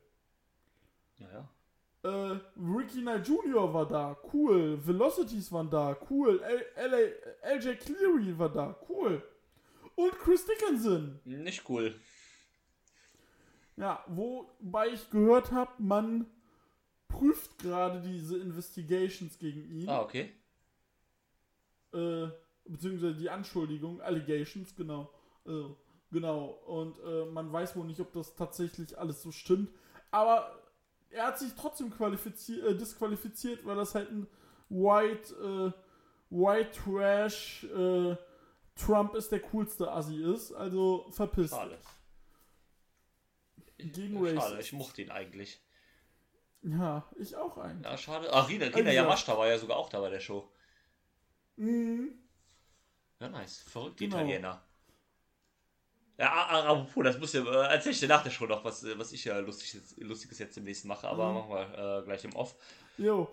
Naja. 1.18 1.48
Äh, 2.04 2.38
Ricky 2.56 3.00
Knight 3.00 3.26
Jr. 3.26 3.74
war 3.74 3.86
da, 3.86 4.16
cool. 4.32 4.78
Velocities 4.86 5.50
waren 5.50 5.68
da, 5.68 5.96
cool. 6.08 6.40
LJ 7.42 7.76
Cleary 7.80 8.38
war 8.38 8.48
da, 8.48 8.76
cool. 8.88 9.22
Und 9.96 10.12
Chris 10.20 10.46
Dickinson. 10.46 11.20
Nicht 11.24 11.68
cool. 11.68 11.94
Ja, 13.76 14.04
wobei 14.06 14.90
ich 14.90 15.10
gehört 15.10 15.50
habe, 15.50 15.72
man 15.78 16.26
prüft 17.08 17.58
gerade 17.58 18.00
diese 18.00 18.38
Investigations 18.38 19.36
gegen 19.36 19.64
ihn. 19.64 19.88
Ah, 19.88 20.02
okay. 20.02 20.32
Äh, 21.92 22.28
beziehungsweise 22.66 23.16
die 23.16 23.30
Anschuldigung, 23.30 24.00
Allegations, 24.00 24.76
genau. 24.76 25.12
Äh, 25.44 25.64
genau. 26.12 26.44
Und 26.66 26.98
äh, 27.00 27.24
man 27.26 27.52
weiß 27.52 27.74
wohl 27.76 27.86
nicht, 27.86 27.98
ob 28.00 28.12
das 28.12 28.34
tatsächlich 28.36 28.96
alles 28.98 29.20
so 29.22 29.32
stimmt. 29.32 29.70
Aber 30.12 30.62
er 31.10 31.26
hat 31.26 31.38
sich 31.38 31.52
trotzdem 31.54 31.90
qualifiziert, 31.90 32.64
äh, 32.64 32.76
disqualifiziert, 32.76 33.64
weil 33.66 33.74
das 33.76 33.94
halt 33.96 34.10
ein 34.10 34.26
White, 34.68 35.34
äh, 35.34 35.72
White 36.30 36.70
Trash, 36.72 37.64
äh, 37.64 38.16
Trump 38.76 39.14
ist 39.14 39.30
der 39.32 39.40
coolste 39.40 39.90
Assi 39.90 40.22
ist. 40.22 40.52
Also 40.52 41.06
verpisst. 41.10 41.54
Schade. 41.54 41.78
Gegen 43.78 44.24
Schade, 44.38 44.60
ich 44.60 44.72
mochte 44.72 45.02
ihn 45.02 45.10
eigentlich. 45.10 45.60
Ja, 46.62 47.04
ich 47.18 47.34
auch 47.36 47.58
eigentlich. 47.58 47.84
Ja, 47.90 47.98
schade. 47.98 48.28
Ach, 48.32 48.48
Rina, 48.48 48.66
Rina 48.66 48.76
Also- 48.78 48.90
Yamashita 48.90 49.36
war 49.36 49.48
ja 49.48 49.58
sogar 49.58 49.76
auch 49.76 49.88
da 49.88 50.00
bei 50.00 50.10
der 50.10 50.20
Show. 50.20 50.48
Mhm. 51.56 52.12
Ja, 53.18 53.28
nice. 53.28 53.58
Verrückt, 53.62 53.98
die 54.00 54.04
Genau. 54.08 54.18
Italiener. 54.18 54.62
Ja, 56.22 56.30
apropos, 56.46 57.02
das 57.02 57.18
muss 57.18 57.32
ja, 57.32 57.42
äh, 57.42 57.74
erzähl 57.74 57.90
ich 57.90 57.98
dir 57.98 58.06
nach 58.08 58.22
der 58.22 58.30
Show 58.30 58.46
noch, 58.46 58.64
was, 58.64 58.84
äh, 58.84 58.96
was 58.96 59.12
ich 59.12 59.24
ja 59.24 59.38
lustiges, 59.40 59.96
lustiges 59.98 60.38
jetzt 60.38 60.56
demnächst 60.56 60.84
mache, 60.84 61.08
aber 61.08 61.28
Mhm. 61.28 61.34
machen 61.34 61.50
wir 61.50 61.98
äh, 61.98 62.02
gleich 62.04 62.24
im 62.24 62.36
Off. 62.36 62.54
Jo, 62.96 63.28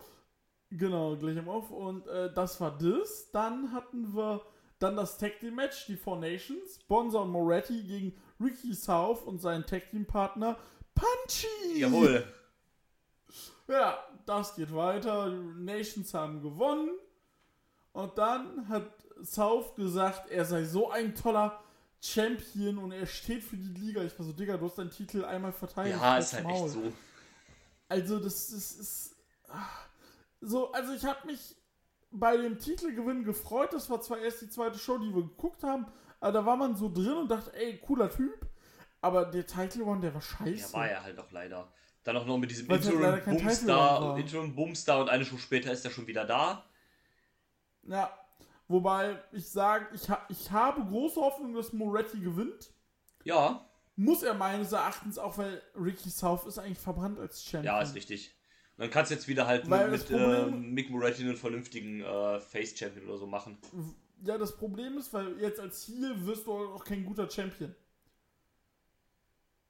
genau, 0.71 1.15
gleich 1.15 1.37
im 1.37 1.47
Off. 1.47 1.69
Und 1.69 2.07
äh, 2.07 2.33
das 2.33 2.59
war 2.59 2.75
das. 2.77 3.29
Dann 3.31 3.71
hatten 3.73 4.15
wir 4.15 4.41
dann 4.79 4.95
das 4.95 5.19
Tag 5.19 5.39
Team 5.39 5.55
Match, 5.55 5.85
die 5.85 5.97
Four 5.97 6.17
Nations. 6.17 6.79
Bonza 6.87 7.19
und 7.19 7.29
Moretti 7.29 7.83
gegen 7.83 8.19
Ricky 8.39 8.73
South 8.73 9.21
und 9.23 9.39
seinen 9.39 9.65
Tag 9.67 9.91
Team 9.91 10.05
Partner 10.07 10.57
Punchy. 10.95 11.81
Jawohl. 11.81 12.25
Ja, 13.67 14.03
das 14.25 14.55
geht 14.55 14.73
weiter. 14.73 15.29
Die 15.29 15.61
Nations 15.63 16.11
haben 16.15 16.41
gewonnen. 16.41 16.89
Und 17.91 18.17
dann 18.17 18.67
hat 18.67 18.89
South 19.23 19.75
gesagt, 19.75 20.31
er 20.31 20.45
sei 20.45 20.63
so 20.63 20.89
ein 20.89 21.13
toller 21.13 21.61
Champion 22.01 22.77
und 22.77 22.91
er 22.91 23.05
steht 23.05 23.43
für 23.43 23.57
die 23.57 23.79
Liga. 23.79 24.01
Ich 24.03 24.17
war 24.17 24.25
so, 24.25 24.33
Digga, 24.33 24.57
du 24.57 24.65
hast 24.65 24.77
deinen 24.77 24.91
Titel 24.91 25.25
einmal 25.25 25.51
verteidigt. 25.51 25.97
Ja, 25.99 26.17
ist 26.17 26.33
halt 26.33 26.45
Maul. 26.45 26.65
echt 26.65 26.73
so. 26.73 26.93
Also 27.89 28.19
das, 28.19 28.51
das 28.51 28.71
ist 28.71 29.15
so, 30.41 30.71
also 30.71 30.93
ich 30.93 31.03
habe 31.03 31.27
mich 31.27 31.55
bei 32.11 32.37
dem 32.37 32.57
Titelgewinn 32.59 33.23
gefreut. 33.23 33.73
Das 33.73 33.89
war 33.89 34.01
zwar 34.01 34.19
erst 34.19 34.41
die 34.41 34.49
zweite 34.49 34.77
Show, 34.79 34.97
die 34.97 35.13
wir 35.13 35.23
geguckt 35.23 35.63
haben, 35.63 35.87
aber 36.19 36.31
da 36.31 36.45
war 36.45 36.55
man 36.55 36.75
so 36.75 36.89
drin 36.89 37.13
und 37.13 37.29
dachte, 37.29 37.53
ey, 37.53 37.77
cooler 37.77 38.09
Typ. 38.09 38.47
Aber 39.01 39.25
der 39.25 39.45
Title 39.45 39.85
One, 39.85 40.01
der 40.01 40.13
war 40.13 40.21
scheiße. 40.21 40.73
Ja, 40.73 40.73
war 40.73 40.89
er 40.89 41.03
halt 41.03 41.19
auch 41.19 41.31
leider. 41.31 41.71
Dann 42.03 42.17
auch 42.17 42.25
noch 42.25 42.37
mit 42.37 42.51
diesem 42.51 42.67
halt 42.67 42.83
Interim 42.85 43.23
Boomstar. 43.23 44.17
Interim 44.17 44.55
Boomstar 44.55 45.01
und 45.01 45.09
eine 45.09 45.25
Show 45.25 45.37
später 45.37 45.71
ist 45.71 45.85
er 45.85 45.91
schon 45.91 46.07
wieder 46.07 46.25
da. 46.25 46.65
Ja, 47.83 48.18
wobei 48.69 49.21
ich 49.33 49.49
sage, 49.49 49.87
ich, 49.93 50.09
ha 50.09 50.25
ich 50.29 50.49
habe 50.51 50.85
große 50.85 51.19
Hoffnung, 51.19 51.53
dass 51.53 51.73
Moretti 51.73 52.19
gewinnt. 52.21 52.71
Ja, 53.25 53.69
Muss 53.97 54.23
er 54.23 54.33
meines 54.33 54.71
Erachtens 54.71 55.17
auch, 55.17 55.37
weil 55.37 55.61
Ricky 55.75 56.09
South 56.09 56.45
ist 56.45 56.57
eigentlich 56.57 56.79
verbrannt 56.79 57.19
als 57.19 57.43
Champion. 57.43 57.65
ja, 57.75 57.81
ist 57.81 57.95
richtig. 57.95 58.33
Und 58.77 58.83
dann 58.83 58.91
kannst 58.91 59.11
du 59.11 59.15
jetzt 59.15 59.27
wieder 59.27 59.45
halt 59.45 59.69
Weil 59.69 59.91
mit, 59.91 60.09
mit 60.09 60.17
ähm, 60.17 60.71
Mick 60.73 60.89
Moretti 60.89 61.23
einen 61.23 61.35
vernünftigen 61.35 61.99
äh, 61.99 62.39
Face-Champion 62.39 63.07
oder 63.09 63.17
so 63.17 63.27
machen. 63.27 63.57
Ja, 64.23 64.37
das 64.37 64.55
Problem 64.55 64.97
ist, 64.97 65.11
weil 65.11 65.37
jetzt 65.41 65.59
als 65.59 65.85
Heel 65.87 66.25
wirst 66.25 66.47
du 66.47 66.53
auch 66.53 66.83
kein 66.85 67.03
guter 67.03 67.29
Champion. 67.29 67.75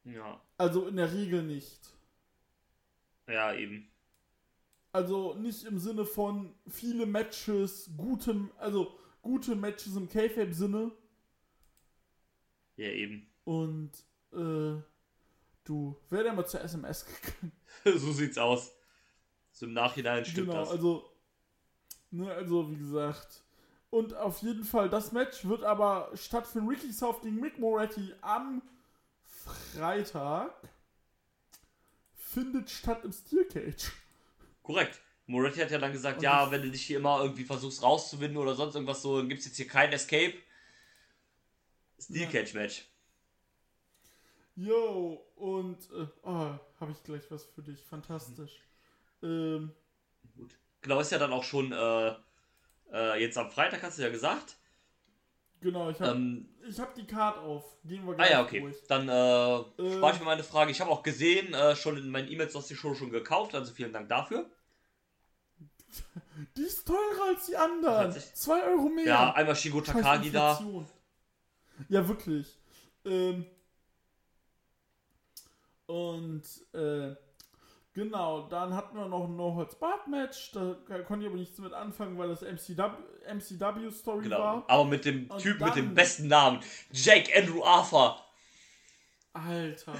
Ja, 0.04 0.40
Also 0.58 0.88
in 0.88 0.96
der 0.96 1.12
Regel 1.12 1.42
nicht. 1.44 1.80
ja, 3.28 3.54
eben. 3.54 3.89
Also 4.92 5.36
nicht 5.36 5.66
im 5.66 5.78
Sinne 5.78 6.06
von 6.06 6.54
viele 6.68 7.06
Matches, 7.06 7.92
gute, 7.96 8.50
also 8.58 8.98
gute 9.22 9.56
Matches 9.56 9.96
im 9.96 10.10
K-Fape-Sinne. 10.10 10.92
Ja, 12.76 12.88
eben. 12.88 13.28
Und 13.44 13.92
äh, 14.32 14.82
du, 15.64 15.96
wäre 16.10 16.24
der 16.24 16.34
mal 16.34 16.48
zur 16.48 16.62
SMS 16.62 17.06
gegangen. 17.06 17.52
so 18.00 18.12
sieht's 18.12 18.38
aus. 18.38 18.72
So 19.52 19.66
im 19.66 19.74
Nachhinein 19.74 20.26
stimmt 20.26 20.48
genau, 20.48 20.62
das. 20.62 20.72
also, 20.72 21.12
ne, 22.12 22.32
also 22.34 22.72
wie 22.72 22.78
gesagt. 22.78 23.44
Und 23.92 24.14
auf 24.16 24.42
jeden 24.42 24.64
Fall, 24.64 24.90
das 24.90 25.12
Match 25.12 25.46
wird 25.46 25.64
aber 25.64 26.12
stattfinden. 26.14 26.68
Ricky 26.68 26.92
South 26.94 27.22
gegen 27.22 27.40
Mick 27.40 27.60
Moretti 27.60 28.14
am 28.22 28.62
Freitag. 29.24 30.54
Findet 32.14 32.70
statt 32.70 33.04
im 33.04 33.12
Steel 33.12 33.46
Cage. 33.46 33.92
Korrekt. 34.70 35.02
Moretti 35.26 35.60
hat 35.62 35.72
ja 35.72 35.80
dann 35.80 35.92
gesagt, 35.92 36.18
Und 36.18 36.24
ja, 36.24 36.52
wenn 36.52 36.62
du 36.62 36.70
dich 36.70 36.84
hier 36.86 36.98
immer 37.00 37.22
irgendwie 37.24 37.44
versuchst 37.44 37.82
rauszuwinden 37.82 38.38
oder 38.38 38.54
sonst 38.54 38.76
irgendwas 38.76 39.02
so, 39.02 39.18
dann 39.18 39.28
gibt's 39.28 39.46
jetzt 39.46 39.58
hier 39.58 39.68
kein 39.68 39.92
Escape. 39.92 40.36
Steel 42.00 42.22
Ja. 42.22 42.30
Cage 42.30 42.54
Match. 42.54 42.86
Yo, 44.56 45.26
und 45.38 45.78
äh, 45.92 46.06
oh, 46.22 46.54
habe 46.80 46.92
ich 46.92 47.02
gleich 47.04 47.24
was 47.32 47.46
für 47.46 47.64
dich. 47.64 47.82
Fantastisch. 47.82 48.60
Ähm, 49.24 49.72
Gut. 50.36 50.56
Genau, 50.82 51.00
ist 51.00 51.12
ja 51.12 51.18
dann 51.18 51.34
auch 51.34 51.44
schon 51.44 51.72
äh, 51.72 52.14
äh, 52.94 53.20
jetzt 53.22 53.38
am 53.40 53.50
Freitag, 53.50 53.82
hast 53.82 53.98
du 53.98 54.04
ja 54.04 54.10
gesagt. 54.10 54.58
genau, 55.62 55.90
ich 55.90 56.00
habe 56.00 56.12
Ähm, 56.12 56.48
ich 56.68 56.80
hab 56.80 56.94
die 56.94 57.06
Card 57.08 57.40
auf. 57.40 57.64
Gehen 57.84 58.06
wir 58.06 58.12
ah 58.12 58.16
gleich 58.16 58.32
ja, 58.32 58.44
okay. 58.44 58.60
durch. 58.62 58.78
Dann 58.88 59.10
äh, 59.10 59.58
Ähm. 59.82 59.94
spare 59.98 60.14
ich 60.14 60.20
mir 60.20 60.26
meine 60.26 60.44
Frage. 60.44 60.70
Ich 60.72 60.80
habe 60.80 60.92
auch 60.92 61.02
gesehen, 61.04 61.54
äh, 61.56 61.76
schon 61.76 61.98
in 61.98 62.10
meinen 62.12 62.32
E-Mails, 62.32 62.54
du 62.54 62.60
hast 62.60 62.70
die 62.70 62.76
Show 62.76 62.94
schon 62.94 63.10
gekauft, 63.12 63.56
also 63.56 63.74
vielen 63.74 63.94
Dank 63.94 64.10
dafür. 64.10 64.50
Die 66.58 66.62
ist 66.62 66.86
teurer 66.88 67.30
als 67.30 67.46
die 67.48 67.58
anderen. 67.58 68.06
Tatsächlich. 68.06 68.36
2 68.36 68.64
Euro 68.64 68.90
mehr. 68.90 69.06
Ja, 69.06 69.34
einmal 69.34 69.56
Shingo 69.56 69.84
Scheiß 69.84 69.94
Takagi 69.96 70.32
da. 70.32 70.60
Ja, 71.90 72.08
wirklich. 72.08 72.58
Ähm, 73.06 73.46
und 75.88 76.44
äh, 76.74 77.16
Genau, 77.94 78.48
dann 78.48 78.74
hatten 78.76 78.96
wir 78.96 79.08
noch 79.08 79.26
ein 79.26 79.36
No-Holds-Barred-Match. 79.36 80.52
Da 80.54 80.76
konnte 81.06 81.26
ich 81.26 81.28
aber 81.30 81.36
nichts 81.38 81.58
mit 81.58 81.74
anfangen, 81.74 82.18
weil 82.18 82.30
das 82.30 82.42
MCW-Story 82.44 84.24
Genau. 84.24 84.40
war. 84.40 84.64
Aber 84.68 84.86
mit 84.86 85.04
dem 85.06 85.28
Typ 85.40 85.60
mit 85.60 85.76
dem 85.76 85.94
besten 85.96 86.28
Namen. 86.28 86.62
Jake 86.92 87.30
Andrew 87.38 87.64
Arthur. 87.64 88.18
Alter. 89.34 89.96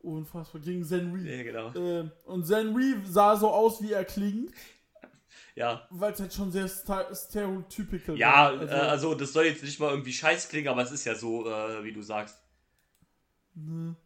Unfassbar. 0.00 0.60
Gegen 0.62 0.84
Zen 0.84 1.12
Reeve. 1.12 1.28
Ja, 1.36 1.42
genau. 1.42 1.74
Ähm, 1.74 2.10
und 2.26 2.46
Zen 2.46 2.74
Reeve 2.74 3.02
sah 3.06 3.36
so 3.36 3.50
aus, 3.50 3.82
wie 3.82 3.92
er 3.92 4.04
klingt, 4.04 4.52
Ja. 5.54 5.86
weil 5.90 6.12
es 6.12 6.20
halt 6.20 6.32
schon 6.32 6.52
sehr 6.52 6.68
stereotypical 6.68 8.16
Ja, 8.16 8.32
war. 8.32 8.60
also, 8.60 8.64
äh, 8.66 8.70
also 8.78 9.14
das 9.14 9.32
soll 9.32 9.46
jetzt 9.46 9.62
nicht 9.64 9.80
mal 9.80 9.90
irgendwie 9.90 10.12
scheiß 10.12 10.48
klingen, 10.48 10.68
aber 10.68 10.82
es 10.82 10.92
ist 10.92 11.04
ja 11.04 11.14
so, 11.14 11.46
äh, 11.50 11.82
wie 11.84 11.92
du 11.92 12.02
sagst. 12.02 12.38
Ne? 13.54 13.96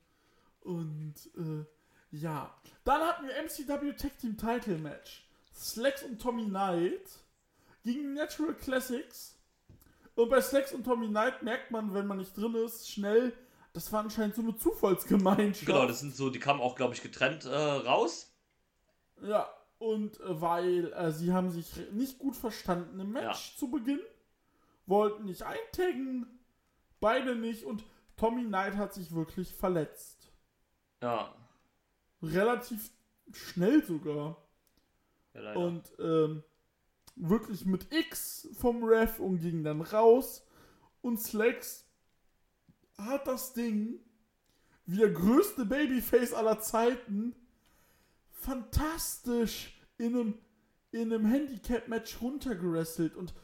Und 0.62 1.14
äh, 1.36 1.64
ja. 2.16 2.54
Dann 2.84 3.00
hatten 3.02 3.26
wir 3.26 3.36
MCW 3.42 3.92
Tag 3.92 4.18
Team 4.18 4.36
Title 4.36 4.78
Match. 4.78 5.24
Slacks 5.54 6.02
und 6.02 6.20
Tommy 6.20 6.46
Knight 6.46 7.02
gegen 7.84 8.14
Natural 8.14 8.54
Classics. 8.54 9.36
Und 10.14 10.30
bei 10.30 10.40
Slacks 10.40 10.72
und 10.72 10.84
Tommy 10.84 11.08
Knight 11.08 11.42
merkt 11.42 11.70
man, 11.70 11.92
wenn 11.94 12.06
man 12.06 12.18
nicht 12.18 12.36
drin 12.36 12.54
ist, 12.54 12.90
schnell, 12.90 13.32
das 13.72 13.92
war 13.92 14.00
anscheinend 14.00 14.34
so 14.34 14.42
eine 14.42 14.56
Zufallsgemeinschaft. 14.56 15.66
Genau, 15.66 15.86
das 15.86 16.00
sind 16.00 16.14
so, 16.14 16.30
die 16.30 16.38
kamen 16.38 16.60
auch, 16.60 16.74
glaube 16.74 16.94
ich, 16.94 17.02
getrennt 17.02 17.44
äh, 17.44 17.56
raus. 17.56 18.34
Ja, 19.22 19.48
und 19.78 20.20
äh, 20.20 20.40
weil 20.40 20.92
äh, 20.92 21.10
sie 21.10 21.32
haben 21.32 21.50
sich 21.50 21.90
nicht 21.92 22.18
gut 22.18 22.36
verstanden 22.36 23.00
im 23.00 23.12
Match 23.12 23.56
zu 23.56 23.70
Beginn, 23.70 24.00
wollten 24.86 25.24
nicht 25.24 25.42
eintaggen, 25.42 26.26
beide 27.00 27.34
nicht 27.34 27.64
und 27.64 27.84
Tommy 28.16 28.44
Knight 28.44 28.76
hat 28.76 28.92
sich 28.94 29.14
wirklich 29.14 29.54
verletzt. 29.54 30.32
Ja. 31.02 31.34
Relativ 32.22 32.90
schnell 33.32 33.84
sogar. 33.84 34.36
ja. 35.34 35.54
Und 35.54 35.82
ähm, 35.98 36.44
wirklich 37.16 37.64
mit 37.64 37.92
X 37.92 38.48
vom 38.58 38.84
Ref 38.84 39.18
und 39.18 39.38
ging 39.40 39.64
dann 39.64 39.80
raus. 39.80 40.46
Und 41.00 41.20
Slacks 41.20 41.88
hat 43.04 43.26
das 43.26 43.52
Ding, 43.52 44.00
wie 44.86 44.96
der 44.96 45.10
größte 45.10 45.64
Babyface 45.64 46.34
aller 46.34 46.60
Zeiten, 46.60 47.34
fantastisch 48.32 49.80
in 49.98 50.14
einem, 50.14 50.34
in 50.90 51.12
einem 51.12 51.26
Handicap-Match 51.26 52.20
runtergerasselt. 52.20 53.14
Und 53.14 53.34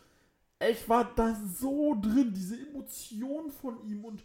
ich 0.68 0.88
war 0.88 1.14
da 1.14 1.36
so 1.58 1.94
drin, 2.00 2.32
diese 2.34 2.56
Emotion 2.56 3.50
von 3.50 3.82
ihm 3.84 4.04
und 4.04 4.24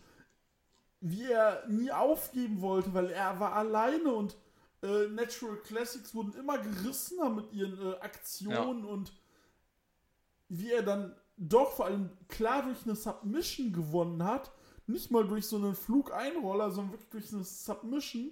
wie 0.99 1.25
er 1.25 1.67
nie 1.67 1.91
aufgeben 1.91 2.61
wollte, 2.61 2.93
weil 2.93 3.09
er 3.09 3.39
war 3.39 3.53
alleine 3.53 4.13
und 4.13 4.37
äh, 4.81 5.07
Natural 5.07 5.57
Classics 5.57 6.15
wurden 6.15 6.33
immer 6.33 6.57
gerissener 6.57 7.29
mit 7.29 7.51
ihren 7.51 7.79
äh, 7.79 7.95
Aktionen 7.99 8.85
und 8.85 9.13
wie 10.49 10.71
er 10.71 10.81
dann 10.81 11.15
doch 11.37 11.73
vor 11.73 11.85
allem 11.85 12.09
klar 12.27 12.63
durch 12.63 12.85
eine 12.85 12.95
Submission 12.95 13.73
gewonnen 13.73 14.23
hat, 14.23 14.51
nicht 14.87 15.11
mal 15.11 15.25
durch 15.27 15.47
so 15.47 15.55
einen 15.57 15.75
Flugeinroller, 15.75 16.71
sondern 16.71 16.93
wirklich 16.93 17.09
durch 17.09 17.33
eine 17.33 17.43
Submission. 17.43 18.31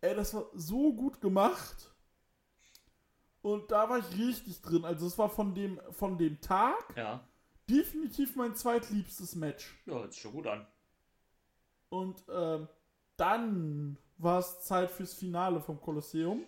Ey, 0.00 0.14
das 0.14 0.34
war 0.34 0.46
so 0.54 0.92
gut 0.92 1.20
gemacht. 1.20 1.92
Und 3.42 3.70
da 3.70 3.88
war 3.88 3.98
ich 3.98 4.18
richtig 4.18 4.60
drin. 4.60 4.84
Also 4.84 5.06
es 5.06 5.16
war 5.18 5.30
von 5.30 5.54
dem, 5.54 5.80
von 5.92 6.18
dem 6.18 6.40
Tag 6.40 6.94
ja. 6.96 7.20
definitiv 7.68 8.34
mein 8.36 8.54
zweitliebstes 8.56 9.34
Match. 9.36 9.74
Ja, 9.86 9.94
hört 9.94 10.12
sich 10.12 10.22
schon 10.22 10.32
gut 10.32 10.46
an. 10.46 10.66
Und 11.88 12.24
ähm, 12.28 12.68
dann 13.16 13.96
war 14.18 14.40
es 14.40 14.60
Zeit 14.62 14.90
fürs 14.90 15.14
Finale 15.14 15.60
vom 15.60 15.80
Kolosseum. 15.80 16.44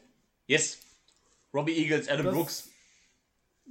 Yes. 0.46 0.78
Robbie 1.54 1.76
Eagles, 1.76 2.08
Adam 2.08 2.26
Das- 2.26 2.34
Brooks. 2.34 2.70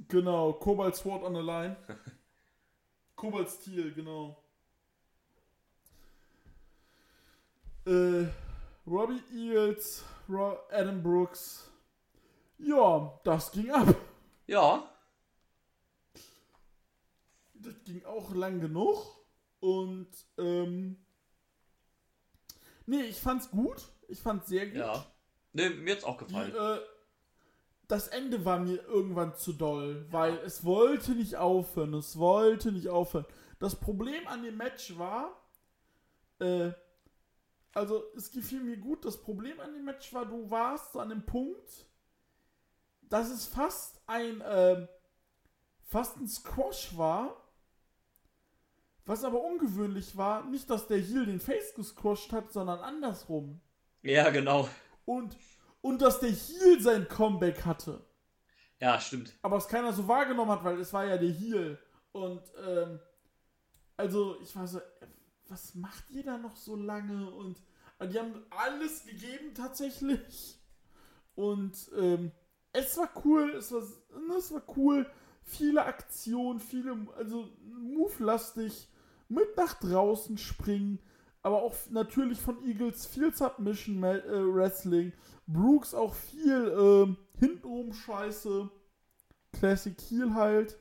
Genau, 0.06 0.52
Cobalt 0.52 0.94
Sword 0.94 1.24
on 1.24 1.34
the 1.34 1.40
Line. 1.40 1.76
Cobalt 3.16 3.50
Steel, 3.50 3.92
genau. 3.92 4.40
Äh, 7.88 8.26
Robbie 8.86 9.22
Ro 10.28 10.58
Adam 10.70 11.02
Brooks. 11.02 11.70
Ja, 12.58 13.18
das 13.24 13.50
ging 13.50 13.70
ab. 13.70 13.94
Ja. 14.46 14.90
Das 17.54 17.74
ging 17.84 18.04
auch 18.04 18.34
lang 18.34 18.60
genug. 18.60 19.16
Und, 19.60 20.08
ähm. 20.36 20.96
Nee, 22.84 23.02
ich 23.02 23.20
fand's 23.20 23.50
gut. 23.50 23.82
Ich 24.08 24.20
fand's 24.20 24.48
sehr 24.48 24.66
gut. 24.66 24.76
Ja. 24.76 25.06
Ne, 25.54 25.70
mir 25.70 25.94
hat's 25.94 26.04
auch 26.04 26.18
Die, 26.18 26.26
gefallen. 26.26 26.54
äh, 26.54 26.80
das 27.86 28.08
Ende 28.08 28.44
war 28.44 28.58
mir 28.58 28.82
irgendwann 28.84 29.34
zu 29.34 29.54
doll, 29.54 30.06
weil 30.10 30.36
es 30.38 30.62
wollte 30.62 31.12
nicht 31.12 31.36
aufhören. 31.36 31.94
Es 31.94 32.18
wollte 32.18 32.70
nicht 32.70 32.90
aufhören. 32.90 33.24
Das 33.60 33.76
Problem 33.76 34.26
an 34.28 34.42
dem 34.42 34.58
Match 34.58 34.98
war, 34.98 35.40
äh, 36.38 36.72
also 37.74 38.04
es 38.16 38.30
gefiel 38.30 38.62
mir 38.62 38.76
gut. 38.76 39.04
Das 39.04 39.20
Problem 39.20 39.60
an 39.60 39.72
dem 39.72 39.84
Match 39.84 40.12
war, 40.12 40.26
du 40.26 40.50
warst 40.50 40.92
so 40.92 41.00
an 41.00 41.10
dem 41.10 41.24
Punkt, 41.24 41.86
dass 43.02 43.30
es 43.30 43.46
fast 43.46 44.00
ein, 44.06 44.40
äh, 44.40 44.86
fast 45.84 46.16
ein 46.16 46.28
Squash 46.28 46.96
war. 46.96 47.44
Was 49.04 49.24
aber 49.24 49.42
ungewöhnlich 49.42 50.18
war, 50.18 50.44
nicht, 50.44 50.68
dass 50.68 50.86
der 50.86 50.98
Heel 50.98 51.24
den 51.24 51.40
Face 51.40 51.72
gesquasht 51.74 52.30
hat, 52.30 52.52
sondern 52.52 52.80
andersrum. 52.80 53.60
Ja, 54.02 54.28
genau. 54.28 54.68
Und, 55.06 55.34
und 55.80 56.02
dass 56.02 56.20
der 56.20 56.30
Heel 56.30 56.80
sein 56.80 57.08
Comeback 57.08 57.64
hatte. 57.64 58.04
Ja, 58.80 59.00
stimmt. 59.00 59.34
Aber 59.40 59.56
es 59.56 59.66
keiner 59.66 59.94
so 59.94 60.06
wahrgenommen 60.06 60.50
hat, 60.50 60.62
weil 60.62 60.78
es 60.78 60.92
war 60.92 61.06
ja 61.06 61.16
der 61.16 61.30
Heel. 61.30 61.78
Und, 62.12 62.42
ähm, 62.66 63.00
also 63.96 64.38
ich 64.42 64.54
war 64.54 64.66
so, 64.66 64.80
was 65.48 65.74
macht 65.74 66.10
ihr 66.10 66.24
da 66.24 66.38
noch 66.38 66.56
so 66.56 66.76
lange? 66.76 67.30
Und 67.30 67.62
äh, 67.98 68.08
die 68.08 68.18
haben 68.18 68.34
alles 68.50 69.04
gegeben 69.04 69.54
tatsächlich. 69.54 70.58
Und, 71.34 71.90
ähm, 71.96 72.32
es 72.72 72.96
war 72.96 73.10
cool, 73.24 73.50
es 73.54 73.72
war, 73.72 73.82
es 74.36 74.52
war 74.52 74.62
cool. 74.76 75.06
Viele 75.42 75.84
Aktionen, 75.84 76.60
viele, 76.60 77.06
also 77.16 77.48
move-lastig, 77.62 78.88
mit 79.28 79.56
nach 79.56 79.74
draußen 79.74 80.36
springen. 80.38 80.98
Aber 81.42 81.62
auch 81.62 81.74
natürlich 81.90 82.40
von 82.40 82.62
Eagles 82.64 83.06
viel 83.06 83.34
Submission 83.34 84.02
äh, 84.02 84.22
Wrestling. 84.54 85.12
Brooks 85.46 85.94
auch 85.94 86.14
viel 86.14 86.74
ähm, 86.78 87.16
hintenrum 87.38 87.92
Scheiße. 87.92 88.68
Classic 89.52 89.98
Heel 90.08 90.34
halt. 90.34 90.78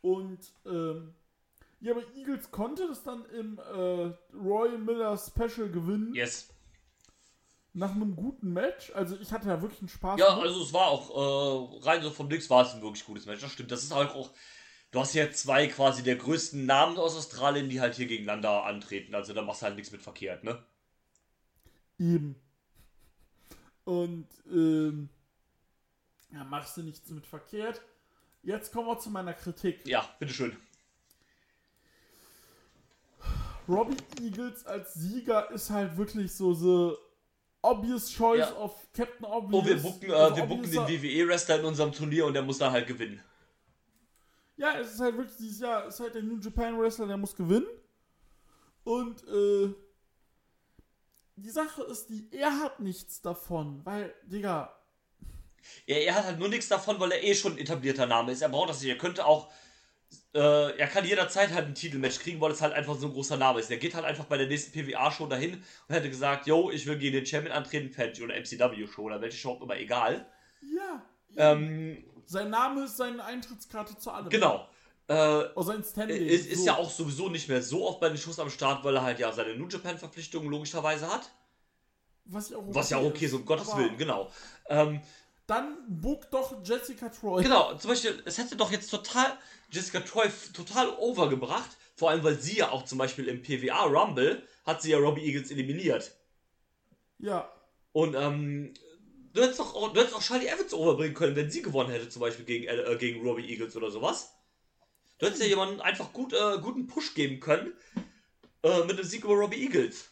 Und 0.00 0.52
ähm, 0.66 1.14
ja, 1.80 1.92
aber 1.92 2.02
Eagles 2.14 2.50
konnte 2.50 2.88
das 2.88 3.04
dann 3.04 3.24
im 3.26 3.58
äh, 3.58 4.12
Roy 4.36 4.76
Miller 4.78 5.16
Special 5.16 5.70
gewinnen. 5.70 6.14
Yes. 6.14 6.48
Nach 7.72 7.92
einem 7.92 8.16
guten 8.16 8.52
Match. 8.52 8.90
Also 8.94 9.16
ich 9.20 9.30
hatte 9.30 9.46
da 9.46 9.62
wirklich 9.62 9.80
einen 9.80 9.88
Spaß. 9.88 10.18
Ja, 10.18 10.38
also 10.38 10.62
es 10.62 10.72
war 10.72 10.88
auch, 10.88 11.80
äh, 11.80 11.84
rein 11.84 12.02
so 12.02 12.10
vom 12.10 12.26
Nix 12.26 12.50
war 12.50 12.62
es 12.66 12.74
ein 12.74 12.82
wirklich 12.82 13.04
gutes 13.04 13.26
Match. 13.26 13.40
Das 13.40 13.52
stimmt. 13.52 13.70
Das 13.70 13.84
ist 13.84 13.94
halt 13.94 14.10
auch. 14.10 14.30
Du 14.90 15.00
hast 15.00 15.14
ja 15.14 15.30
zwei 15.30 15.66
quasi 15.68 16.02
der 16.02 16.16
größten 16.16 16.64
Namen 16.64 16.96
aus 16.96 17.16
Australien, 17.16 17.68
die 17.68 17.80
halt 17.80 17.94
hier 17.94 18.06
gegeneinander 18.06 18.64
antreten. 18.64 19.14
Also 19.14 19.34
da 19.34 19.42
machst 19.42 19.60
du 19.62 19.66
halt 19.66 19.76
nichts 19.76 19.92
mit 19.92 20.02
verkehrt, 20.02 20.44
ne? 20.44 20.64
Eben. 21.98 22.36
Und 23.84 24.26
ähm, 24.50 25.10
ja, 26.32 26.42
machst 26.44 26.76
du 26.76 26.82
nichts 26.82 27.10
mit 27.10 27.26
verkehrt. 27.26 27.82
Jetzt 28.42 28.72
kommen 28.72 28.88
wir 28.88 28.98
zu 28.98 29.10
meiner 29.10 29.34
Kritik. 29.34 29.86
Ja, 29.86 30.08
bitteschön. 30.18 30.56
Robbie 33.68 33.96
Eagles 34.22 34.64
als 34.66 34.94
Sieger 34.94 35.50
ist 35.50 35.70
halt 35.70 35.96
wirklich 35.96 36.32
so 36.34 36.54
the 36.54 36.96
obvious 37.62 38.10
choice 38.10 38.40
Ja. 38.48 38.56
of 38.56 38.74
Captain 38.94 39.24
Obvious. 39.26 39.62
Oh, 39.62 39.66
wir 39.66 39.76
bucken, 39.76 40.10
äh, 40.10 40.14
Also 40.14 40.36
wir 40.36 40.46
bucken 40.46 40.70
den 40.70 40.86
WWE-Wrestler 40.88 41.58
in 41.60 41.64
unserem 41.66 41.92
Turnier 41.92 42.26
und 42.26 42.32
der 42.34 42.42
muss 42.42 42.58
da 42.58 42.70
halt 42.70 42.86
gewinnen. 42.86 43.22
Ja, 44.56 44.78
es 44.78 44.94
ist 44.94 45.00
halt 45.00 45.16
wirklich 45.16 45.36
dieses 45.36 45.60
Jahr, 45.60 45.86
es 45.86 45.94
ist 45.94 46.00
halt 46.00 46.14
der 46.14 46.22
New 46.22 46.38
Japan 46.38 46.78
Wrestler, 46.80 47.06
der 47.06 47.16
muss 47.16 47.36
gewinnen. 47.36 47.66
Und 48.84 49.22
äh, 49.28 49.72
die 51.36 51.50
Sache 51.50 51.82
ist 51.82 52.08
die, 52.10 52.26
er 52.32 52.58
hat 52.60 52.80
nichts 52.80 53.20
davon, 53.20 53.80
weil, 53.84 54.14
Digga, 54.24 54.74
Er, 55.86 56.04
er 56.06 56.14
hat 56.14 56.24
halt 56.24 56.38
nur 56.38 56.48
nichts 56.48 56.68
davon, 56.68 56.98
weil 56.98 57.12
er 57.12 57.22
eh 57.22 57.34
schon 57.34 57.52
ein 57.52 57.58
etablierter 57.58 58.06
Name 58.06 58.32
ist. 58.32 58.42
Er 58.42 58.48
braucht 58.48 58.70
das 58.70 58.80
nicht. 58.80 58.90
Er 58.90 58.98
könnte 58.98 59.26
auch. 59.26 59.52
Äh, 60.34 60.78
er 60.78 60.86
kann 60.86 61.04
jederzeit 61.04 61.52
halt 61.52 61.66
ein 61.66 61.74
Titelmatch 61.74 62.18
kriegen, 62.20 62.40
weil 62.40 62.52
es 62.52 62.60
halt 62.62 62.72
einfach 62.74 62.96
so 62.96 63.06
ein 63.06 63.12
großer 63.12 63.36
Name 63.36 63.60
ist. 63.60 63.70
Der 63.70 63.78
geht 63.78 63.94
halt 63.94 64.04
einfach 64.04 64.24
bei 64.24 64.36
der 64.36 64.46
nächsten 64.46 64.72
PWA-Show 64.72 65.26
dahin 65.26 65.54
und 65.88 65.94
hätte 65.94 66.08
gesagt: 66.08 66.46
Yo, 66.46 66.70
ich 66.70 66.86
will 66.86 66.98
gegen 66.98 67.14
den 67.14 67.26
Champion 67.26 67.52
antreten, 67.54 67.90
Patch 67.90 68.20
oder 68.20 68.34
MCW-Show 68.36 69.02
oder 69.02 69.20
welche 69.20 69.36
Show 69.38 69.52
auch 69.52 69.62
immer, 69.62 69.76
egal. 69.76 70.26
ja. 70.62 71.02
Ähm, 71.36 72.04
Sein 72.26 72.50
Name 72.50 72.84
ist 72.84 72.96
seine 72.96 73.22
Eintrittskarte 73.24 73.96
zu 73.98 74.10
allem. 74.10 74.28
genau. 74.30 74.68
Äh, 75.08 75.44
Oh, 75.54 75.62
sein 75.62 75.82
Standing. 75.82 76.26
ist, 76.26 76.46
ist 76.46 76.60
so. 76.60 76.66
ja 76.66 76.76
auch 76.76 76.90
sowieso 76.90 77.28
nicht 77.30 77.48
mehr 77.48 77.62
so 77.62 77.86
oft 77.88 77.98
bei 78.00 78.08
den 78.08 78.18
Shows 78.18 78.38
am 78.38 78.50
Start, 78.50 78.84
weil 78.84 78.96
er 78.96 79.02
halt 79.02 79.18
ja 79.18 79.32
seine 79.32 79.54
New 79.56 79.66
Japan-Verpflichtungen 79.68 80.50
logischerweise 80.50 81.10
hat. 81.10 81.30
Was, 82.26 82.50
ja 82.50 82.58
auch 82.58 82.62
okay 82.62 82.74
Was 82.74 82.90
ja 82.90 82.96
auch 82.98 83.04
okay 83.04 83.24
ist, 83.24 83.32
um 83.32 83.46
Gottes 83.46 83.68
Aber 83.70 83.80
Willen, 83.80 83.96
genau. 83.96 84.30
Ähm, 84.68 85.00
Dann 85.48 85.78
book 85.88 86.30
doch 86.30 86.62
Jessica 86.62 87.08
Troy. 87.08 87.42
genau, 87.42 87.74
zum 87.74 87.88
Beispiel, 87.88 88.22
es 88.26 88.36
hätte 88.36 88.54
doch 88.54 88.70
jetzt 88.70 88.90
total 88.90 89.32
Jessica 89.70 90.00
Troy 90.00 90.28
total 90.52 90.90
overgebracht, 90.90 91.70
vor 91.96 92.10
allem 92.10 92.22
weil 92.22 92.38
sie 92.38 92.58
ja 92.58 92.70
auch 92.70 92.84
zum 92.84 92.98
Beispiel 92.98 93.28
im 93.28 93.40
PWA 93.40 93.84
Rumble 93.84 94.46
hat 94.66 94.82
sie 94.82 94.90
ja 94.90 94.98
Robbie 94.98 95.24
Eagles 95.24 95.50
eliminiert. 95.50 96.12
Ja. 97.18 97.50
Und 97.92 98.14
ähm, 98.14 98.74
du 99.32 99.40
hättest 99.40 99.60
doch 99.60 99.74
auch, 99.74 99.90
du 99.90 100.00
hättest 100.00 100.16
auch 100.16 100.22
Charlie 100.22 100.48
Evans 100.48 100.74
overbringen 100.74 101.14
können, 101.14 101.34
wenn 101.34 101.50
sie 101.50 101.62
gewonnen 101.62 101.90
hätte, 101.90 102.10
zum 102.10 102.20
Beispiel 102.20 102.44
gegen, 102.44 102.66
äh, 102.66 102.96
gegen 102.98 103.26
Robbie 103.26 103.48
Eagles 103.48 103.74
oder 103.74 103.90
sowas. 103.90 104.34
Du 105.16 105.24
hättest 105.24 105.40
ja 105.40 105.48
jemanden 105.48 105.80
einfach 105.80 106.12
gut, 106.12 106.34
äh, 106.34 106.58
guten 106.60 106.86
Push 106.86 107.14
geben 107.14 107.40
können 107.40 107.72
äh, 108.62 108.84
mit 108.84 108.98
dem 108.98 109.04
Sieg 109.06 109.24
über 109.24 109.34
Robbie 109.34 109.64
Eagles. 109.64 110.10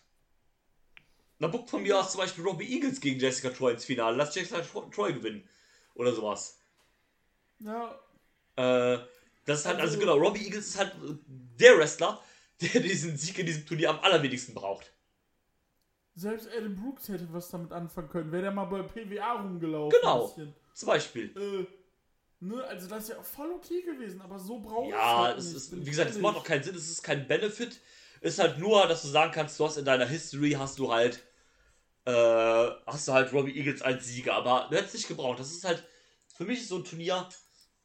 Na, 1.39 1.49
buckt 1.49 1.68
von 1.70 1.82
mir 1.82 1.99
aus 1.99 2.12
zum 2.12 2.20
Beispiel 2.20 2.45
Robbie 2.45 2.72
Eagles 2.74 3.01
gegen 3.01 3.20
Jessica 3.20 3.51
Troy 3.51 3.72
ins 3.72 3.84
Finale. 3.84 4.16
Lass 4.16 4.34
Jessica 4.34 4.61
Tro- 4.61 4.91
Troy 4.91 5.12
gewinnen. 5.12 5.47
Oder 5.95 6.12
sowas. 6.14 6.59
Ja. 7.59 7.91
Äh, 8.57 8.99
das 9.45 9.61
ist 9.61 9.66
halt, 9.66 9.76
also, 9.80 9.95
Also- 9.95 9.99
genau, 9.99 10.16
Robbie 10.16 10.45
Eagles 10.47 10.66
ist 10.68 10.78
halt 10.78 10.93
der 11.59 11.78
Wrestler, 11.78 12.20
der 12.61 12.80
diesen 12.80 13.16
Sieg 13.16 13.39
in 13.39 13.47
diesem 13.47 13.66
Turnier 13.66 13.91
am 13.91 14.01
allerwenigsten 14.01 14.55
braucht. 14.55 14.93
Selbst 16.14 16.49
Adam 16.57 16.74
Brooks 16.74 17.09
hätte 17.11 17.28
was 17.32 17.51
damit 17.51 17.72
anfangen 17.72 18.09
können. 18.09 18.32
Wäre 18.32 18.43
der 18.45 18.51
mal 18.51 18.64
bei 18.64 18.82
PWA 18.82 19.32
rumgelaufen. 19.43 19.99
Genau. 20.01 20.34
Zum 20.72 20.87
Beispiel. 20.87 21.37
Äh, 21.37 21.66
ne, 22.45 22.64
also 22.64 22.89
das 22.89 23.03
ist 23.05 23.09
ja 23.11 23.18
auch 23.18 23.24
voll 23.24 23.51
okay 23.53 23.82
gewesen, 23.82 24.22
aber 24.22 24.39
so 24.39 24.59
braucht 24.61 24.89
Ja, 24.91 25.24
halt 25.24 25.39
es 25.39 25.47
nicht, 25.49 25.57
ist, 25.57 25.70
bin 25.70 25.84
wie 25.84 25.91
gesagt, 25.91 26.11
es 26.11 26.18
macht 26.18 26.37
auch 26.39 26.45
keinen 26.45 26.62
Sinn, 26.62 26.74
es 26.74 26.89
ist 26.91 27.03
kein 27.03 27.28
Benefit. 27.28 27.78
Ist 28.22 28.39
halt 28.39 28.59
nur, 28.59 28.87
dass 28.89 29.03
du 29.03 29.09
sagen 29.09 29.30
kannst, 29.32 29.61
du 29.61 29.66
hast 29.66 29.76
in 29.76 29.84
deiner 29.84 30.07
History, 30.07 30.53
hast 30.53 30.78
du 30.78 30.91
halt, 30.91 31.22
äh, 32.07 32.71
hast 32.87 33.09
du 33.09 33.13
halt 33.13 33.33
Robbie 33.33 33.57
Eagles 33.57 33.83
als 33.83 34.07
Sieger, 34.07 34.35
aber 34.35 34.69
du 34.71 34.77
hättest 34.77 34.95
nicht 34.95 35.09
gebraucht. 35.09 35.41
Das 35.41 35.51
ist 35.51 35.65
halt, 35.65 35.83
für 36.37 36.45
mich 36.45 36.61
ist 36.61 36.69
so 36.69 36.77
ein 36.77 36.85
Turnier, 36.85 37.29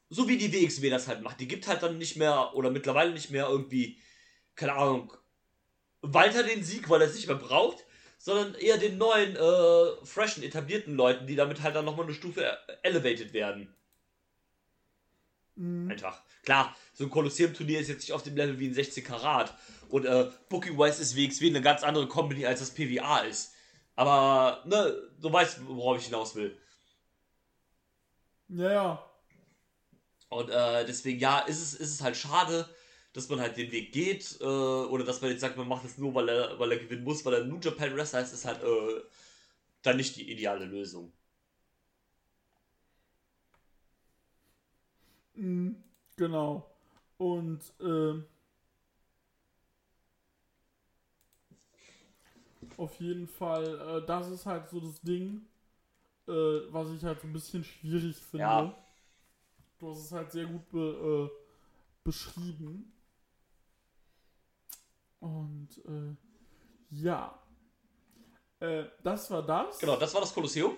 so 0.09 0.27
wie 0.27 0.37
die 0.37 0.53
WXW 0.53 0.89
das 0.89 1.07
halt 1.07 1.21
macht. 1.21 1.39
Die 1.39 1.47
gibt 1.47 1.67
halt 1.67 1.81
dann 1.81 1.97
nicht 1.97 2.17
mehr, 2.17 2.51
oder 2.53 2.69
mittlerweile 2.69 3.11
nicht 3.11 3.31
mehr 3.31 3.47
irgendwie, 3.47 3.99
keine 4.55 4.73
Ahnung, 4.73 5.13
weiter 6.01 6.43
den 6.43 6.63
Sieg, 6.63 6.89
weil 6.89 7.01
er 7.01 7.07
es 7.07 7.15
nicht 7.15 7.27
mehr 7.27 7.35
braucht, 7.35 7.83
sondern 8.19 8.53
eher 8.55 8.77
den 8.77 8.99
neuen, 8.99 9.35
äh, 9.35 10.05
freshen, 10.05 10.43
etablierten 10.43 10.95
Leuten, 10.95 11.25
die 11.25 11.35
damit 11.35 11.61
halt 11.63 11.75
dann 11.75 11.85
nochmal 11.85 12.05
eine 12.05 12.13
Stufe 12.13 12.45
äh, 12.45 12.55
elevated 12.83 13.33
werden. 13.33 13.75
Mhm. 15.55 15.89
Einfach. 15.89 16.21
Klar, 16.43 16.75
so 16.93 17.03
ein 17.05 17.09
Kolosseum-Turnier 17.09 17.79
ist 17.79 17.87
jetzt 17.87 18.01
nicht 18.01 18.13
auf 18.13 18.23
dem 18.23 18.35
Level 18.35 18.59
wie 18.59 18.67
ein 18.67 18.73
16 18.73 19.03
Karat. 19.03 19.55
Und 19.89 20.05
äh, 20.05 20.29
Booking-wise 20.49 21.01
ist 21.01 21.15
WXW 21.15 21.47
eine 21.47 21.61
ganz 21.61 21.83
andere 21.83 22.07
Company, 22.07 22.45
als 22.45 22.59
das 22.59 22.71
PWA 22.71 23.19
ist. 23.19 23.53
Aber, 23.95 24.63
ne, 24.65 25.09
du 25.21 25.31
weißt, 25.31 25.67
worauf 25.67 25.97
ich 25.97 26.05
hinaus 26.05 26.35
will. 26.35 26.57
Ja, 28.49 28.71
ja. 28.71 29.11
Und 30.29 30.49
äh, 30.49 30.85
deswegen, 30.85 31.19
ja, 31.19 31.39
ist 31.39 31.61
es, 31.61 31.73
ist 31.73 31.91
es 31.93 32.01
halt 32.01 32.15
schade, 32.15 32.67
dass 33.13 33.29
man 33.29 33.39
halt 33.41 33.57
den 33.57 33.71
Weg 33.71 33.91
geht. 33.91 34.37
Äh, 34.41 34.45
oder 34.45 35.03
dass 35.03 35.21
man 35.21 35.31
jetzt 35.31 35.41
sagt, 35.41 35.57
man 35.57 35.67
macht 35.67 35.85
es 35.85 35.97
nur, 35.97 36.13
weil 36.15 36.29
er, 36.29 36.57
weil 36.59 36.71
er 36.71 36.79
gewinnen 36.79 37.03
muss, 37.03 37.25
weil 37.25 37.33
er 37.33 37.43
New 37.45 37.59
Japan 37.59 37.95
Wrestler 37.95 38.21
ist, 38.21 38.33
ist 38.33 38.45
halt 38.45 38.63
äh, 38.63 39.01
dann 39.83 39.97
nicht 39.97 40.15
die 40.15 40.31
ideale 40.31 40.65
Lösung. 40.65 41.11
Mhm. 45.35 45.83
Genau. 46.17 46.69
Und 47.17 47.61
ähm, 47.81 48.25
auf 52.81 52.99
jeden 52.99 53.27
Fall, 53.27 53.79
äh, 53.79 54.05
das 54.05 54.29
ist 54.29 54.45
halt 54.45 54.67
so 54.67 54.79
das 54.79 54.99
Ding, 55.01 55.45
äh, 56.27 56.31
was 56.31 56.89
ich 56.89 57.03
halt 57.03 57.21
so 57.21 57.27
ein 57.27 57.33
bisschen 57.33 57.63
schwierig 57.63 58.17
finde. 58.17 58.43
Ja. 58.43 58.75
Du 59.77 59.91
hast 59.91 60.05
es 60.05 60.11
halt 60.11 60.31
sehr 60.31 60.45
gut 60.45 60.67
be, 60.69 61.29
äh, 61.29 61.37
beschrieben. 62.03 62.91
Und 65.19 65.69
äh, 65.85 66.15
ja. 66.89 67.39
Äh, 68.59 68.85
das 69.03 69.29
war 69.29 69.43
das. 69.43 69.77
Genau, 69.77 69.95
das 69.97 70.13
war 70.13 70.21
das 70.21 70.33
Kolosseum. 70.33 70.75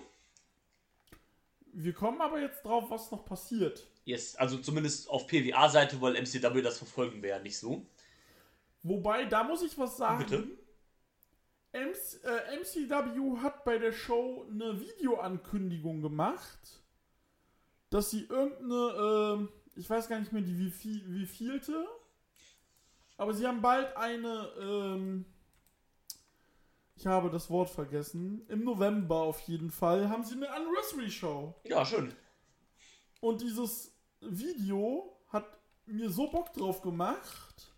Wir 1.72 1.92
kommen 1.92 2.20
aber 2.20 2.40
jetzt 2.40 2.62
drauf, 2.62 2.84
was 2.88 3.10
noch 3.10 3.24
passiert. 3.24 3.86
Yes, 4.04 4.36
also 4.36 4.58
zumindest 4.58 5.08
auf 5.08 5.26
PWA-Seite, 5.26 6.00
weil 6.00 6.16
MCW 6.16 6.60
das 6.60 6.78
verfolgen 6.78 7.22
wir 7.22 7.30
ja 7.30 7.38
nicht 7.38 7.58
so. 7.58 7.86
Wobei, 8.82 9.24
da 9.24 9.42
muss 9.42 9.62
ich 9.62 9.76
was 9.78 9.96
sagen. 9.96 10.24
Bitte? 10.24 10.63
MC, 11.74 12.24
äh, 12.24 12.56
MCW 12.56 13.42
hat 13.42 13.64
bei 13.64 13.78
der 13.78 13.92
Show 13.92 14.46
eine 14.48 14.80
Videoankündigung 14.80 16.02
gemacht, 16.02 16.84
dass 17.90 18.10
sie 18.10 18.24
irgendeine, 18.24 19.40
ähm, 19.40 19.48
ich 19.74 19.90
weiß 19.90 20.08
gar 20.08 20.20
nicht 20.20 20.32
mehr 20.32 20.42
die 20.42 20.56
wie 20.56 21.26
vielte, 21.26 21.86
aber 23.16 23.34
sie 23.34 23.46
haben 23.46 23.60
bald 23.60 23.96
eine, 23.96 24.48
ähm, 24.60 25.24
ich 26.94 27.06
habe 27.06 27.28
das 27.28 27.50
Wort 27.50 27.70
vergessen, 27.70 28.46
im 28.48 28.62
November 28.62 29.16
auf 29.16 29.40
jeden 29.40 29.72
Fall, 29.72 30.08
haben 30.08 30.22
sie 30.22 30.36
eine 30.36 30.50
Anniversary 30.50 31.10
Show. 31.10 31.54
Ja, 31.64 31.84
schön. 31.84 32.14
Und 33.20 33.40
dieses 33.40 33.92
Video 34.20 35.18
hat 35.28 35.46
mir 35.86 36.08
so 36.08 36.30
Bock 36.30 36.52
drauf 36.52 36.82
gemacht, 36.82 37.72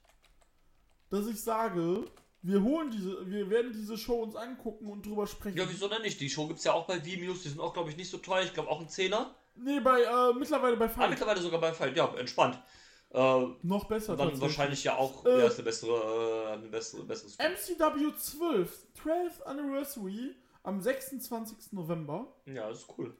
dass 1.09 1.26
ich 1.26 1.42
sage, 1.42 2.05
wir 2.47 2.62
holen 2.62 2.90
diese, 2.90 3.28
wir 3.28 3.51
werden 3.51 3.72
diese 3.72 3.99
Show 3.99 4.22
uns 4.22 4.36
angucken 4.36 4.86
und 4.88 5.05
drüber 5.05 5.26
sprechen. 5.26 5.59
Ja, 5.59 5.64
wieso 5.68 5.88
denn 5.88 6.03
nicht? 6.03 6.20
Die 6.20 6.30
Show 6.30 6.47
gibt 6.47 6.59
es 6.61 6.64
ja 6.64 6.72
auch 6.72 6.86
bei 6.86 7.05
Vimeo, 7.05 7.32
die 7.32 7.49
sind 7.49 7.61
auch, 7.61 7.72
glaube 7.72 7.90
ich, 7.90 7.97
nicht 7.97 8.11
so 8.11 8.18
teuer. 8.18 8.42
Ich 8.44 8.55
glaube 8.55 8.68
auch 8.70 8.80
ein 8.80 8.88
Zehner. 8.88 9.34
Nee, 9.57 9.80
bei, 9.80 10.03
äh, 10.03 10.32
mittlerweile 10.38 10.76
bei 10.76 10.84
Ah, 10.84 10.88
Fight. 10.88 11.11
mittlerweile 11.11 11.40
sogar 11.40 11.61
bei 11.61 11.72
Fight. 11.72 11.97
Ja, 11.97 12.14
entspannt. 12.16 12.62
Äh, 13.11 13.47
Noch 13.62 13.84
besser 13.86 14.16
dann 14.16 14.38
wahrscheinlich 14.40 14.84
ja 14.84 14.97
auch 14.97 15.24
Äh, 15.24 15.38
ja, 15.40 15.47
ist 15.47 15.55
eine 15.55 15.64
bessere, 15.64 16.49
äh, 16.51 16.53
eine 16.53 16.68
bessere, 16.68 17.03
besseres. 17.05 17.36
MCW 17.38 18.12
12, 18.16 18.86
12th 19.03 19.42
Anniversary 19.44 20.34
am 20.62 20.80
26. 20.80 21.72
November. 21.72 22.26
Ja, 22.47 22.68
das 22.68 22.80
ist 22.80 22.88
cool. 22.99 23.16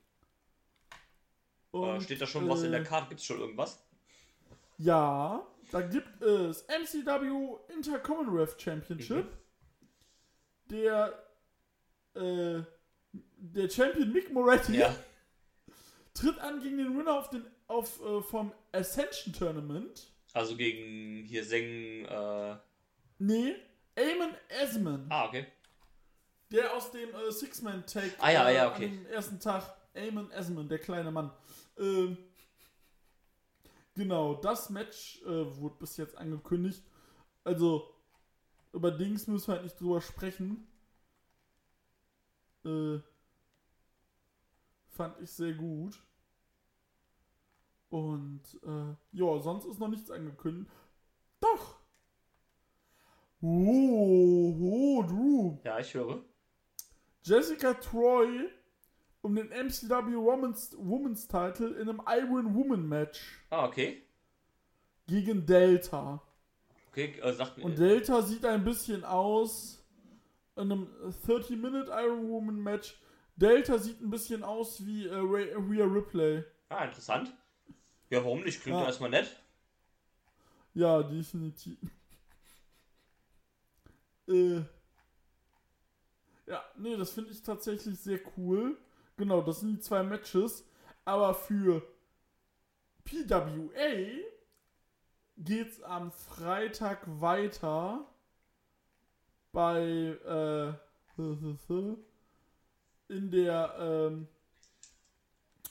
Äh, 1.73 1.77
Und, 1.79 2.03
steht 2.03 2.21
da 2.21 2.27
schon 2.27 2.49
was 2.49 2.61
in 2.63 2.69
äh, 2.69 2.71
der 2.73 2.85
Karte? 2.85 3.09
Gibt 3.09 3.21
es 3.21 3.27
schon 3.27 3.41
irgendwas? 3.41 3.83
Ja, 4.79 5.47
da 5.71 5.81
gibt 5.83 6.23
es 6.23 6.65
MCW 6.69 7.57
Intercommonwealth 7.75 8.61
Championship. 8.61 9.25
Mhm. 9.27 10.71
Der, 10.71 11.13
äh, 12.15 12.63
der 13.13 13.71
Champion 13.71 14.13
Mick 14.13 14.33
Moretti 14.33 14.79
Ja. 14.79 14.95
tritt 16.15 16.39
an 16.39 16.61
gegen 16.61 16.79
den 16.79 16.99
Winner 16.99 17.19
auf 17.19 17.31
den, 17.31 17.45
auf, 17.67 18.01
äh, 18.01 18.23
vom 18.23 18.53
Ascension 18.73 19.33
Tournament. 19.33 20.13
Also 20.33 20.57
gegen 20.57 21.25
hier 21.25 21.45
Seng. 21.45 22.05
Äh, 22.07 22.57
Nee, 23.19 23.57
Eamon 23.95 24.35
Esman, 24.49 25.07
ah, 25.09 25.25
okay. 25.27 25.47
der 26.53 26.75
aus 26.75 26.91
dem 26.91 27.09
äh, 27.15 27.33
Six-Man-Tag 27.33 28.11
Ah, 28.19 28.31
ja, 28.31 28.49
äh, 28.51 28.55
ja, 28.55 28.71
okay. 28.71 28.89
dem 28.89 29.07
ersten 29.07 29.41
Tag. 29.41 29.75
Eamon 29.95 30.31
Esman, 30.33 30.69
der 30.69 30.79
kleine 30.79 31.11
Mann. 31.11 31.31
Ähm, 31.79 32.19
genau, 33.97 34.35
das 34.35 34.71
Match 34.71 35.23
äh, 35.23 35.59
wurde 35.59 35.75
bis 35.81 35.97
jetzt 35.97 36.17
angekündigt. 36.17 36.85
Also, 37.43 37.93
über 38.73 38.91
Dings 38.93 39.27
müssen 39.27 39.49
wir 39.49 39.55
halt 39.55 39.65
nicht 39.65 39.81
drüber 39.81 40.01
sprechen. 40.01 40.67
Äh, 42.65 42.99
fand 44.91 45.21
ich 45.21 45.31
sehr 45.31 45.55
gut. 45.55 46.01
Und, 47.89 48.43
äh, 48.63 48.95
ja, 49.13 49.39
sonst 49.39 49.65
ist 49.65 49.79
noch 49.79 49.89
nichts 49.89 50.11
angekündigt. 50.11 50.71
Doch! 51.41 51.81
Oh, 53.41 54.57
oh, 54.61 55.03
Drew. 55.03 55.59
Ja, 55.65 55.79
ich 55.79 55.95
höre. 55.95 56.25
Jessica 57.23 57.75
Troy 57.75 58.49
um 59.27 59.35
den 59.35 59.49
MCW 59.49 60.15
Women's, 60.17 60.77
Women's 60.79 61.27
Title 61.27 61.71
in 61.81 61.89
einem 61.89 62.01
Iron 62.07 62.55
Woman 62.55 62.89
Match 62.89 63.21
Ah, 63.51 63.67
okay. 63.67 64.01
gegen 65.09 65.45
Delta. 65.45 66.23
Okay, 66.91 67.19
äh, 67.21 67.33
sagt 67.33 67.59
mir. 67.59 67.65
Und 67.65 67.77
Delta 67.77 68.23
sieht 68.23 68.45
ein 68.45 68.63
bisschen 68.63 69.05
aus 69.05 69.85
in 70.55 70.71
einem 70.73 70.87
30-Minute 71.27 71.91
Iron 71.91 72.29
Woman 72.29 72.63
Match. 72.63 72.97
Delta 73.35 73.79
sieht 73.79 74.01
ein 74.01 74.11
bisschen 74.11 74.45
aus 74.45 74.87
wie 74.87 75.09
äh, 75.09 75.15
Rhea 75.17 75.57
Rhea 75.59 75.85
Ripley. 75.85 76.45
ah, 76.69 76.85
interessant. 76.85 77.35
Ja, 78.09 78.23
warum 78.23 78.45
nicht? 78.45 78.63
Klingt 78.63 78.79
ja 78.79 78.87
erstmal 78.87 79.11
nett. 79.11 79.43
Ja, 80.73 81.03
definitiv. 81.03 81.77
äh. 84.29 84.61
Ja, 86.47 86.63
nee, 86.79 86.97
das 86.97 87.11
finde 87.11 87.33
ich 87.33 87.43
tatsächlich 87.43 87.99
sehr 87.99 88.21
cool. 88.37 88.79
Genau, 89.17 89.41
das 89.43 89.61
sind 89.61 89.77
die 89.77 89.81
zwei 89.81 90.03
Matches. 90.03 90.65
Aber 91.05 91.35
für 91.35 91.83
PWA 93.05 94.23
geht's 95.39 95.83
am 95.83 96.11
Freitag 96.11 97.03
weiter 97.21 98.07
bei 99.53 99.83
äh, 99.83 100.73
in 103.09 103.31
der, 103.31 103.75
ähm, 103.79 104.29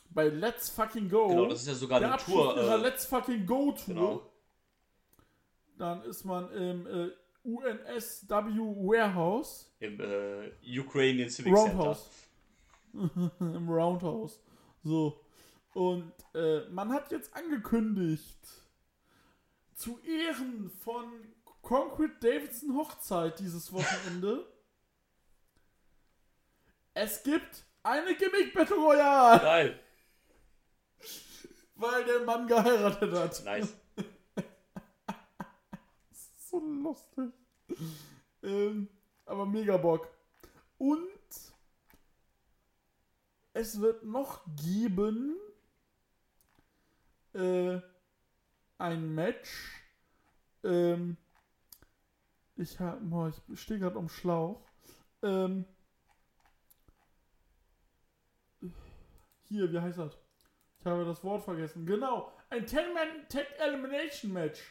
bei 0.10 0.30
Let's 0.30 0.70
Fucking 0.70 1.10
Go. 1.10 1.28
Genau, 1.28 1.46
das 1.48 1.62
ist 1.62 1.68
ja 1.68 1.76
sogar 1.76 2.02
eine 2.02 2.18
Tour. 2.18 2.58
Äh, 2.58 2.78
Let's 2.78 3.06
Fucking 3.06 3.46
Go 3.46 3.72
Tour. 3.74 3.86
genau. 3.86 4.32
Dann 5.78 6.04
ist 6.04 6.24
man 6.24 6.50
im 6.52 6.88
äh, 6.88 7.12
UNSW 7.44 8.32
Warehouse. 8.32 9.72
Im 9.80 10.00
äh, 10.00 10.80
Ukrainian 10.80 11.30
Civic 11.30 11.56
Center. 11.56 11.98
Im 13.40 13.70
Roundhouse. 13.70 14.40
So. 14.84 15.20
Und 15.74 16.14
äh, 16.34 16.62
man 16.70 16.92
hat 16.94 17.12
jetzt 17.12 17.36
angekündigt, 17.36 18.40
zu 19.74 20.00
Ehren 20.00 20.70
von 20.70 21.06
Concrete 21.62 22.16
Davidson 22.22 22.78
Hochzeit 22.78 23.40
dieses 23.40 23.74
Wochenende, 23.74 24.48
es 26.94 27.22
gibt 27.24 27.66
eine 27.84 28.16
Gimmick 28.16 28.54
Battle 28.54 28.78
Royale, 28.78 29.42
Geil. 29.42 29.80
weil 31.76 32.06
der 32.06 32.22
Mann 32.22 32.48
geheiratet 32.48 33.14
hat. 33.14 33.44
Nice. 33.44 33.76
so 36.50 36.60
lustig. 36.60 37.34
ähm, 38.44 38.88
aber 39.26 39.46
mega 39.46 39.76
Bock. 39.76 40.08
Und 40.78 41.10
es 43.56 43.80
wird 43.80 44.04
noch 44.04 44.42
geben 44.58 45.38
äh, 47.34 47.80
ein 48.78 49.16
Match. 49.16 49.82
Ähm, 50.64 51.16
ich 52.58 52.78
ich 53.48 53.62
stehe 53.62 53.80
gerade 53.80 53.98
um 53.98 54.10
Schlauch. 54.10 54.62
Ähm, 55.24 55.66
hier, 59.48 59.72
wie 59.72 59.80
heißt 59.80 60.00
das? 60.00 60.18
Ich 60.80 60.86
habe 60.86 61.06
das 61.06 61.24
Wort 61.24 61.44
vergessen. 61.44 61.86
Genau, 61.86 62.34
ein 62.50 62.66
10-Man 62.66 63.30
Tag 63.30 63.48
Elimination 63.58 64.34
Match. 64.34 64.62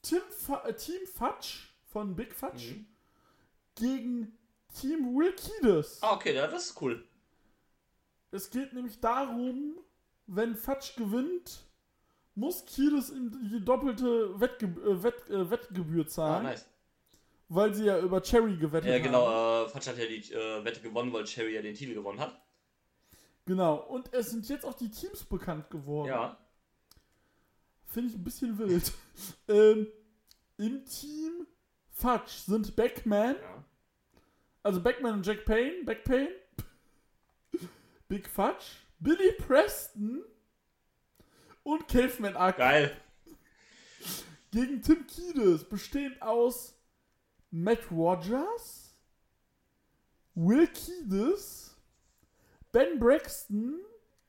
Tim 0.00 0.22
Fa 0.30 0.64
äh, 0.66 0.74
Team 0.74 1.06
Fudge 1.06 1.68
von 1.84 2.16
Big 2.16 2.34
Fudge 2.34 2.74
Mhm. 2.76 2.86
gegen 3.74 4.38
Team 4.74 5.14
Will 5.14 5.34
Kiedis. 5.34 5.98
Ah, 6.02 6.14
okay, 6.14 6.34
ja, 6.34 6.46
das 6.46 6.70
ist 6.70 6.80
cool. 6.80 7.06
Es 8.32 8.50
geht 8.50 8.72
nämlich 8.72 8.98
darum, 9.00 9.78
wenn 10.26 10.56
Fudge 10.56 10.92
gewinnt, 10.96 11.64
muss 12.34 12.64
Kiedis 12.64 13.10
ihm 13.10 13.30
die 13.52 13.64
doppelte 13.64 14.40
Wettge 14.40 14.66
äh, 14.66 15.02
Wett 15.02 15.28
äh, 15.30 15.50
Wettgebühr 15.50 16.04
Ah, 16.04 16.08
zahlen, 16.08 16.42
nice. 16.44 16.66
weil 17.48 17.74
sie 17.74 17.84
ja 17.84 17.98
über 18.00 18.22
Cherry 18.22 18.56
gewettet 18.56 18.88
Ja, 18.88 18.94
haben. 18.96 19.02
genau. 19.04 19.64
Äh, 19.64 19.68
Fatsch 19.68 19.86
hat 19.86 19.98
ja 19.98 20.06
die 20.06 20.32
äh, 20.32 20.64
Wette 20.64 20.80
gewonnen, 20.80 21.12
weil 21.12 21.24
Cherry 21.24 21.54
ja 21.54 21.62
den 21.62 21.74
Titel 21.74 21.94
gewonnen 21.94 22.18
hat. 22.20 22.40
Genau, 23.44 23.76
und 23.76 24.12
es 24.14 24.30
sind 24.30 24.48
jetzt 24.48 24.64
auch 24.64 24.74
die 24.74 24.90
Teams 24.90 25.24
bekannt 25.24 25.68
geworden. 25.68 26.08
Ja. 26.08 26.38
Finde 27.84 28.10
ich 28.10 28.16
ein 28.16 28.24
bisschen 28.24 28.58
wild. 28.58 28.92
ähm, 29.48 29.88
Im 30.56 30.84
Team 30.86 31.46
Fudge 31.90 32.30
sind 32.46 32.74
Backman, 32.76 33.36
ja. 33.36 33.64
also 34.62 34.80
Backman 34.82 35.14
und 35.14 35.26
Jack 35.26 35.44
Payne, 35.44 35.84
Back 35.84 36.04
Payne, 36.04 36.30
Big 38.12 38.28
Fudge, 38.28 38.76
Billy 39.00 39.32
Preston 39.38 40.22
und 41.62 41.88
Caveman 41.88 42.36
Ark 42.36 42.58
Geil. 42.58 42.94
gegen 44.50 44.82
Tim 44.82 45.06
Kiedis, 45.06 45.64
bestehend 45.64 46.20
aus 46.20 46.74
Matt 47.50 47.90
Rogers, 47.90 48.94
Will 50.34 50.66
Kiedis, 50.66 51.74
Ben 52.70 52.98
Braxton, 52.98 53.80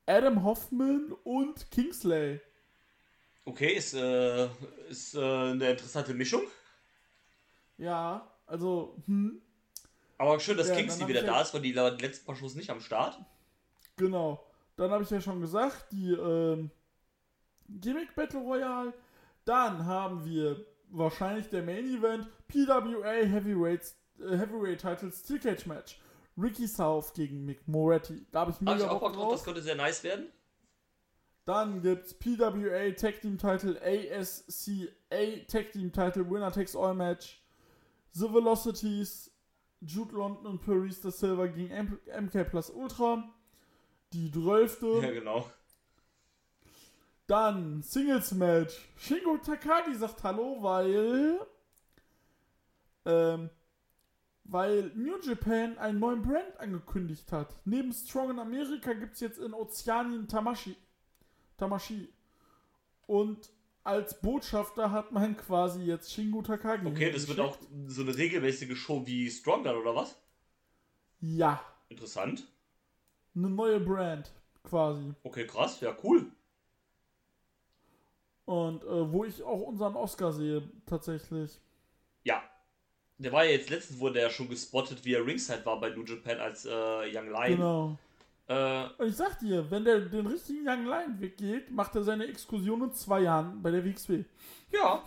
Adam 0.06 0.46
Hoffman 0.46 1.12
und 1.26 1.70
Kingsley. 1.70 2.40
Okay, 3.44 3.74
ist, 3.74 3.96
äh, 3.96 4.46
ist 4.88 5.14
äh, 5.14 5.20
eine 5.20 5.72
interessante 5.72 6.14
Mischung. 6.14 6.44
Ja, 7.78 8.32
also, 8.46 8.96
hm, 9.08 9.42
Aber 10.18 10.40
schön, 10.40 10.56
dass 10.56 10.70
Ja, 10.70 10.76
Kingsley 10.76 11.10
wieder 11.10 11.24
da 11.24 11.42
ist, 11.42 11.54
weil 11.54 11.60
die 11.60 11.74
letzten 11.74 12.26
paar 12.26 12.38
Shows 12.38 12.56
nicht 12.56 12.70
am 12.70 12.80
Start. 12.80 13.20
Genau. 14.04 14.46
Dann 14.76 14.92
habe 14.92 15.04
ich 15.04 15.10
ja 15.10 15.22
schon 15.22 15.42
gesagt, 15.42 15.92
die 15.92 16.12
ähm, 16.12 16.72
Gimmick 17.70 18.16
Battle 18.16 18.42
Royale. 18.42 18.94
Dann 19.46 19.86
haben 19.86 20.26
wir 20.26 20.66
wahrscheinlich 20.90 21.50
der 21.50 21.64
Main 21.64 21.86
Event 21.86 22.28
PWA 22.48 23.12
Heavyweight, 23.12 23.94
äh, 24.20 24.38
Heavyweight 24.38 24.82
Title 24.82 25.12
Steel 25.12 25.40
Cage 25.40 25.66
Match. 25.66 26.00
Ricky 26.38 26.68
South 26.68 27.14
gegen 27.14 27.46
Mick 27.46 27.68
Moretti. 27.68 28.26
Da 28.32 28.42
habe 28.42 28.52
ich 28.52 28.62
mega 28.62 28.78
ich 28.78 28.84
auch 28.84 29.00
Bock 29.00 29.14
drauf, 29.14 29.34
das 29.34 29.44
könnte 29.44 29.62
sehr 29.62 29.76
nice 29.76 30.04
werden. 30.04 30.28
Dann 31.46 31.82
gibt's 31.82 32.14
PWA 32.14 32.92
Tag 32.92 33.22
Team 33.22 33.38
Title, 33.38 33.80
ASCA 33.82 35.46
Tag 35.48 35.72
Team 35.74 35.92
Title, 35.92 36.30
Winner 36.30 36.52
Takes 36.52 36.76
All 36.76 36.96
Match, 36.96 37.44
The 38.14 38.34
Velocities, 38.34 39.30
Jude 39.82 40.16
London 40.16 40.48
und 40.48 40.62
Paris 40.62 41.02
the 41.02 41.12
Silver 41.12 41.50
gegen 41.50 41.70
MK 42.08 42.50
Plus 42.50 42.70
Ultra. 42.70 43.24
Die 44.14 44.32
zwölfte. 44.32 45.00
Ja, 45.02 45.12
genau. 45.12 45.50
Dann 47.28 47.82
Singles 47.82 48.32
Match. 48.34 48.80
Shingo 48.98 49.38
Takagi 49.38 49.96
sagt 49.96 50.24
Hallo, 50.24 50.58
weil. 50.62 51.40
Ähm, 53.06 53.50
weil 54.46 54.92
New 54.96 55.18
Japan 55.22 55.78
einen 55.78 56.00
neuen 56.00 56.22
Brand 56.22 56.60
angekündigt 56.60 57.32
hat. 57.32 57.56
Neben 57.66 57.92
Strong 57.92 58.32
in 58.32 58.40
Amerika 58.40 58.94
gibt 58.94 59.14
es 59.14 59.22
jetzt 59.22 59.40
in 59.40 59.54
Ozeanien 59.54 60.28
Tamashi. 60.28 60.76
Tamashi. 61.58 62.10
Und 63.08 63.50
als 63.84 64.22
Botschafter 64.22 64.92
hat 64.92 65.12
man 65.12 65.36
quasi 65.48 65.82
jetzt 65.84 66.14
Shingo 66.14 66.42
Takagi. 66.42 66.86
Okay, 66.88 67.12
das 67.12 67.28
wird 67.28 67.40
auch 67.40 67.58
so 67.88 68.02
eine 68.02 68.16
regelmäßige 68.16 68.78
Show 68.78 69.06
wie 69.06 69.30
Strong 69.30 69.64
dann, 69.64 69.76
oder 69.78 69.96
was? 69.96 70.16
Ja, 71.20 71.64
Interessant. 71.94 72.44
Eine 73.36 73.50
neue 73.50 73.80
Brand 73.80 74.32
quasi. 74.64 75.14
Okay, 75.24 75.46
krass. 75.48 75.80
Ja, 75.82 75.96
cool. 76.04 76.32
Und 78.46 78.84
äh, 78.84 79.12
wo 79.12 79.24
ich 79.26 79.42
auch 79.44 79.62
unseren 79.62 79.96
Oscar 79.96 80.34
sehe, 80.34 80.64
tatsächlich. 80.86 81.60
Ja. 82.24 82.44
Der 83.18 83.32
war 83.32 83.46
ja 83.46 83.52
jetzt 83.52 83.70
letztens, 83.70 84.00
wurde 84.00 84.20
er 84.20 84.30
schon 84.30 84.50
gespottet, 84.50 85.06
wie 85.06 85.14
er 85.14 85.26
Ringside 85.26 85.66
war 85.66 85.80
bei 85.80 85.90
New 85.92 86.04
Japan 86.04 86.40
als 86.40 86.66
äh, 86.66 86.70
Young 87.16 87.30
Lion. 87.30 87.48
Genau. 87.58 87.98
Äh, 88.48 88.88
Und 88.98 89.08
ich 89.08 89.16
sag 89.16 89.40
dir, 89.40 89.70
wenn 89.72 89.86
der 89.86 90.00
den 90.02 90.28
richtigen 90.28 90.68
Young 90.68 90.86
Lion 90.86 91.22
Weg 91.22 91.38
geht, 91.38 91.72
macht 91.72 91.96
er 91.96 92.04
seine 92.04 92.26
Exkursion 92.28 92.84
in 92.84 92.92
zwei 92.94 93.22
Jahren 93.22 93.62
bei 93.62 93.72
der 93.72 93.86
WXW. 93.86 94.26
ja, 94.72 95.02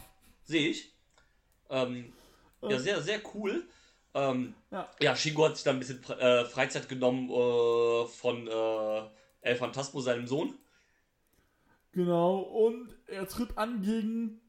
sehe 0.45 0.69
ich. 0.71 0.95
Ähm, 1.69 2.13
ja, 2.63 2.69
Äh. 2.71 2.79
sehr, 2.79 3.03
sehr 3.03 3.21
cool. 3.35 3.67
Ähm, 4.17 4.55
Ja. 4.71 4.89
ja, 5.01 5.15
Shingo 5.17 5.45
hat 5.45 5.57
sich 5.57 5.65
da 5.65 5.71
ein 5.71 5.79
bisschen 5.79 6.03
äh, 6.19 6.45
Freizeit 6.47 6.89
genommen 6.89 7.29
äh, 7.31 8.07
von 8.07 8.47
äh, 8.49 9.03
El 9.43 9.57
Phantasmo, 9.57 10.01
seinem 10.01 10.27
Sohn. 10.27 10.55
Genau. 11.93 12.39
Und 12.39 12.95
er 13.07 13.27
tritt 13.29 13.57
an 13.57 13.81
gegen 13.83 14.41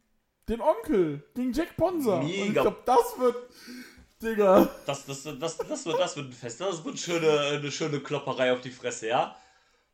den 0.50 0.62
Onkel, 0.62 1.24
gegen 1.36 1.54
Jack 1.54 1.76
Bonser. 1.78 2.20
Und 2.22 2.30
ich 2.30 2.48
Mega. 2.48 2.62
glaube, 2.62 2.78
das 2.86 3.20
wird. 3.20 3.36
Digga. 4.22 4.68
Das, 4.88 5.06
das, 5.06 5.24
das, 5.24 5.58
das, 5.58 5.86
wird, 5.86 6.00
das 6.00 6.16
wird 6.16 6.28
ein 6.28 6.34
Fest. 6.34 6.60
Das 6.60 6.84
wird 6.84 6.98
schöne, 6.98 7.40
eine 7.40 7.72
schöne 7.72 8.00
Klopperei 8.00 8.52
auf 8.52 8.62
die 8.62 8.72
Fresse, 8.72 9.08
ja? 9.10 9.36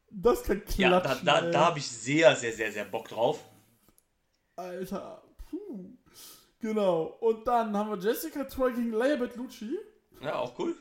Das 0.09 0.43
kann 0.43 0.61
Ja, 0.77 1.01
klatschen. 1.01 1.25
da, 1.25 1.41
da, 1.41 1.45
ey. 1.47 1.51
da 1.51 1.59
habe 1.65 1.79
ich 1.79 1.87
sehr, 1.87 2.35
sehr, 2.35 2.53
sehr, 2.53 2.71
sehr 2.71 2.85
Bock 2.85 3.09
drauf. 3.09 3.39
Alter. 4.55 5.22
Genau. 6.63 7.17
Und 7.19 7.45
dann 7.45 7.75
haben 7.75 7.89
wir 7.89 7.97
Jessica 7.97 8.45
Troy 8.45 8.71
gegen 8.71 8.93
Leia 8.93 9.15
Lucci. 9.15 9.77
Ja, 10.21 10.35
auch 10.35 10.57
cool. 10.57 10.73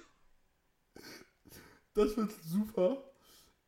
Das 1.95 2.17
wird 2.17 2.31
super. 2.45 3.03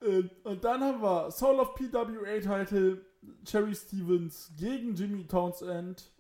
Äh, 0.01 0.23
Und 0.45 0.63
dann 0.63 0.81
haben 0.85 1.03
wir 1.03 1.33
Soul 1.33 1.59
of 1.59 1.75
PWA 1.75 2.39
Title 2.39 3.05
Cherry 3.45 3.75
Stevens 3.75 4.53
gegen 4.57 4.95
Jimmy 4.95 5.27
Townsend. 5.27 6.13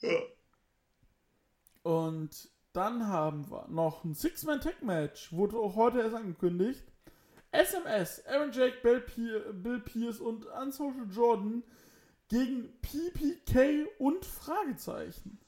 Ja. 0.00 0.18
Und 1.84 2.50
dann 2.72 3.06
haben 3.06 3.48
wir 3.52 3.68
noch 3.68 4.02
ein 4.02 4.16
Six-Man-Tag-Match, 4.16 5.32
wurde 5.32 5.58
auch 5.58 5.76
heute 5.76 6.00
erst 6.00 6.16
angekündigt. 6.16 6.82
SMS, 7.52 8.26
Aaron 8.26 8.50
Jake, 8.50 8.78
Bill, 8.82 9.00
Pier, 9.00 9.52
Bill 9.52 9.78
Pierce 9.78 10.18
und 10.18 10.44
Unsocial 10.46 11.06
Jordan 11.08 11.62
gegen 12.28 12.72
PPK 12.80 13.86
und 13.98 14.24
Fragezeichen. 14.24 15.38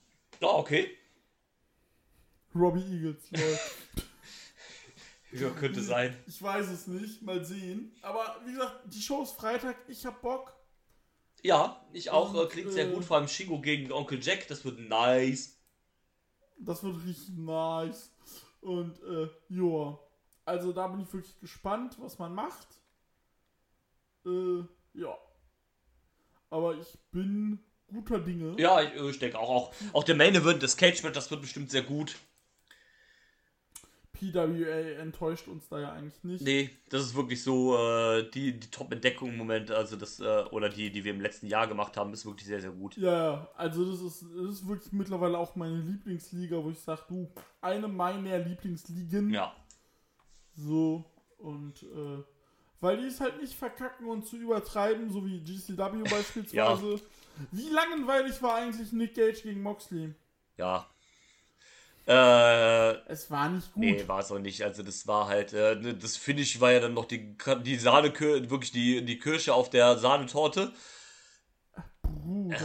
Ja, 0.40 0.48
okay. 0.48 0.96
Robbie 2.54 2.82
Eagles. 2.82 3.30
Ja, 5.32 5.48
könnte 5.50 5.80
sein. 5.80 6.16
Ich 6.26 6.42
weiß 6.42 6.68
es 6.70 6.88
nicht, 6.88 7.22
mal 7.22 7.44
sehen. 7.44 7.92
Aber 8.02 8.40
wie 8.44 8.52
gesagt, 8.52 8.80
die 8.86 9.00
Show 9.00 9.22
ist 9.22 9.32
Freitag, 9.32 9.76
ich 9.86 10.04
hab 10.04 10.20
Bock. 10.22 10.52
Ja, 11.42 11.86
ich 11.92 12.10
auch. 12.10 12.34
Und, 12.34 12.44
äh, 12.44 12.48
klingt 12.48 12.72
sehr 12.72 12.88
äh, 12.88 12.92
gut. 12.92 13.04
Vor 13.04 13.18
allem 13.18 13.28
Shingo 13.28 13.60
gegen 13.60 13.92
Onkel 13.92 14.20
Jack. 14.20 14.48
Das 14.48 14.64
wird 14.64 14.80
nice. 14.80 15.56
Das 16.58 16.82
wird 16.82 16.96
richtig 17.04 17.36
nice. 17.36 18.10
Und, 18.60 19.00
äh, 19.04 19.28
joa. 19.48 20.00
Also 20.44 20.72
da 20.72 20.88
bin 20.88 21.00
ich 21.00 21.12
wirklich 21.12 21.38
gespannt, 21.38 21.96
was 22.00 22.18
man 22.18 22.34
macht. 22.34 22.66
Äh, 24.26 24.64
ja. 24.94 25.16
Aber 26.50 26.76
ich 26.76 26.98
bin 27.12 27.60
guter 27.86 28.20
Dinge. 28.20 28.54
Ja, 28.58 28.82
ich, 28.82 28.94
ich 28.94 29.18
denke 29.18 29.38
auch, 29.38 29.48
auch. 29.48 29.74
Auch 29.92 30.04
der 30.04 30.14
Main 30.14 30.34
Event, 30.34 30.62
das 30.62 30.76
Cage 30.76 31.02
Match, 31.02 31.14
das 31.14 31.30
wird 31.30 31.40
bestimmt 31.40 31.70
sehr 31.70 31.82
gut. 31.82 32.16
PWA 34.20 35.00
enttäuscht 35.00 35.48
uns 35.48 35.68
da 35.68 35.80
ja 35.80 35.92
eigentlich 35.92 36.22
nicht. 36.22 36.44
Nee, 36.44 36.70
das 36.90 37.02
ist 37.02 37.14
wirklich 37.14 37.42
so 37.42 37.76
äh, 37.78 38.28
die, 38.30 38.58
die 38.58 38.70
Top-Entdeckung 38.70 39.30
im 39.30 39.38
Moment, 39.38 39.70
also 39.70 39.96
das, 39.96 40.20
äh, 40.20 40.44
oder 40.50 40.68
die, 40.68 40.90
die 40.90 41.04
wir 41.04 41.12
im 41.12 41.22
letzten 41.22 41.46
Jahr 41.46 41.66
gemacht 41.66 41.96
haben, 41.96 42.12
ist 42.12 42.26
wirklich 42.26 42.46
sehr, 42.46 42.60
sehr 42.60 42.70
gut. 42.70 42.96
Ja, 42.98 43.12
ja, 43.12 43.48
also 43.56 43.90
das 43.90 44.02
ist, 44.02 44.22
das 44.22 44.50
ist 44.50 44.68
wirklich 44.68 44.92
mittlerweile 44.92 45.38
auch 45.38 45.56
meine 45.56 45.80
Lieblingsliga, 45.80 46.62
wo 46.62 46.70
ich 46.70 46.78
sage, 46.78 47.02
du, 47.08 47.32
eine 47.62 47.88
meiner 47.88 48.38
Lieblingsligen. 48.38 49.30
Ja. 49.30 49.54
So, 50.54 51.06
und 51.38 51.82
äh, 51.82 52.22
weil 52.80 52.96
die 52.98 53.06
es 53.06 53.20
halt 53.20 53.40
nicht 53.40 53.54
verkacken 53.54 54.06
und 54.06 54.26
zu 54.26 54.36
übertreiben, 54.36 55.10
so 55.10 55.24
wie 55.26 55.40
GCW 55.40 56.02
beispielsweise. 56.10 57.00
Wie 57.52 57.68
langweilig 57.70 58.42
war 58.42 58.56
eigentlich 58.56 58.92
Nick 58.92 59.14
Gage 59.14 59.40
gegen 59.42 59.62
Moxley? 59.62 60.14
Ja. 60.56 60.86
Äh, 62.06 62.92
Es 63.10 63.30
war 63.30 63.48
nicht 63.50 63.72
gut. 63.72 63.82
nee, 63.82 64.08
war 64.08 64.18
es 64.20 64.32
auch 64.32 64.38
nicht. 64.38 64.62
Also 64.62 64.82
das 64.82 65.06
war 65.06 65.28
halt, 65.28 65.52
äh, 65.52 65.76
ne, 65.76 65.94
das 65.94 66.16
Finish 66.16 66.60
war 66.60 66.72
ja 66.72 66.80
dann 66.80 66.94
noch 66.94 67.04
die, 67.04 67.36
die 67.62 67.76
Sahne, 67.76 68.12
wirklich 68.18 68.72
die, 68.72 69.04
die 69.04 69.18
Kirsche 69.18 69.54
auf 69.54 69.70
der 69.70 69.96
Sahnetorte. 69.98 70.72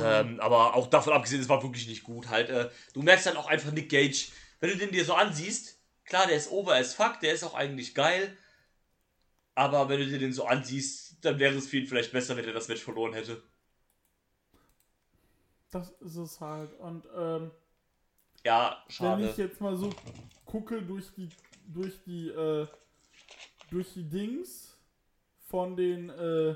Ähm, 0.03 0.39
aber 0.39 0.75
auch 0.75 0.87
davon 0.87 1.13
abgesehen, 1.13 1.41
es 1.41 1.49
war 1.49 1.61
wirklich 1.61 1.87
nicht 1.87 2.03
gut. 2.03 2.29
Halt, 2.29 2.49
äh, 2.49 2.69
du 2.93 3.01
merkst 3.01 3.25
halt 3.27 3.37
auch 3.37 3.47
einfach 3.47 3.71
Nick 3.71 3.89
Gage, 3.89 4.27
wenn 4.59 4.71
du 4.71 4.77
den 4.77 4.91
dir 4.91 5.05
so 5.05 5.13
ansiehst, 5.13 5.77
klar, 6.05 6.27
der 6.27 6.37
ist 6.37 6.51
over 6.51 6.75
as 6.75 6.93
fuck, 6.93 7.19
der 7.19 7.33
ist 7.33 7.43
auch 7.43 7.53
eigentlich 7.53 7.93
geil. 7.93 8.35
Aber 9.55 9.89
wenn 9.89 9.99
du 9.99 10.07
dir 10.07 10.19
den 10.19 10.33
so 10.33 10.45
ansiehst, 10.45 11.17
dann 11.25 11.39
wäre 11.39 11.55
es 11.55 11.67
für 11.67 11.77
ihn 11.77 11.87
vielleicht 11.87 12.11
besser, 12.11 12.37
wenn 12.37 12.45
er 12.45 12.53
das 12.53 12.67
Match 12.67 12.83
verloren 12.83 13.13
hätte. 13.13 13.41
Das 15.69 15.91
ist 16.01 16.15
es 16.15 16.41
halt. 16.41 16.73
Und 16.79 17.07
ähm, 17.15 17.51
Ja, 18.45 18.83
wenn 18.99 19.19
schade. 19.19 19.25
ich 19.31 19.37
jetzt 19.37 19.61
mal 19.61 19.75
so 19.75 19.89
gucke 20.45 20.81
durch 20.81 21.11
die 21.15 21.29
durch 21.67 22.03
die 22.05 22.29
äh, 22.29 22.67
durch 23.71 23.93
die 23.93 24.07
Dings 24.07 24.77
von 25.47 25.75
den 25.75 26.09
äh, 26.09 26.55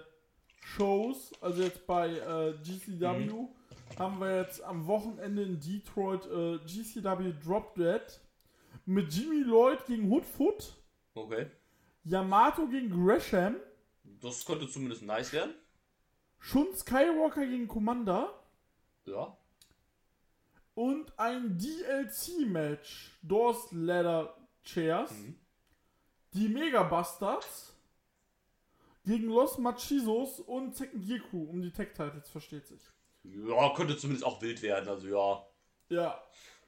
Shows, 0.61 1.33
also 1.41 1.63
jetzt 1.63 1.85
bei 1.87 2.09
äh, 2.09 2.53
GCW, 2.63 3.31
Mhm. 3.31 3.47
haben 3.97 4.19
wir 4.19 4.37
jetzt 4.41 4.61
am 4.63 4.85
Wochenende 4.87 5.43
in 5.43 5.59
Detroit 5.59 6.25
äh, 6.27 6.59
GCW 6.65 7.33
Drop 7.43 7.75
Dead 7.75 8.01
mit 8.85 9.13
Jimmy 9.13 9.43
Lloyd 9.43 9.85
gegen 9.87 10.09
Hoodfoot, 10.09 10.75
Okay. 11.15 11.47
Yamato 12.03 12.67
gegen 12.67 12.89
Gresham, 12.89 13.57
Das 14.21 14.45
könnte 14.45 14.67
zumindest 14.69 15.01
nice 15.03 15.31
werden. 15.33 15.53
Shun 16.39 16.73
Skywalker 16.75 17.45
gegen 17.45 17.67
Commander 17.67 18.33
Ja. 19.05 19.37
und 20.75 21.17
ein 21.19 21.57
DLC-Match, 21.57 23.11
Doors 23.21 23.67
Ladder 23.71 24.35
Chairs, 24.63 25.11
Mhm. 25.11 25.35
die 26.33 26.47
Mega 26.47 26.83
Bastards 26.83 27.73
gegen 29.05 29.27
Los 29.29 29.57
Machizos 29.57 30.39
und 30.39 30.75
Second 30.75 31.05
Gear 31.05 31.19
Crew 31.29 31.43
um 31.49 31.61
die 31.61 31.71
Tech-Titles, 31.71 32.29
versteht 32.29 32.67
sich. 32.67 32.81
Ja, 33.23 33.73
könnte 33.75 33.97
zumindest 33.97 34.25
auch 34.25 34.41
wild 34.41 34.61
werden, 34.61 34.87
also 34.89 35.07
ja. 35.07 35.45
Ja. 35.89 36.23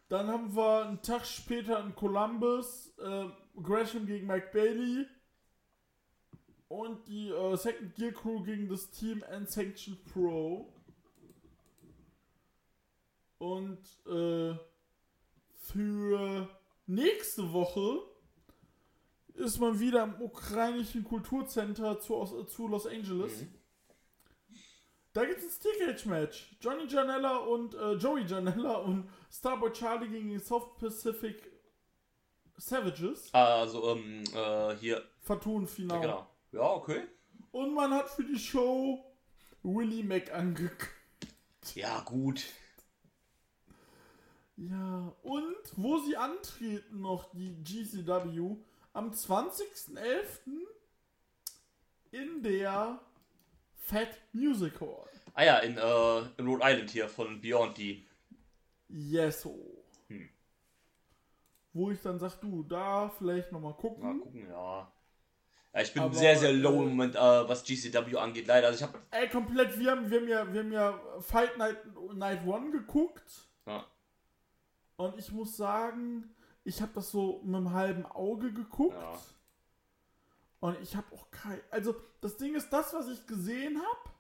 Dann 0.10 0.28
haben 0.28 0.54
wir 0.56 0.86
einen 0.88 1.02
Tag 1.02 1.26
später 1.26 1.80
in 1.80 1.96
Columbus 1.96 2.94
äh, 2.98 3.30
Gresham 3.62 4.06
gegen 4.06 4.28
Mike 4.28 4.50
Bailey 4.52 5.06
und 6.72 7.06
die 7.08 7.30
äh, 7.30 7.58
Second 7.58 7.96
Gear 7.96 8.14
Crew 8.14 8.42
gegen 8.44 8.70
das 8.70 8.90
Team 8.92 9.24
Unsanctioned 9.36 10.04
Pro. 10.06 10.74
Und 13.40 13.80
äh, 14.08 14.56
für 15.64 16.48
nächste 16.86 17.52
Woche 17.52 18.04
ist 19.34 19.60
man 19.60 19.80
wieder 19.80 20.04
im 20.04 20.22
ukrainischen 20.22 21.04
Kulturcenter 21.04 22.00
zu, 22.00 22.44
zu 22.46 22.68
Los 22.68 22.88
Angeles. 22.88 23.42
Mhm. 23.42 23.54
Da 25.14 25.26
gibt 25.26 25.40
es 25.40 25.44
ein 25.46 25.50
Steel 25.52 25.88
Cage 25.88 26.06
Match. 26.06 26.56
Johnny 26.62 26.86
Janella 26.88 27.38
und 27.38 27.74
äh, 27.74 27.94
Joey 27.94 28.24
Janella 28.24 28.76
und 28.76 29.10
Starboy 29.30 29.74
Charlie 29.74 30.08
gegen 30.08 30.30
die 30.30 30.40
South 30.40 30.78
Pacific 30.78 31.52
Savages. 32.56 33.34
Also, 33.34 33.90
ähm, 33.96 34.24
äh, 34.34 34.76
hier. 34.78 35.04
Fatun 35.20 35.64
Ja, 35.64 35.68
Final. 35.68 36.02
genau. 36.02 36.31
Ja, 36.52 36.74
okay. 36.74 37.08
Und 37.52 37.74
man 37.74 37.92
hat 37.94 38.10
für 38.10 38.24
die 38.24 38.40
Show 38.40 39.04
Willie 39.64 40.04
Mac 40.04 40.34
angekündigt. 40.34 40.96
Ja, 41.76 42.02
gut. 42.02 42.46
Ja, 44.58 45.14
und 45.24 45.56
wo 45.76 46.00
sie 46.00 46.18
antreten 46.18 47.02
noch, 47.02 47.32
die 47.32 47.56
GCW, 47.64 48.58
am 48.94 49.12
20.11. 49.12 49.98
in 52.12 52.44
der 52.44 53.00
Fat 53.74 54.20
Music 54.34 54.80
Hall. 54.82 55.10
Ah 55.34 55.44
ja, 55.44 55.58
in, 55.60 55.78
äh, 55.78 56.20
in 56.38 56.48
Rhode 56.48 56.64
Island 56.64 56.90
hier 56.90 57.08
von 57.08 57.40
Beyond 57.42 57.78
die. 57.78 58.06
Yeso. 58.90 59.84
Hm. 60.08 60.30
Wo 61.74 61.90
ich 61.92 62.02
dann 62.02 62.20
sag, 62.20 62.40
du, 62.42 62.64
da 62.64 63.10
vielleicht 63.10 63.52
nochmal 63.52 63.72
Mal 63.72 63.78
gucken. 63.78 64.20
gucken, 64.20 64.48
ja. 64.50 64.92
Ja, 65.74 65.82
ich 65.82 65.94
bin 65.94 66.04
Aber, 66.04 66.14
sehr, 66.14 66.38
sehr 66.38 66.52
low 66.54 66.82
äh, 66.82 66.84
im 66.84 66.90
Moment, 66.90 67.16
äh, 67.16 67.20
was 67.20 67.64
GCW 67.64 68.18
angeht, 68.18 68.48
leider. 68.48 68.68
Also 68.68 68.84
ich 68.84 68.90
habe 68.92 69.00
Ey, 69.12 69.30
komplett, 69.30 69.80
wir 69.80 69.92
haben, 69.92 70.10
wir 70.10 70.20
haben, 70.20 70.28
ja, 70.28 70.54
wir 70.54 70.60
haben 70.62 70.72
ja 70.72 71.00
Fight 71.22 71.58
Night, 71.58 71.78
Night 72.14 72.46
One 72.46 72.72
geguckt. 72.72 73.48
Ja. 73.66 73.86
Und 74.98 75.18
ich 75.18 75.32
muss 75.32 75.56
sagen, 75.56 76.36
ich 76.64 76.82
habe 76.82 76.92
das 76.94 77.10
so 77.12 77.42
mit 77.44 77.56
einem 77.56 77.72
halben 77.72 78.06
Auge 78.06 78.52
geguckt. 78.52 78.98
Ja. 78.98 79.20
Und 80.60 80.78
ich 80.82 80.96
habe 80.96 81.08
auch 81.16 81.32
kein. 81.32 81.60
Also, 81.72 81.96
das 82.20 82.38
Ding 82.38 82.54
ist, 82.54 82.70
das, 82.70 82.94
was 82.94 83.08
ich 83.08 83.26
gesehen 83.26 83.78
habe, 83.78 84.12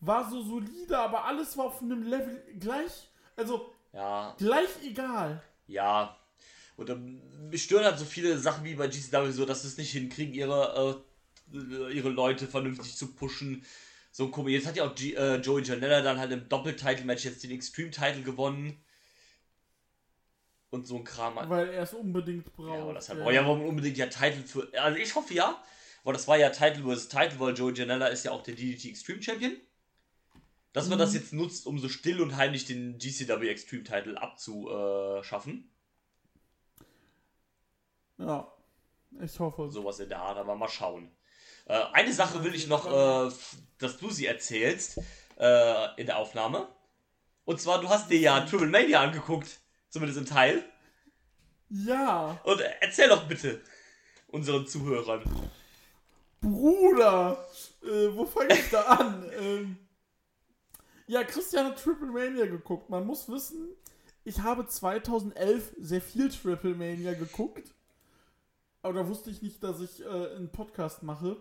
war 0.00 0.28
so 0.28 0.42
solide, 0.42 0.98
aber 0.98 1.24
alles 1.24 1.56
war 1.56 1.66
auf 1.66 1.80
einem 1.80 2.02
Level 2.02 2.42
gleich. 2.58 3.08
Also, 3.36 3.72
Ja, 3.92 4.34
gleich 4.36 4.68
egal. 4.82 5.42
ja. 5.66 6.16
Und 6.80 6.88
ähm, 6.88 7.20
mich 7.50 7.64
stören 7.64 7.84
halt 7.84 7.98
so 7.98 8.06
viele 8.06 8.38
Sachen 8.38 8.64
wie 8.64 8.74
bei 8.74 8.88
GCW 8.88 9.30
so, 9.32 9.44
dass 9.44 9.62
sie 9.62 9.68
es 9.68 9.76
nicht 9.76 9.92
hinkriegen, 9.92 10.32
ihre, 10.32 11.04
äh, 11.52 11.92
ihre 11.92 12.08
Leute 12.08 12.46
vernünftig 12.46 12.96
zu 12.96 13.14
pushen. 13.14 13.66
So 14.10 14.30
komisch. 14.30 14.54
Jetzt 14.54 14.66
hat 14.66 14.76
ja 14.76 14.84
auch 14.88 14.94
G 14.94 15.12
äh, 15.12 15.36
Joey 15.36 15.62
Janella 15.62 16.00
dann 16.00 16.18
halt 16.18 16.32
im 16.32 16.48
Doppeltitle-Match 16.48 17.26
jetzt 17.26 17.44
den 17.44 17.50
Extreme-Title 17.50 18.22
gewonnen. 18.22 18.82
Und 20.70 20.86
so 20.86 20.96
ein 20.96 21.04
Kram. 21.04 21.36
Weil 21.50 21.68
er 21.68 21.82
es 21.82 21.92
unbedingt 21.92 22.50
braucht. 22.54 22.70
Ja, 22.70 22.82
aber 22.82 22.94
das 22.94 23.10
halt, 23.10 23.20
oh 23.26 23.30
ja, 23.30 23.44
warum 23.44 23.62
unbedingt 23.62 23.98
ja 23.98 24.06
Title 24.06 24.42
für. 24.42 24.66
Also 24.80 24.98
ich 24.98 25.14
hoffe 25.14 25.34
ja, 25.34 25.62
weil 26.02 26.14
das 26.14 26.28
war 26.28 26.38
ja 26.38 26.48
Title 26.48 26.82
vs. 26.84 27.08
Title, 27.08 27.38
weil 27.40 27.54
Joey 27.54 27.74
Janella 27.74 28.06
ist 28.06 28.24
ja 28.24 28.30
auch 28.30 28.42
der 28.42 28.54
DDT 28.54 28.88
Extreme 28.88 29.22
Champion. 29.22 29.52
Dass 30.72 30.88
man 30.88 30.96
Mhm. 30.96 31.00
das 31.00 31.12
jetzt 31.12 31.34
nutzt, 31.34 31.66
um 31.66 31.78
so 31.78 31.90
still 31.90 32.22
und 32.22 32.36
heimlich 32.36 32.64
den 32.64 32.96
GCW 32.96 33.48
Extreme 33.48 33.84
Title 33.84 34.22
abzuschaffen. 34.22 35.68
Ja, 38.20 38.52
ich 39.22 39.38
hoffe. 39.40 39.68
Sowas 39.70 39.98
in 40.00 40.08
der 40.08 40.20
Art, 40.20 40.36
aber 40.36 40.54
mal 40.54 40.68
schauen. 40.68 41.10
Äh, 41.64 41.80
eine 41.92 42.12
Sache 42.12 42.44
will 42.44 42.54
ich 42.54 42.68
noch, 42.68 42.86
äh, 42.86 43.32
dass 43.78 43.96
du 43.96 44.10
sie 44.10 44.26
erzählst 44.26 45.00
äh, 45.38 46.00
in 46.00 46.06
der 46.06 46.18
Aufnahme. 46.18 46.68
Und 47.44 47.60
zwar, 47.60 47.80
du 47.80 47.88
hast 47.88 48.10
dir 48.10 48.18
ja 48.20 48.40
Triple 48.40 48.66
Mania 48.66 49.00
angeguckt, 49.00 49.60
zumindest 49.88 50.20
im 50.20 50.26
Teil. 50.26 50.64
Ja, 51.70 52.38
Und 52.44 52.60
äh, 52.60 52.70
erzähl 52.80 53.08
doch 53.08 53.24
bitte 53.24 53.60
unseren 54.28 54.66
Zuhörern. 54.66 55.22
Bruder, 56.40 57.46
äh, 57.82 58.14
wo 58.14 58.26
fange 58.26 58.54
ich 58.54 58.70
da 58.70 58.82
an? 58.82 59.30
ähm, 59.38 59.78
ja, 61.06 61.24
Christian 61.24 61.66
hat 61.66 61.82
Triple 61.82 62.08
Mania 62.08 62.46
geguckt. 62.46 62.90
Man 62.90 63.06
muss 63.06 63.28
wissen, 63.28 63.68
ich 64.24 64.40
habe 64.40 64.66
2011 64.66 65.72
sehr 65.78 66.02
viel 66.02 66.28
Triple 66.28 66.74
Mania 66.74 67.14
geguckt. 67.14 67.72
Aber 68.82 68.94
da 68.94 69.08
wusste 69.08 69.30
ich 69.30 69.42
nicht, 69.42 69.62
dass 69.62 69.80
ich 69.80 70.04
äh, 70.04 70.36
einen 70.36 70.50
Podcast 70.50 71.02
mache. 71.02 71.36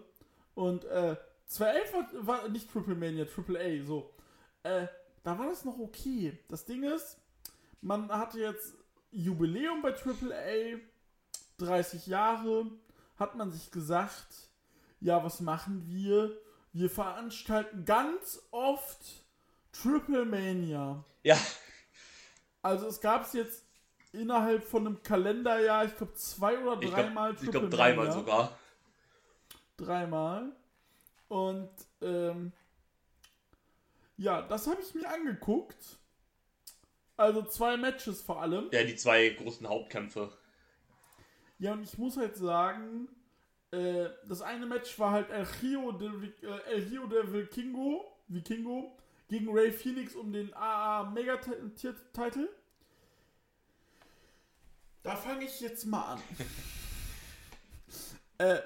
Und 0.56 0.86
äh, 0.86 1.16
2011 1.46 1.94
war, 1.94 2.28
war 2.28 2.50
nicht 2.50 2.72
Triple 2.72 2.96
Mania, 2.96 3.26
Triple 3.26 3.60
A, 3.60 3.86
so. 3.86 4.14
Äh, 4.64 4.88
da 5.24 5.38
war 5.38 5.48
das 5.48 5.66
noch 5.66 5.80
okay. 5.80 6.38
Das 6.50 6.66
Ding 6.66 6.84
ist, 6.84 7.18
man 7.82 8.10
hatte 8.10 8.40
jetzt 8.40 8.74
Jubiläum 9.12 9.82
bei 9.82 9.92
Triple 9.92 10.36
A, 10.36 10.78
30 11.58 12.08
Jahre, 12.08 12.66
hat 13.18 13.36
man 13.36 13.52
sich 13.52 13.72
gesagt, 13.72 14.50
ja, 15.00 15.24
was 15.24 15.40
machen 15.40 15.84
wir? 15.88 16.38
Wir 16.74 16.90
veranstalten 16.90 17.86
ganz 17.86 18.42
oft 18.52 19.00
Triple 19.72 20.26
Mania. 20.26 21.04
Ja, 21.24 21.38
Also 22.62 22.88
es 22.88 23.00
gab 23.00 23.26
es 23.26 23.34
jetzt 23.34 23.64
innerhalb 24.12 24.64
von 24.64 24.88
einem 24.88 25.04
Kalenderjahr, 25.04 25.86
ich 25.86 25.96
glaube, 25.96 26.14
zwei 26.14 26.58
oder 26.60 26.82
Ich 26.82 26.90
dreimal 26.90 27.34
glaube 27.34 27.52
glaub, 27.52 27.70
dreimal 27.70 28.12
sogar. 28.12 28.58
Dreimal. 29.78 30.52
Und 31.28 31.70
ähm, 32.02 32.52
ja, 34.18 34.42
das 34.42 34.68
habe 34.68 34.82
ich 34.82 34.94
mir 34.96 35.08
angeguckt. 35.08 35.98
Also 37.16 37.44
zwei 37.44 37.78
Matches 37.78 38.22
vor 38.22 38.42
allem. 38.42 38.70
Ja, 38.72 38.84
die 38.84 38.96
zwei 38.96 39.30
großen 39.30 39.68
Hauptkämpfe. 39.68 40.32
Ja, 41.60 41.74
und 41.74 41.84
ich 41.84 41.98
muss 41.98 42.16
halt 42.18 42.36
sagen, 42.38 43.10
äh, 43.72 44.10
das 44.28 44.42
eine 44.42 44.66
Match 44.66 44.98
war 44.98 45.12
halt 45.12 45.30
El 45.30 45.46
Rio 45.62 45.92
de, 45.92 46.10
äh, 46.42 46.74
El 46.74 46.84
Rio 46.88 47.08
de 47.08 47.34
Vikingo, 47.34 48.06
Vikingo 48.28 48.98
gegen 49.28 49.48
Ray 49.52 49.72
Phoenix 49.72 50.16
um 50.16 50.32
den 50.32 50.54
AA 50.54 51.12
Mega 51.12 51.38
Titel. 51.38 52.50
Da 55.04 55.16
fange 55.16 55.46
ich 55.46 55.60
jetzt 55.62 55.86
mal 55.86 56.14
an. 56.14 56.22
äh, 58.38 58.60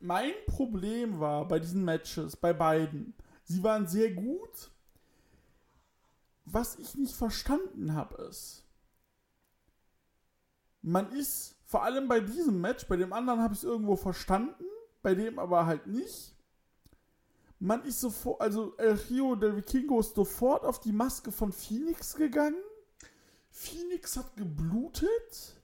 mein 0.00 0.32
Problem 0.46 1.20
war 1.20 1.46
bei 1.46 1.58
diesen 1.58 1.84
Matches, 1.84 2.36
bei 2.36 2.52
beiden, 2.52 3.14
sie 3.44 3.62
waren 3.62 3.86
sehr 3.86 4.12
gut. 4.12 4.70
Was 6.44 6.78
ich 6.78 6.94
nicht 6.94 7.14
verstanden 7.14 7.94
habe, 7.94 8.22
ist, 8.22 8.64
man 10.82 11.12
ist 11.12 11.56
vor 11.66 11.82
allem 11.82 12.08
bei 12.08 12.20
diesem 12.20 12.60
Match, 12.60 12.86
bei 12.86 12.96
dem 12.96 13.12
anderen 13.12 13.42
habe 13.42 13.52
ich 13.52 13.60
es 13.60 13.64
irgendwo 13.64 13.96
verstanden, 13.96 14.64
bei 15.02 15.14
dem 15.14 15.38
aber 15.38 15.66
halt 15.66 15.86
nicht. 15.86 16.34
Man 17.58 17.84
ist 17.84 18.00
sofort, 18.00 18.40
also 18.40 18.74
El 18.76 18.92
Rio 19.10 19.34
del 19.34 19.56
Vikingo 19.56 20.00
ist 20.00 20.14
sofort 20.14 20.64
auf 20.64 20.80
die 20.80 20.92
Maske 20.92 21.32
von 21.32 21.52
Phoenix 21.52 22.14
gegangen. 22.14 22.62
Phoenix 23.50 24.16
hat 24.16 24.36
geblutet. 24.36 25.57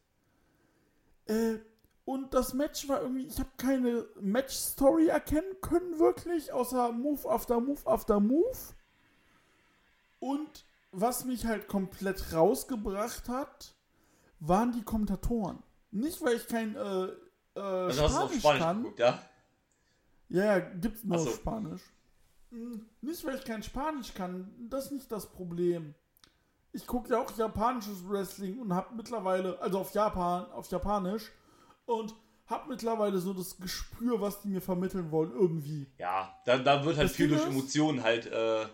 Äh, 1.26 1.58
und 2.04 2.34
das 2.34 2.52
Match 2.52 2.86
war 2.88 3.00
irgendwie, 3.02 3.26
ich 3.26 3.38
habe 3.38 3.50
keine 3.56 4.06
Match-Story 4.20 5.08
erkennen 5.08 5.60
können, 5.62 5.98
wirklich, 5.98 6.52
außer 6.52 6.92
Move 6.92 7.28
after 7.30 7.60
Move 7.60 7.80
after 7.86 8.20
Move. 8.20 8.56
Und 10.20 10.64
was 10.92 11.24
mich 11.24 11.46
halt 11.46 11.66
komplett 11.68 12.32
rausgebracht 12.32 13.28
hat, 13.28 13.74
waren 14.40 14.72
die 14.72 14.82
Kommentatoren. 14.82 15.62
Nicht, 15.90 16.20
weil 16.22 16.36
ich 16.36 16.46
kein 16.46 16.76
äh, 16.76 17.06
äh, 17.56 17.60
also 17.60 18.02
hast 18.02 18.16
du 18.16 18.20
auf 18.20 18.34
Spanisch 18.34 18.40
Spanisch 18.40 18.60
kann. 18.62 18.82
geguckt, 18.82 18.98
ja? 18.98 19.22
Ja, 20.28 20.58
gibt's 20.58 21.04
nur 21.04 21.18
so. 21.18 21.30
Spanisch. 21.30 21.82
Hm, 22.50 22.86
Nicht, 23.00 23.24
weil 23.24 23.36
ich 23.36 23.44
kein 23.44 23.62
Spanisch 23.62 24.12
kann, 24.14 24.52
das 24.68 24.86
ist 24.86 24.92
nicht 24.92 25.12
das 25.12 25.30
Problem. 25.30 25.94
Ich 26.74 26.86
gucke 26.86 27.08
ja 27.10 27.20
auch 27.22 27.30
japanisches 27.38 28.06
Wrestling 28.08 28.58
und 28.58 28.74
habe 28.74 28.94
mittlerweile, 28.94 29.58
also 29.60 29.78
auf 29.78 29.94
Japan, 29.94 30.44
auf 30.52 30.68
Japanisch, 30.70 31.30
und 31.86 32.14
habe 32.46 32.68
mittlerweile 32.68 33.18
so 33.20 33.32
das 33.32 33.56
Gespür, 33.56 34.20
was 34.20 34.42
die 34.42 34.48
mir 34.48 34.60
vermitteln 34.60 35.10
wollen, 35.10 35.30
irgendwie. 35.32 35.86
Ja, 35.98 36.36
da, 36.44 36.58
da 36.58 36.84
wird 36.84 36.96
halt 36.98 37.08
Das 37.10 37.16
viel 37.16 37.28
Ding 37.28 37.36
durch 37.38 37.48
ist- 37.48 37.54
Emotionen 37.54 38.02
halt 38.02 38.26
äh, 38.26 38.66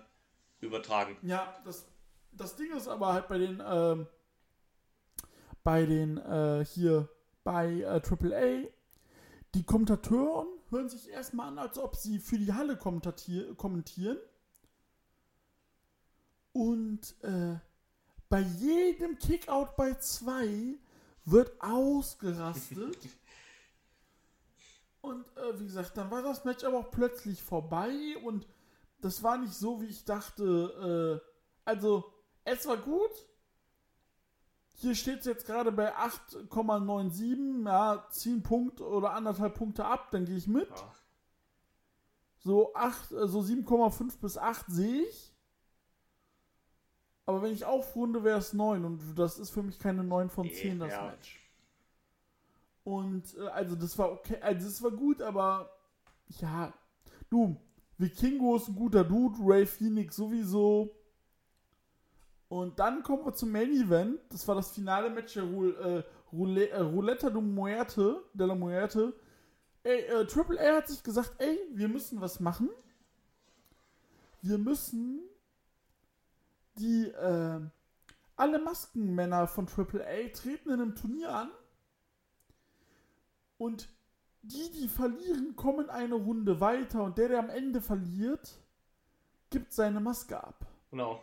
übertragen. 0.61 1.17
Ja, 1.23 1.55
das, 1.65 1.85
das 2.33 2.57
Ding 2.57 2.73
ist 2.73 2.89
aber 2.89 3.13
halt 3.13 3.29
bei 3.29 3.39
den, 3.39 3.63
ähm, 3.65 4.07
bei 5.63 5.85
den, 5.85 6.17
äh, 6.19 6.65
hier, 6.65 7.09
bei 7.45 7.81
äh, 7.81 8.01
AAA, 8.03 8.69
die 9.55 9.63
Kommentatoren 9.65 10.49
hören 10.71 10.89
sich 10.89 11.11
erstmal 11.11 11.49
an, 11.49 11.59
als 11.59 11.77
ob 11.79 11.97
sie 11.97 12.19
für 12.19 12.39
die 12.39 12.53
Halle 12.55 12.77
kommentieren. 12.77 14.17
Und 16.53 17.15
äh, 17.23 17.57
bei 18.31 18.41
jedem 18.41 19.19
Kickout 19.19 19.77
bei 19.77 19.95
zwei 19.95 20.79
wird 21.25 21.61
ausgerastet. 21.61 22.97
und 25.03 25.27
äh, 25.37 25.59
wie 25.59 25.65
gesagt, 25.65 25.97
dann 25.97 26.11
war 26.11 26.23
das 26.23 26.45
Match 26.45 26.65
aber 26.65 26.79
auch 26.79 26.91
plötzlich 26.91 27.43
vorbei 27.43 28.17
und 28.25 28.47
das 29.01 29.23
war 29.23 29.37
nicht 29.37 29.55
so, 29.55 29.83
wie 29.83 29.87
ich 29.87 30.05
dachte. 30.05 31.21
Äh, 31.23 31.31
also, 31.65 32.05
es 32.45 32.67
war 32.67 32.77
gut. 32.77 33.11
Hier 34.75 34.95
steht 34.95 35.21
es 35.21 35.27
jetzt 35.27 35.47
gerade 35.47 35.73
bei 35.73 35.95
8,97. 35.97 37.67
Ja, 37.67 38.07
10 38.11 38.43
Punkte 38.43 38.87
oder 38.87 39.13
anderthalb 39.13 39.55
Punkte 39.55 39.85
ab, 39.85 40.11
dann 40.13 40.25
gehe 40.25 40.37
ich 40.37 40.47
mit. 40.47 40.71
Ja. 40.71 40.95
So, 42.39 42.75
8, 42.75 43.13
äh, 43.13 43.29
so 43.29 43.41
7,5 43.41 44.21
bis 44.21 44.39
8 44.39 44.67
sehe 44.69 45.03
ich. 45.03 45.30
Aber 47.31 47.43
wenn 47.43 47.53
ich 47.53 47.65
aufrunde, 47.65 48.25
wäre 48.25 48.39
es 48.39 48.53
9. 48.53 48.85
Und 48.85 49.01
das 49.17 49.39
ist 49.39 49.51
für 49.51 49.63
mich 49.63 49.79
keine 49.79 50.03
9 50.03 50.31
von 50.31 50.47
Nee, 50.47 50.53
10, 50.53 50.81
das 50.81 50.91
ja. 50.91 51.05
Match. 51.05 51.39
Und 52.83 53.37
äh, 53.39 53.47
also 53.51 53.77
das 53.77 53.97
war 53.97 54.11
okay, 54.11 54.39
also 54.41 54.67
das 54.67 54.83
war 54.83 54.91
gut, 54.91 55.23
aber 55.23 55.71
ja, 56.41 56.75
du, 57.29 57.57
Vikingo 57.99 58.57
ist 58.57 58.67
ein 58.67 58.75
guter 58.75 59.05
Dude, 59.05 59.39
Ray 59.43 59.65
Phoenix 59.65 60.17
sowieso. 60.17 60.91
Und 62.49 62.81
dann 62.81 63.05
kommen 63.05 63.25
wir 63.25 63.33
zum 63.33 63.53
Main 63.53 63.71
Event. 63.71 64.19
Das 64.31 64.49
war 64.49 64.57
das 64.57 64.73
finale 64.73 65.09
Match 65.09 65.35
der 65.35 65.45
Roul 65.45 65.77
äh, 65.77 66.03
Roule 66.33 66.69
äh, 66.69 66.81
Roulette 66.81 67.31
de 67.31 67.41
Muerte, 67.41 68.25
de 68.35 68.45
la 68.45 68.57
Muerte. 68.57 69.15
Ey, 69.85 70.01
äh, 70.01 70.27
Triple 70.27 70.59
A 70.59 70.79
hat 70.79 70.89
sich 70.89 71.01
gesagt, 71.05 71.35
ey, 71.39 71.61
wir 71.75 71.87
müssen 71.87 72.21
was 72.21 72.41
machen. 72.41 72.71
Wir 74.43 74.59
müssen 74.59 75.30
die, 76.81 77.09
äh, 77.09 77.61
alle 78.37 78.59
Maskenmänner 78.59 79.47
von 79.47 79.67
Triple 79.67 80.05
A 80.07 80.29
treten 80.35 80.71
in 80.71 80.81
einem 80.81 80.95
Turnier 80.97 81.35
an. 81.35 81.51
Und 83.59 83.89
die, 84.43 84.71
die 84.73 84.89
verlieren, 84.89 85.55
kommen 85.55 85.91
eine 85.91 86.15
Runde 86.15 86.61
weiter. 86.61 87.03
Und 87.03 87.19
der, 87.19 87.29
der 87.29 87.39
am 87.41 87.51
Ende 87.51 87.81
verliert, 87.83 88.59
gibt 89.51 89.73
seine 89.73 90.01
Maske 90.01 90.43
ab. 90.43 90.67
Genau. 90.91 91.23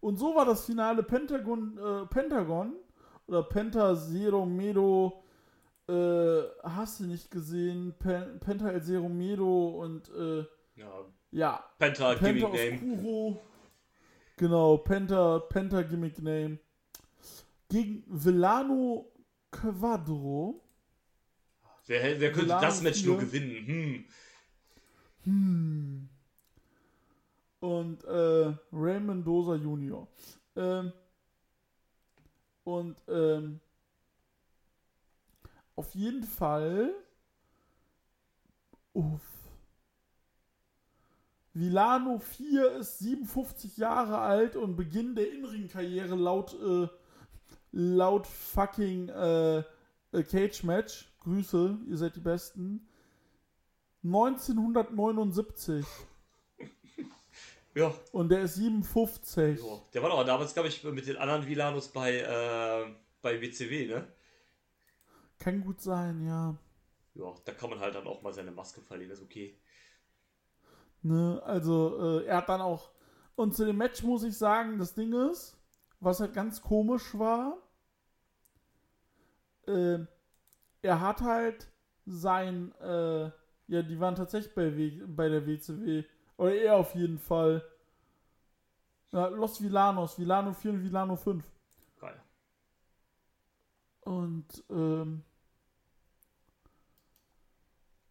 Und 0.00 0.18
so 0.18 0.34
war 0.34 0.44
das 0.44 0.66
Finale 0.66 1.02
Pentagon, 1.02 1.78
äh, 1.78 2.06
Pentagon 2.06 2.74
oder 3.26 3.42
Penta 3.42 3.96
Zero 3.96 4.44
Medo, 4.44 5.24
äh, 5.88 6.42
hast 6.62 7.00
du 7.00 7.04
nicht 7.04 7.30
gesehen, 7.30 7.94
Pen, 7.98 8.38
Penta 8.38 8.70
El 8.70 8.82
Zero 8.82 9.08
Medo 9.08 9.68
und 9.82 10.08
äh, 10.10 10.44
Ja. 10.76 10.90
ja, 11.30 11.64
Penta, 11.78 12.14
Penta 12.14 12.50
Gimmick 12.50 12.82
Name. 12.82 13.38
Genau, 14.36 14.78
Penta, 14.78 15.38
Penta 15.38 15.82
Gimmick 15.82 16.18
Name. 16.20 16.58
Gegen 17.68 18.04
Villano 18.06 19.10
Quadro. 19.50 20.60
Wer, 21.86 22.20
wer 22.20 22.32
könnte 22.32 22.48
Lars 22.48 22.62
das 22.62 22.82
Match 22.82 23.04
nur 23.04 23.18
gewinnen? 23.18 23.66
Hm. 23.66 24.04
Hm. 25.24 26.08
Und 27.60 28.04
äh, 28.04 28.54
Ray 28.72 29.00
Mendoza 29.00 29.54
Jr. 29.54 30.06
Ähm, 30.56 30.92
und 32.64 32.96
ähm, 33.08 33.60
auf 35.76 35.94
jeden 35.94 36.24
Fall. 36.24 36.94
Uff. 38.92 39.33
Vilano 41.54 42.18
4 42.18 42.72
ist 42.72 42.98
57 42.98 43.76
Jahre 43.76 44.18
alt 44.18 44.56
und 44.56 44.74
Beginn 44.74 45.14
der 45.14 45.32
Inring-Karriere 45.32 46.16
laut, 46.16 46.54
äh, 46.60 46.88
laut 47.70 48.26
fucking 48.26 49.08
äh, 49.08 49.58
äh, 49.58 50.22
Cage 50.28 50.64
Match. 50.64 51.08
Grüße, 51.20 51.78
ihr 51.88 51.96
seid 51.96 52.16
die 52.16 52.20
Besten. 52.20 52.88
1979. 54.02 55.86
Ja. 57.76 57.92
Und 58.12 58.28
der 58.28 58.42
ist 58.42 58.54
57. 58.54 59.58
ja. 59.60 59.82
Der 59.92 60.00
war 60.00 60.08
doch 60.08 60.24
damals, 60.24 60.54
glaube 60.54 60.68
ich, 60.68 60.84
mit 60.84 61.08
den 61.08 61.16
anderen 61.16 61.44
Vilanos 61.44 61.88
bei, 61.88 62.18
äh, 62.18 62.94
bei 63.20 63.42
WCW, 63.42 63.88
ne? 63.88 64.06
Kann 65.40 65.60
gut 65.60 65.80
sein, 65.80 66.24
ja. 66.24 66.56
Ja, 67.14 67.34
da 67.44 67.52
kann 67.52 67.70
man 67.70 67.80
halt 67.80 67.96
dann 67.96 68.06
auch 68.06 68.22
mal 68.22 68.32
seine 68.32 68.52
Maske 68.52 68.80
verlieren, 68.80 69.10
ist 69.10 69.22
okay. 69.22 69.58
Ne, 71.04 71.42
also, 71.44 72.20
äh, 72.20 72.24
er 72.24 72.38
hat 72.38 72.48
dann 72.48 72.62
auch. 72.62 72.90
Und 73.36 73.54
zu 73.54 73.66
dem 73.66 73.76
Match 73.76 74.02
muss 74.02 74.22
ich 74.22 74.38
sagen, 74.38 74.78
das 74.78 74.94
Ding 74.94 75.12
ist, 75.12 75.58
was 76.00 76.20
halt 76.20 76.32
ganz 76.32 76.62
komisch 76.62 77.18
war, 77.18 77.58
äh, 79.66 79.98
er 80.80 81.00
hat 81.02 81.20
halt 81.20 81.68
sein, 82.06 82.72
äh, 82.80 83.24
ja, 83.66 83.82
die 83.82 84.00
waren 84.00 84.14
tatsächlich 84.14 84.54
bei, 84.54 84.74
w 84.76 85.02
bei 85.06 85.28
der 85.28 85.46
WCW. 85.46 86.04
Oder 86.38 86.54
er 86.54 86.76
auf 86.76 86.94
jeden 86.94 87.18
Fall. 87.18 87.62
Ja, 89.12 89.28
Los 89.28 89.62
Villanos, 89.62 90.18
Villano 90.18 90.54
4 90.54 90.70
und 90.72 90.82
Villano 90.84 91.16
5. 91.16 91.44
Geil. 92.00 92.20
Und 94.00 94.64
ähm, 94.70 95.22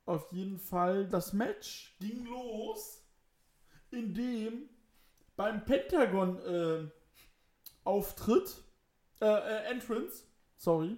auf 0.05 0.31
jeden 0.31 0.57
Fall, 0.59 1.07
das 1.07 1.33
Match 1.33 1.95
ging 1.99 2.25
los, 2.25 3.03
indem 3.91 4.69
beim 5.35 5.63
Pentagon 5.65 6.39
äh, 6.39 6.87
Auftritt, 7.83 8.63
äh, 9.21 9.25
äh, 9.25 9.71
Entrance, 9.71 10.23
sorry. 10.57 10.97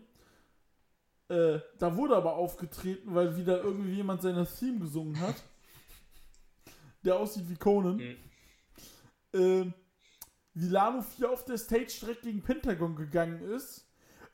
Äh, 1.27 1.59
da 1.79 1.95
wurde 1.95 2.15
aber 2.15 2.35
aufgetreten, 2.35 3.15
weil 3.15 3.35
wieder 3.37 3.63
irgendwie 3.63 3.93
jemand 3.93 4.21
seine 4.21 4.45
Theme 4.45 4.79
gesungen 4.79 5.19
hat. 5.19 5.35
Der 7.03 7.17
aussieht 7.17 7.49
wie 7.49 7.55
Conan. 7.55 7.97
Mhm. 7.97 9.39
Äh, 9.39 9.71
Vilano 10.53 11.01
4 11.01 11.31
auf 11.31 11.43
der 11.45 11.57
Stage 11.57 11.97
direkt 12.01 12.21
gegen 12.21 12.41
Pentagon 12.41 12.95
gegangen 12.95 13.41
ist. 13.41 13.87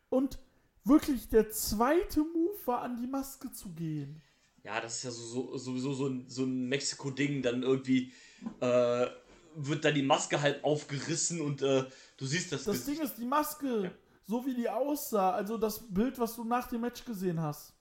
Und 0.09 0.37
wirklich 0.83 1.29
der 1.29 1.49
zweite 1.49 2.19
Move 2.19 2.57
war, 2.65 2.81
an 2.81 2.97
die 2.97 3.07
Maske 3.07 3.51
zu 3.51 3.73
gehen. 3.73 4.21
Ja, 4.63 4.79
das 4.79 4.97
ist 4.97 5.03
ja 5.03 5.11
so, 5.11 5.23
so, 5.23 5.57
sowieso 5.57 5.93
so 5.93 6.07
ein, 6.07 6.25
so 6.27 6.43
ein 6.43 6.67
Mexiko-Ding. 6.69 7.41
Dann 7.41 7.63
irgendwie 7.63 8.11
äh, 8.59 9.07
wird 9.55 9.83
dann 9.85 9.95
die 9.95 10.03
Maske 10.03 10.41
halt 10.41 10.63
aufgerissen 10.63 11.41
und 11.41 11.61
äh, 11.61 11.83
du 12.17 12.25
siehst 12.25 12.51
das. 12.51 12.63
Das 12.65 12.85
Ding 12.85 12.99
ist, 12.99 13.17
die 13.17 13.25
Maske, 13.25 13.83
Ja. 13.85 13.91
so 14.27 14.45
wie 14.45 14.53
die 14.53 14.69
aussah, 14.69 15.31
also 15.31 15.57
das 15.57 15.79
Bild, 15.93 16.19
was 16.19 16.35
du 16.35 16.43
nach 16.43 16.67
dem 16.67 16.81
Match 16.81 17.03
gesehen 17.05 17.41
hast, 17.41 17.73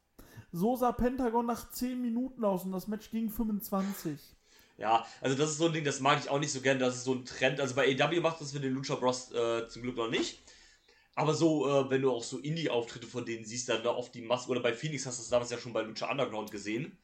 so 0.53 0.75
sah 0.75 0.93
Pentagon 0.93 1.47
nach 1.47 1.71
10 1.71 2.01
Minuten 2.01 2.45
aus 2.45 2.65
und 2.65 2.73
das 2.73 2.89
Match 2.89 3.11
ging 3.11 3.31
25. 3.31 4.19
Ja, 4.79 5.07
also 5.21 5.37
das 5.37 5.51
ist 5.51 5.59
so 5.59 5.67
ein 5.67 5.75
Ding, 5.75 5.85
das 5.85 6.01
mag 6.01 6.19
ich 6.25 6.31
auch 6.31 6.39
nicht 6.41 6.53
so 6.53 6.61
gern. 6.63 6.79
Das 6.79 6.97
ist 6.97 7.05
so 7.05 7.13
ein 7.13 7.27
Trend. 7.27 7.61
Also 7.61 7.75
bei 7.75 7.95
AW 8.01 8.21
macht 8.21 8.41
das 8.41 8.55
mit 8.55 8.65
den 8.65 8.73
Lucha 8.73 8.95
Bros 8.95 9.31
äh, 9.33 9.69
zum 9.69 9.83
Glück 9.83 9.97
noch 9.97 10.09
nicht. 10.09 10.41
Aber 11.21 11.35
so, 11.35 11.69
äh, 11.69 11.91
wenn 11.91 12.01
du 12.01 12.11
auch 12.11 12.23
so 12.23 12.39
Indie-Auftritte 12.39 13.07
von 13.07 13.27
denen 13.27 13.45
siehst, 13.45 13.69
dann 13.69 13.83
da 13.83 13.91
oft 13.91 14.15
die 14.15 14.23
Maske. 14.23 14.51
Oder 14.53 14.61
bei 14.61 14.73
Phoenix 14.73 15.05
hast 15.05 15.19
du 15.19 15.23
das 15.23 15.29
damals 15.29 15.51
ja 15.51 15.59
schon 15.59 15.75
bei 15.75 15.83
Lucha 15.83 16.11
Underground 16.11 16.51
gesehen. 16.51 16.97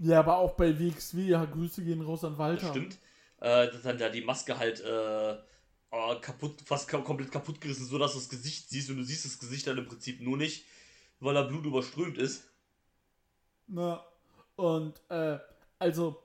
Ja, 0.00 0.18
aber 0.18 0.38
auch 0.38 0.54
bei 0.54 0.76
WXW, 0.76 1.22
ja, 1.22 1.44
Grüße 1.44 1.84
gehen 1.84 2.02
raus 2.02 2.24
an 2.24 2.36
Walter. 2.36 2.62
Das 2.62 2.70
stimmt. 2.70 2.98
Äh, 3.38 3.70
dass 3.70 3.82
dann 3.82 3.96
da 3.96 4.08
die 4.08 4.22
Maske 4.22 4.58
halt 4.58 4.80
äh, 4.80 5.34
äh, 5.34 5.36
kaputt, 6.20 6.62
fast 6.64 6.88
komplett 6.88 7.30
kaputt 7.30 7.60
gerissen, 7.60 7.86
so 7.86 7.96
dass 7.96 8.14
du 8.14 8.18
das 8.18 8.28
Gesicht 8.28 8.70
siehst 8.70 8.90
und 8.90 8.96
du 8.96 9.04
siehst 9.04 9.24
das 9.24 9.38
Gesicht 9.38 9.68
dann 9.68 9.78
im 9.78 9.86
Prinzip 9.86 10.20
nur 10.20 10.36
nicht, 10.36 10.64
weil 11.20 11.34
da 11.34 11.42
Blut 11.42 11.64
überströmt 11.64 12.18
ist. 12.18 12.50
Na, 13.68 14.04
und, 14.56 15.00
äh, 15.10 15.38
also, 15.78 16.20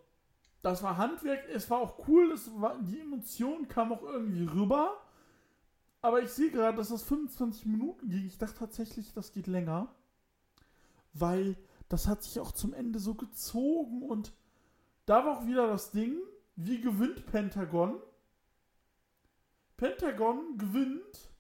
das 0.64 0.82
war 0.82 0.98
Handwerk, 0.98 1.48
es 1.54 1.70
war 1.70 1.80
auch 1.80 2.08
cool, 2.08 2.32
es 2.32 2.50
war, 2.60 2.80
die 2.82 3.02
Emotion 3.02 3.68
kam 3.68 3.94
auch 3.94 4.02
irgendwie 4.02 4.46
rüber. 4.46 5.00
Aber 6.02 6.22
ich 6.22 6.30
sehe 6.30 6.52
gerade, 6.52 6.78
dass 6.78 6.90
das 6.90 7.04
25 7.04 7.66
Minuten 7.66 8.10
ging. 8.10 8.26
Ich 8.26 8.38
dachte 8.38 8.58
tatsächlich, 8.60 9.14
das 9.14 9.32
geht 9.32 9.48
länger. 9.48 9.94
Weil 11.14 11.58
das 11.90 12.08
hat 12.08 12.24
sich 12.24 12.40
auch 12.40 12.52
zum 12.52 12.74
Ende 12.74 13.00
so 13.00 13.16
gezogen 13.16 14.04
und 14.04 14.32
da 15.06 15.26
war 15.26 15.40
auch 15.40 15.48
wieder 15.48 15.68
das 15.68 15.92
Ding, 15.92 16.18
wie 16.56 16.80
gewinnt 16.80 17.26
Pentagon? 17.26 18.00
Pentagon 19.76 20.58
gewinnt, 20.58 21.32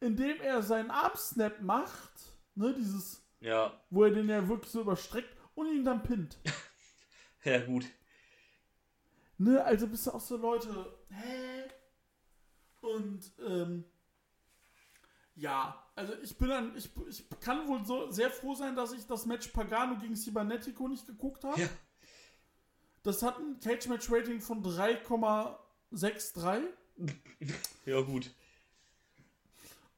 indem 0.00 0.40
er 0.40 0.62
seinen 0.62 0.90
Armsnap 0.90 1.60
macht, 1.60 2.12
ne, 2.54 2.72
dieses, 2.72 3.22
Ja, 3.40 3.78
wo 3.90 4.04
er 4.04 4.10
den 4.10 4.28
ja 4.28 4.48
wirklich 4.48 4.70
so 4.70 4.80
überstreckt 4.80 5.36
und 5.54 5.66
ihn 5.66 5.84
dann 5.84 6.02
pinnt. 6.02 6.38
ja 7.44 7.64
gut. 7.66 7.84
Ne, 9.36 9.62
also 9.62 9.86
bist 9.86 10.06
du 10.06 10.12
auch 10.12 10.20
so 10.20 10.36
Leute, 10.36 10.98
hä? 11.10 11.64
Und, 12.80 13.32
ähm, 13.46 13.84
ja, 15.40 15.74
also 15.96 16.12
ich 16.22 16.36
bin 16.36 16.50
dann, 16.50 16.76
ich, 16.76 16.90
ich 17.08 17.24
kann 17.40 17.66
wohl 17.66 17.82
so 17.84 18.10
sehr 18.10 18.30
froh 18.30 18.54
sein, 18.54 18.76
dass 18.76 18.92
ich 18.92 19.06
das 19.06 19.24
Match 19.24 19.48
Pagano 19.48 19.96
gegen 19.98 20.14
Cybernetico 20.14 20.86
nicht 20.86 21.06
geguckt 21.06 21.42
habe. 21.44 21.58
Ja. 21.60 21.68
Das 23.02 23.22
hat 23.22 23.38
ein 23.38 23.58
Cage-Match-Rating 23.60 24.42
von 24.42 24.62
3,63 24.62 26.66
Ja 27.86 28.02
gut. 28.02 28.30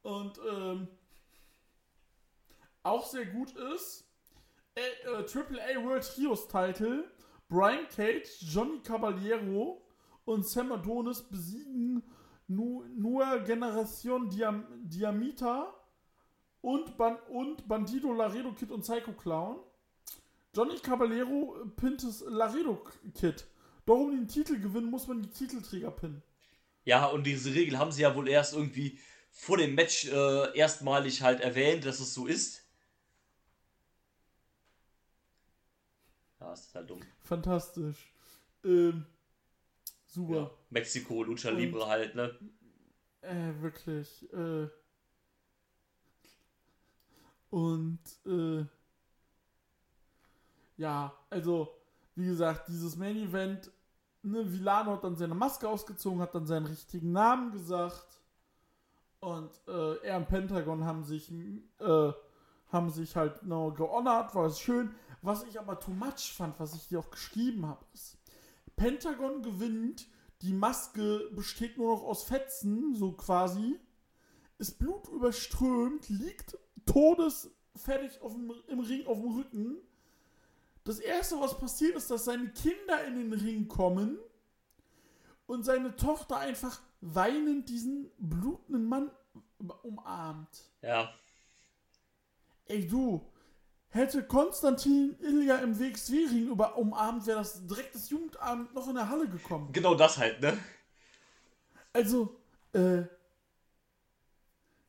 und, 0.03 0.39
ähm, 0.49 0.87
auch 2.85 3.05
sehr 3.07 3.27
gut 3.27 3.51
ist, 3.57 4.05
äh, 4.77 4.81
äh, 5.05 5.27
AAA 5.27 5.85
World 5.85 6.05
Heroes 6.17 6.47
Title, 6.47 7.11
Brian 7.49 7.89
Cage, 7.89 8.29
Johnny 8.41 8.79
Caballero 8.81 9.83
und 10.25 10.47
Sam 10.47 10.71
Adonis 10.73 11.23
besiegen 11.23 12.05
Nu 12.55 12.85
Nua 12.97 13.39
Generation 13.39 14.29
Diam 14.31 14.65
Diamita 14.83 15.75
und, 16.61 16.97
Ban 16.97 17.19
und 17.29 17.67
Bandido 17.67 18.13
Laredo 18.13 18.53
Kid 18.53 18.71
und 18.71 18.83
Psycho 18.83 19.13
Clown. 19.13 19.59
Johnny 20.55 20.79
Caballero 20.79 21.57
äh, 21.63 21.69
pinnt 21.69 22.03
das 22.03 22.25
Laredo 22.27 22.85
Kid. 23.15 23.47
Doch 23.87 23.97
um 23.97 24.11
den 24.13 24.29
Titel 24.29 24.61
gewinnen, 24.61 24.91
muss 24.91 25.09
man 25.09 25.23
die 25.23 25.31
Titelträger 25.31 25.91
pinnen. 25.91 26.23
Ja, 26.85 27.07
und 27.07 27.25
diese 27.25 27.55
Regel 27.55 27.79
haben 27.79 27.93
sie 27.93 28.03
ja 28.03 28.15
wohl 28.15 28.29
erst 28.29 28.55
irgendwie 28.55 28.99
vor 29.31 29.57
dem 29.57 29.75
Match 29.75 30.07
äh, 30.07 30.57
erstmalig 30.57 31.23
halt 31.23 31.41
erwähnt, 31.41 31.85
dass 31.85 32.01
es 32.01 32.15
so 32.15 32.27
ist. 32.27 32.63
Ja, 36.41 36.51
das 36.51 36.67
ist 36.67 36.75
halt 36.75 36.91
dumm. 36.91 37.01
Fantastisch. 37.23 38.13
Ähm, 38.65 39.07
super. 40.13 40.35
Ja. 40.37 40.51
Mexiko, 40.71 41.23
Lucha 41.23 41.51
Und- 41.51 41.57
Libre 41.59 41.87
halt, 41.87 42.15
ne? 42.15 42.39
Äh, 43.23 43.53
wirklich. 43.61 44.33
Äh. 44.33 44.69
Und, 47.51 48.01
äh. 48.27 48.65
Ja, 50.77 51.13
also, 51.31 51.69
wie 52.15 52.27
gesagt, 52.27 52.69
dieses 52.69 52.97
Main 52.97 53.17
Event, 53.17 53.71
ne, 54.23 54.51
Villano 54.51 54.93
hat 54.93 55.05
dann 55.05 55.17
seine 55.17 55.35
Maske 55.35 55.69
ausgezogen, 55.69 56.21
hat 56.21 56.35
dann 56.35 56.47
seinen 56.47 56.67
richtigen 56.67 57.13
Namen 57.13 57.53
gesagt. 57.53 58.21
Und 59.21 59.51
äh, 59.69 59.97
er 59.99 60.17
und 60.17 60.29
Pentagon 60.29 60.85
haben 60.85 61.05
sich, 61.05 61.31
äh, 61.31 62.13
haben 62.73 62.91
sich 62.91 63.15
halt 63.15 63.43
noch 63.45 63.71
gehonored, 63.73 64.35
war 64.35 64.47
es 64.47 64.59
schön. 64.59 64.93
Was 65.21 65.45
ich 65.45 65.61
aber 65.61 65.79
too 65.79 65.93
much 65.93 66.33
fand, 66.35 66.59
was 66.59 66.75
ich 66.75 66.89
dir 66.89 66.99
auch 66.99 67.11
geschrieben 67.11 67.67
habe, 67.67 67.85
ist, 67.95 68.19
Pentagon 68.77 69.43
gewinnt, 69.43 70.07
die 70.43 70.53
Maske 70.53 71.31
besteht 71.35 71.79
nur 71.79 71.95
noch 71.95 72.03
aus 72.03 72.25
Fetzen, 72.25 72.95
so 72.95 73.13
quasi, 73.13 73.79
ist 74.59 74.79
Blut 74.79 75.09
überströmt, 75.09 76.09
liegt 76.09 76.59
todesfertig 76.87 78.21
auf 78.21 78.33
dem, 78.33 78.53
im 78.69 78.81
Ring 78.81 79.07
auf 79.07 79.21
dem 79.21 79.37
Rücken. 79.37 79.77
Das 80.85 80.99
erste, 80.99 81.41
was 81.41 81.59
passiert, 81.59 81.97
ist, 81.97 82.11
dass 82.11 82.25
seine 82.25 82.49
Kinder 82.51 83.05
in 83.07 83.17
den 83.17 83.33
Ring 83.33 83.69
kommen 83.69 84.19
und 85.47 85.65
seine 85.65 85.95
Tochter 85.95 86.39
einfach 86.39 86.81
weinend 87.01 87.69
diesen 87.69 88.11
blutenden 88.19 88.85
Mann 88.87 89.11
umarmt. 89.83 90.71
Ja. 90.81 91.13
Ey, 92.67 92.87
du, 92.87 93.21
hätte 93.93 94.23
Konstantin 94.25 95.17
Ilja 95.21 95.59
im 95.59 95.79
WXW-Ring 95.79 96.49
über 96.49 96.77
umarmt, 96.77 97.27
wäre 97.27 97.39
das 97.39 97.67
direkt 97.67 97.95
das 97.95 98.11
Jugendamt 98.11 98.75
noch 98.75 98.89
in 98.89 98.95
der 98.95 99.09
Halle 99.09 99.29
gekommen. 99.29 99.73
Genau 99.73 99.95
das 99.95 100.19
halt, 100.19 100.41
ne? 100.41 100.59
Also, 101.93 102.37
äh, 102.73 103.03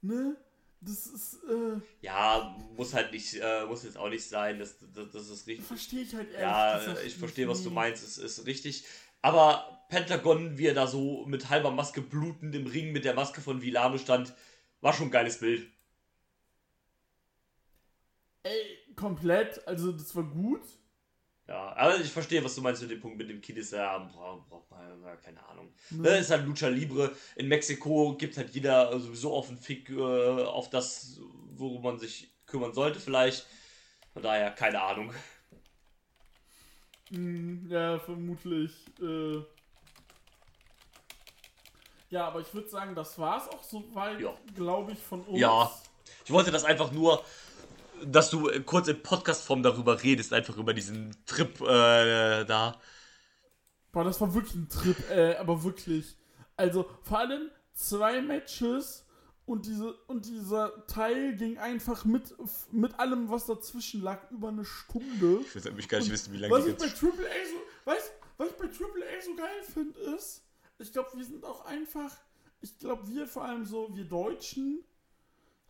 ne, 0.02 0.36
das 0.82 1.08
ist, 1.08 1.44
äh, 1.50 1.80
Ja, 2.02 2.56
muss 2.76 2.94
halt 2.94 3.12
nicht, 3.12 3.36
äh, 3.36 3.66
muss 3.66 3.84
jetzt 3.84 3.98
auch 3.98 4.10
nicht 4.10 4.28
sein, 4.28 4.60
das, 4.60 4.76
das, 4.94 5.12
das 5.12 5.30
ist 5.30 5.48
richtig. 5.48 5.66
verstehe 5.66 6.02
ich 6.02 6.14
halt 6.16 6.32
ehrlich 6.32 6.42
Ja, 6.42 6.78
gesagt 6.80 7.06
ich 7.06 7.16
verstehe, 7.16 7.48
was 7.48 7.64
du 7.64 7.70
meinst, 7.70 8.04
ist, 8.04 8.18
ist 8.18 8.46
richtig. 8.46 8.86
Aber 9.22 9.86
Pentagon, 9.90 10.58
wie 10.58 10.68
er 10.68 10.74
da 10.74 10.88
so 10.88 11.26
mit 11.26 11.50
halber 11.50 11.72
Maske 11.72 12.02
blutend 12.02 12.54
im 12.56 12.68
Ring 12.68 12.92
mit 12.92 13.06
der 13.06 13.14
Maske 13.14 13.40
von 13.42 13.62
Vilano 13.62 13.98
stand, 13.98 14.34
war 14.82 14.94
schon 14.94 15.08
ein 15.08 15.12
geiles 15.12 15.40
Bild. 15.40 15.70
Ey, 18.44 18.83
komplett, 18.96 19.66
also 19.68 19.92
das 19.92 20.16
war 20.16 20.24
gut. 20.24 20.62
Ja, 21.48 21.76
aber 21.76 21.98
ich 22.00 22.10
verstehe, 22.10 22.44
was 22.44 22.56
du 22.56 22.62
meinst 22.62 22.82
mit 22.82 22.92
dem 22.92 23.02
Punkt 23.02 23.18
mit 23.18 23.30
dem 23.30 23.42
Kind, 23.42 23.58
ist 23.58 23.74
ja, 23.74 23.98
braucht 23.98 24.48
braucht 24.50 24.72
man 24.72 25.04
ja, 25.04 25.16
keine 25.18 25.46
Ahnung. 25.46 25.74
Ne? 25.90 26.04
Das 26.04 26.22
ist 26.22 26.30
halt 26.32 26.46
Lucha 26.46 26.68
Libre. 26.70 27.12
In 27.36 27.50
Mexiko 27.50 28.16
gibt 28.16 28.38
halt 28.38 28.52
jeder 28.52 28.98
sowieso 29.00 29.34
auf 29.34 29.48
den 29.48 29.58
Fick 29.58 29.90
äh, 29.90 30.02
auf 30.02 30.70
das, 30.70 31.20
worum 31.56 31.84
man 31.84 32.00
sich 32.00 32.32
kümmern 32.46 32.74
sollte, 32.74 33.00
vielleicht. 33.00 33.46
Von 34.14 34.24
daher, 34.24 34.52
keine 34.52 34.82
Ahnung. 34.82 35.14
Hm, 37.10 37.68
ja, 37.70 38.00
vermutlich. 38.00 38.72
Äh, 39.02 39.42
ja, 42.10 42.28
aber 42.28 42.42
ich 42.42 42.54
würde 42.54 42.70
sagen, 42.70 42.96
das 42.96 43.18
war's 43.20 43.50
auch 43.50 43.64
soweit, 43.64 44.20
Ja. 44.22 44.34
glaube 44.56 44.94
ich, 44.94 45.00
von 45.00 45.22
uns. 45.22 45.40
Ja. 45.40 45.72
Ich 46.26 46.32
wollte 46.32 46.52
das 46.52 46.64
einfach 46.64 46.92
nur, 46.92 47.24
dass 48.06 48.30
du 48.30 48.50
äh, 48.50 48.60
kurz 48.62 48.88
in 48.88 49.02
Podcastform 49.02 49.64
darüber 49.64 50.02
redest, 50.02 50.34
einfach 50.34 50.58
über 50.58 50.74
diesen 50.74 51.16
Trip 51.26 51.62
äh, 51.62 52.46
da. 52.46 52.80
Boah, 53.92 54.04
das 54.04 54.20
war 54.22 54.34
wirklich 54.34 54.56
ein 54.56 54.70
Trip, 54.70 54.98
äh, 55.10 55.36
aber 55.36 55.64
wirklich. 55.64 56.18
Also, 56.56 56.90
vor 57.02 57.20
allem 57.20 57.50
zwei 57.74 58.22
Matches 58.22 59.06
und, 59.46 59.66
diese, 59.66 59.94
und 60.08 60.26
dieser 60.26 60.86
Teil 60.88 61.36
ging 61.36 61.58
einfach 61.58 62.06
mit, 62.06 62.34
mit 62.72 62.98
allem, 63.00 63.30
was 63.30 63.46
dazwischen 63.46 64.02
lag, 64.02 64.32
über 64.32 64.50
eine 64.50 64.66
Stunde. 64.66 65.42
Ich 65.42 65.64
will 65.66 65.72
mich 65.74 65.90
gar 65.90 66.00
nicht 66.00 66.12
wissen, 66.12 66.34
wie 66.34 66.38
lange 66.38 66.54
Was 66.54 66.66
ich 66.66 66.78
bei. 66.78 66.88
Triple 66.88 67.26
A 67.28 67.46
so, 67.50 67.92
weißt, 67.92 68.12
was 68.38 68.50
ich 68.50 68.56
bei 68.56 68.68
Triple 68.68 69.04
A 69.04 69.22
so 69.22 69.36
geil 69.36 69.64
finde, 69.74 70.00
ist, 70.16 70.44
ich 70.80 70.92
glaube, 70.92 71.10
wir 71.16 71.26
sind 71.26 71.44
auch 71.44 71.66
einfach, 71.66 72.12
ich 72.62 72.78
glaube, 72.80 73.08
wir 73.08 73.28
vor 73.28 73.44
allem 73.44 73.66
so, 73.66 73.90
wir 73.94 74.06
Deutschen, 74.06 74.84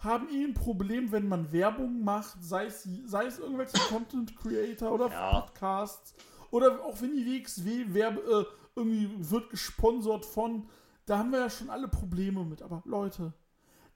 haben 0.04 0.30
eh 0.30 0.44
ein 0.44 0.54
Problem, 0.54 1.12
wenn 1.12 1.28
man 1.28 1.52
Werbung 1.52 2.04
macht, 2.04 2.44
sei 2.44 2.66
es, 2.66 2.88
sei 3.06 3.26
es 3.26 3.40
irgendwelche 3.40 3.78
Content 3.90 4.36
Creator 4.38 4.92
oder 4.92 5.10
Ja. 5.10 5.42
Podcasts 5.42 6.14
oder 6.52 6.84
auch 6.84 7.02
wenn 7.02 7.16
die 7.16 7.26
WXW 7.26 7.94
Werbe, 7.94 8.22
äh, 8.22 8.46
irgendwie 8.76 9.10
wird 9.30 9.50
gesponsert 9.50 10.26
von, 10.26 10.68
da 11.06 11.18
haben 11.18 11.32
wir 11.32 11.40
ja 11.40 11.50
schon 11.50 11.70
alle 11.70 11.88
Probleme 11.88 12.44
mit. 12.44 12.62
Aber 12.62 12.82
Leute, 12.86 13.34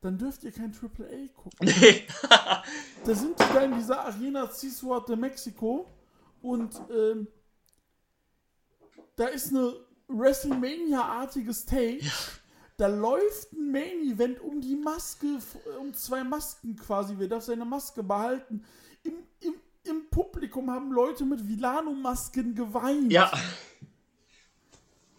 dann 0.02 0.18
dürft 0.18 0.44
ihr 0.44 0.52
kein 0.52 0.74
AAA 0.74 1.28
gucken. 1.36 1.74
Nee. 1.80 2.06
Da 3.06 3.16
sind 3.16 3.40
die 3.40 3.54
da 3.54 3.62
in 3.62 3.76
dieser 3.76 4.04
Arena 4.04 4.50
Ciudad 4.50 5.08
de 5.08 5.16
Mexico 5.16 5.88
und 6.42 6.80
ähm, 6.92 7.28
da 9.16 9.28
ist 9.28 9.50
eine 9.50 9.74
WrestleMania-artige 10.10 11.54
Stage. 11.54 12.12
Da 12.78 12.88
läuft 12.88 13.54
ein 13.54 13.72
Main-Event 13.72 14.40
um 14.40 14.62
die 14.62 14.76
Maske, 14.76 15.40
um 15.80 15.94
zwei 15.96 16.24
Masken 16.24 16.76
quasi. 16.76 17.16
Wer 17.18 17.28
darf 17.28 17.44
seine 17.44 17.66
Maske 17.66 18.04
behalten? 18.04 18.64
Im, 19.04 19.14
im, 19.40 19.56
Im 19.84 20.10
Publikum 20.10 20.70
haben 20.70 20.92
Leute 20.92 21.26
mit 21.26 21.48
Vilano-Masken 21.48 22.54
geweint. 22.54 23.12
ja. 23.12 23.32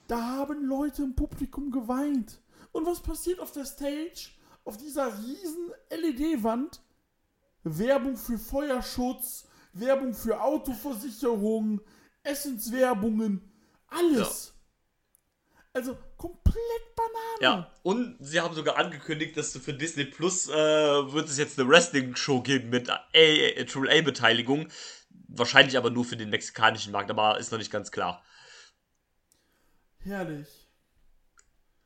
Da 0.06 0.22
haben 0.22 0.64
Leute 0.64 1.02
im 1.02 1.14
Publikum 1.14 1.70
geweint. 1.70 2.40
Und 2.72 2.86
was 2.86 3.00
passiert 3.00 3.40
auf 3.40 3.52
der 3.52 3.66
Stage? 3.66 4.30
Auf 4.64 4.76
dieser 4.78 5.12
riesen 5.18 5.70
LED-Wand? 5.90 6.80
Werbung 7.64 8.16
für 8.16 8.38
Feuerschutz, 8.38 9.46
Werbung 9.72 10.14
für 10.14 10.40
Autoversicherung, 10.40 11.80
Essenswerbungen, 12.22 13.42
alles. 13.88 14.54
Also 15.72 15.98
komplett 16.18 16.94
Banane. 16.94 17.40
Ja, 17.40 17.72
und 17.82 18.16
sie 18.20 18.40
haben 18.40 18.54
sogar 18.54 18.76
angekündigt, 18.76 19.36
dass 19.36 19.56
für 19.56 19.72
Disney 19.72 20.04
Plus 20.04 20.48
äh, 20.48 20.52
wird 20.52 21.28
es 21.28 21.38
jetzt 21.38 21.58
eine 21.58 21.68
Wrestling-Show 21.68 22.42
geben 22.42 22.68
mit 22.68 22.90
AAA-Beteiligung. 22.90 24.68
Wahrscheinlich 25.28 25.78
aber 25.78 25.90
nur 25.90 26.04
für 26.04 26.16
den 26.16 26.30
mexikanischen 26.30 26.92
Markt, 26.92 27.10
aber 27.10 27.38
ist 27.38 27.52
noch 27.52 27.58
nicht 27.58 27.70
ganz 27.70 27.90
klar. 27.90 28.22
Herrlich. 30.00 30.48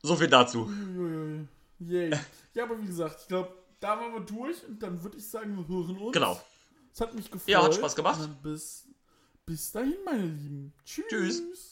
So 0.02 0.16
viel 0.16 0.28
dazu. 0.28 0.66
Uiuiui. 0.66 1.46
Yay. 1.78 2.10
Ja, 2.54 2.64
aber 2.64 2.80
wie 2.80 2.86
gesagt, 2.86 3.20
ich 3.22 3.28
glaube, 3.28 3.54
da 3.80 3.98
waren 4.00 4.12
wir 4.12 4.20
durch 4.20 4.64
und 4.66 4.82
dann 4.82 5.02
würde 5.02 5.18
ich 5.18 5.28
sagen, 5.28 5.56
wir 5.56 5.68
hören 5.68 5.96
uns. 5.98 6.12
Genau. 6.12 6.40
Es 6.92 7.00
hat 7.00 7.14
mich 7.14 7.30
gefreut. 7.30 7.48
Ja, 7.48 7.62
hat 7.62 7.74
Spaß 7.74 7.96
gemacht. 7.96 8.42
Bis, 8.42 8.88
bis 9.46 9.72
dahin, 9.72 9.96
meine 10.04 10.26
Lieben. 10.26 10.72
Tschüss. 10.84 11.06
Tschüss. 11.08 11.71